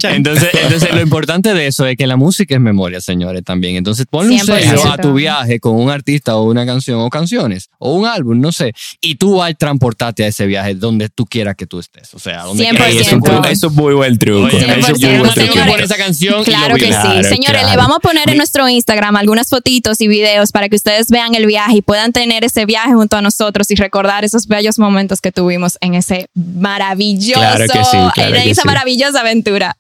entonces 0.03 0.49
entonces 0.53 0.93
lo 0.93 1.01
importante 1.01 1.53
de 1.53 1.67
eso 1.67 1.85
es 1.85 1.95
que 1.95 2.07
la 2.07 2.15
música 2.15 2.55
es 2.55 2.61
memoria 2.61 3.01
señores 3.01 3.43
también. 3.43 3.75
Entonces 3.75 4.05
ponle 4.09 4.33
un 4.33 4.39
sello 4.39 4.91
a 4.91 4.97
tu 4.97 5.13
viaje 5.13 5.59
con 5.59 5.75
un 5.75 5.89
artista 5.89 6.35
o 6.35 6.43
una 6.43 6.65
canción 6.65 6.99
o 7.01 7.09
canciones 7.09 7.69
o 7.77 7.93
un 7.93 8.05
álbum 8.05 8.39
no 8.39 8.51
sé 8.51 8.73
y 8.99 9.15
tú 9.15 9.37
vas 9.37 9.51
a 9.51 9.53
transportarte 9.53 10.23
a 10.23 10.27
ese 10.27 10.45
viaje 10.45 10.75
donde 10.75 11.09
tú 11.09 11.25
quieras 11.25 11.55
que 11.55 11.67
tú 11.67 11.79
estés 11.79 12.13
o 12.13 12.19
sea 12.19 12.43
donde 12.43 12.63
Ey, 12.63 12.97
eso, 12.97 13.19
eso, 13.49 13.67
es 13.67 13.73
muy 13.73 13.93
buen 13.93 14.17
truco 14.17 14.45
Oye, 14.45 14.79
eso 14.79 14.93
es 14.93 15.01
muy 15.01 15.17
buen 15.19 15.33
truco. 15.33 15.53
señores, 15.53 15.85
esa 15.85 15.97
canción 15.97 16.43
claro 16.43 16.75
que 16.75 16.87
sí 16.87 17.23
señores 17.23 17.69
le 17.69 17.77
vamos 17.77 17.97
a 17.97 17.99
poner 17.99 18.29
en 18.29 18.37
nuestro 18.37 18.67
Instagram 18.67 19.15
algunas 19.15 19.49
fotitos 19.49 20.01
y 20.01 20.07
videos 20.07 20.51
para 20.51 20.69
que 20.69 20.75
ustedes 20.75 21.07
vean 21.09 21.35
el 21.35 21.45
viaje 21.45 21.77
y 21.77 21.81
puedan 21.91 22.13
tener 22.13 22.45
ese 22.45 22.65
viaje 22.65 22.93
junto 22.93 23.17
a 23.17 23.21
nosotros 23.21 23.69
y 23.69 23.75
recordar 23.75 24.23
esos 24.23 24.47
bellos 24.47 24.79
momentos 24.79 25.19
que 25.19 25.33
tuvimos 25.33 25.77
en 25.81 25.93
ese 25.93 26.29
maravilloso, 26.33 27.41
Claro 27.41 27.65
que 27.65 27.83
sí, 27.83 27.97
claro 28.13 28.35
en 28.37 28.43
que 28.43 28.51
esa 28.51 28.61
sí. 28.61 28.67
maravillosa 28.69 29.19
aventura. 29.19 29.75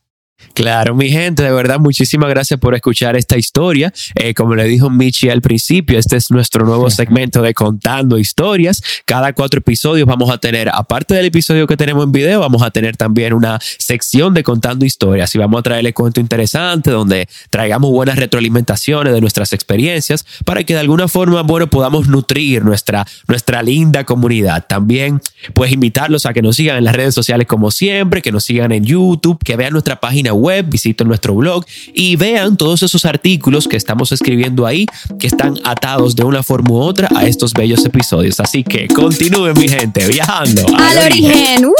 Claro, 0.53 0.95
mi 0.95 1.09
gente, 1.09 1.43
de 1.43 1.51
verdad, 1.51 1.79
muchísimas 1.79 2.29
gracias 2.29 2.59
por 2.59 2.75
escuchar 2.75 3.15
esta 3.15 3.37
historia. 3.37 3.93
Eh, 4.15 4.33
como 4.33 4.55
le 4.55 4.65
dijo 4.65 4.89
Michi 4.89 5.29
al 5.29 5.41
principio, 5.41 5.97
este 5.97 6.17
es 6.17 6.29
nuestro 6.29 6.65
nuevo 6.65 6.89
segmento 6.89 7.41
de 7.41 7.53
Contando 7.53 8.17
Historias. 8.17 8.83
Cada 9.05 9.33
cuatro 9.33 9.59
episodios 9.59 10.07
vamos 10.07 10.29
a 10.29 10.37
tener, 10.37 10.69
aparte 10.69 11.13
del 11.13 11.25
episodio 11.25 11.67
que 11.67 11.77
tenemos 11.77 12.03
en 12.03 12.11
video, 12.11 12.41
vamos 12.41 12.61
a 12.63 12.71
tener 12.71 12.97
también 12.97 13.33
una 13.33 13.59
sección 13.61 14.33
de 14.33 14.43
Contando 14.43 14.85
Historias 14.85 15.33
y 15.35 15.37
vamos 15.37 15.59
a 15.59 15.63
traerle 15.63 15.93
cuento 15.93 16.19
interesante 16.19 16.91
donde 16.91 17.27
traigamos 17.49 17.91
buenas 17.91 18.17
retroalimentaciones 18.17 19.13
de 19.13 19.21
nuestras 19.21 19.53
experiencias 19.53 20.25
para 20.45 20.63
que 20.63 20.73
de 20.73 20.79
alguna 20.79 21.07
forma, 21.07 21.43
bueno, 21.43 21.67
podamos 21.67 22.07
nutrir 22.07 22.63
nuestra, 22.63 23.05
nuestra 23.27 23.63
linda 23.63 24.03
comunidad. 24.03 24.65
También, 24.67 25.21
pues, 25.53 25.71
invitarlos 25.71 26.25
a 26.25 26.33
que 26.33 26.41
nos 26.41 26.55
sigan 26.55 26.77
en 26.77 26.85
las 26.85 26.95
redes 26.95 27.13
sociales 27.13 27.47
como 27.47 27.71
siempre, 27.71 28.21
que 28.21 28.31
nos 28.31 28.43
sigan 28.43 28.71
en 28.71 28.83
YouTube, 28.83 29.39
que 29.43 29.55
vean 29.55 29.73
nuestra 29.73 29.99
página 29.99 30.30
web, 30.33 30.65
visiten 30.69 31.07
nuestro 31.07 31.35
blog 31.35 31.65
y 31.93 32.15
vean 32.15 32.57
todos 32.57 32.83
esos 32.83 33.05
artículos 33.05 33.67
que 33.67 33.77
estamos 33.77 34.11
escribiendo 34.11 34.65
ahí, 34.65 34.85
que 35.19 35.27
están 35.27 35.59
atados 35.63 36.15
de 36.15 36.23
una 36.23 36.43
forma 36.43 36.71
u 36.71 36.77
otra 36.77 37.09
a 37.15 37.25
estos 37.25 37.53
bellos 37.53 37.85
episodios. 37.85 38.39
Así 38.39 38.63
que 38.63 38.87
continúen, 38.87 39.53
mi 39.57 39.67
gente, 39.67 40.07
viajando 40.07 40.65
al, 40.75 40.97
origen. 40.97 41.71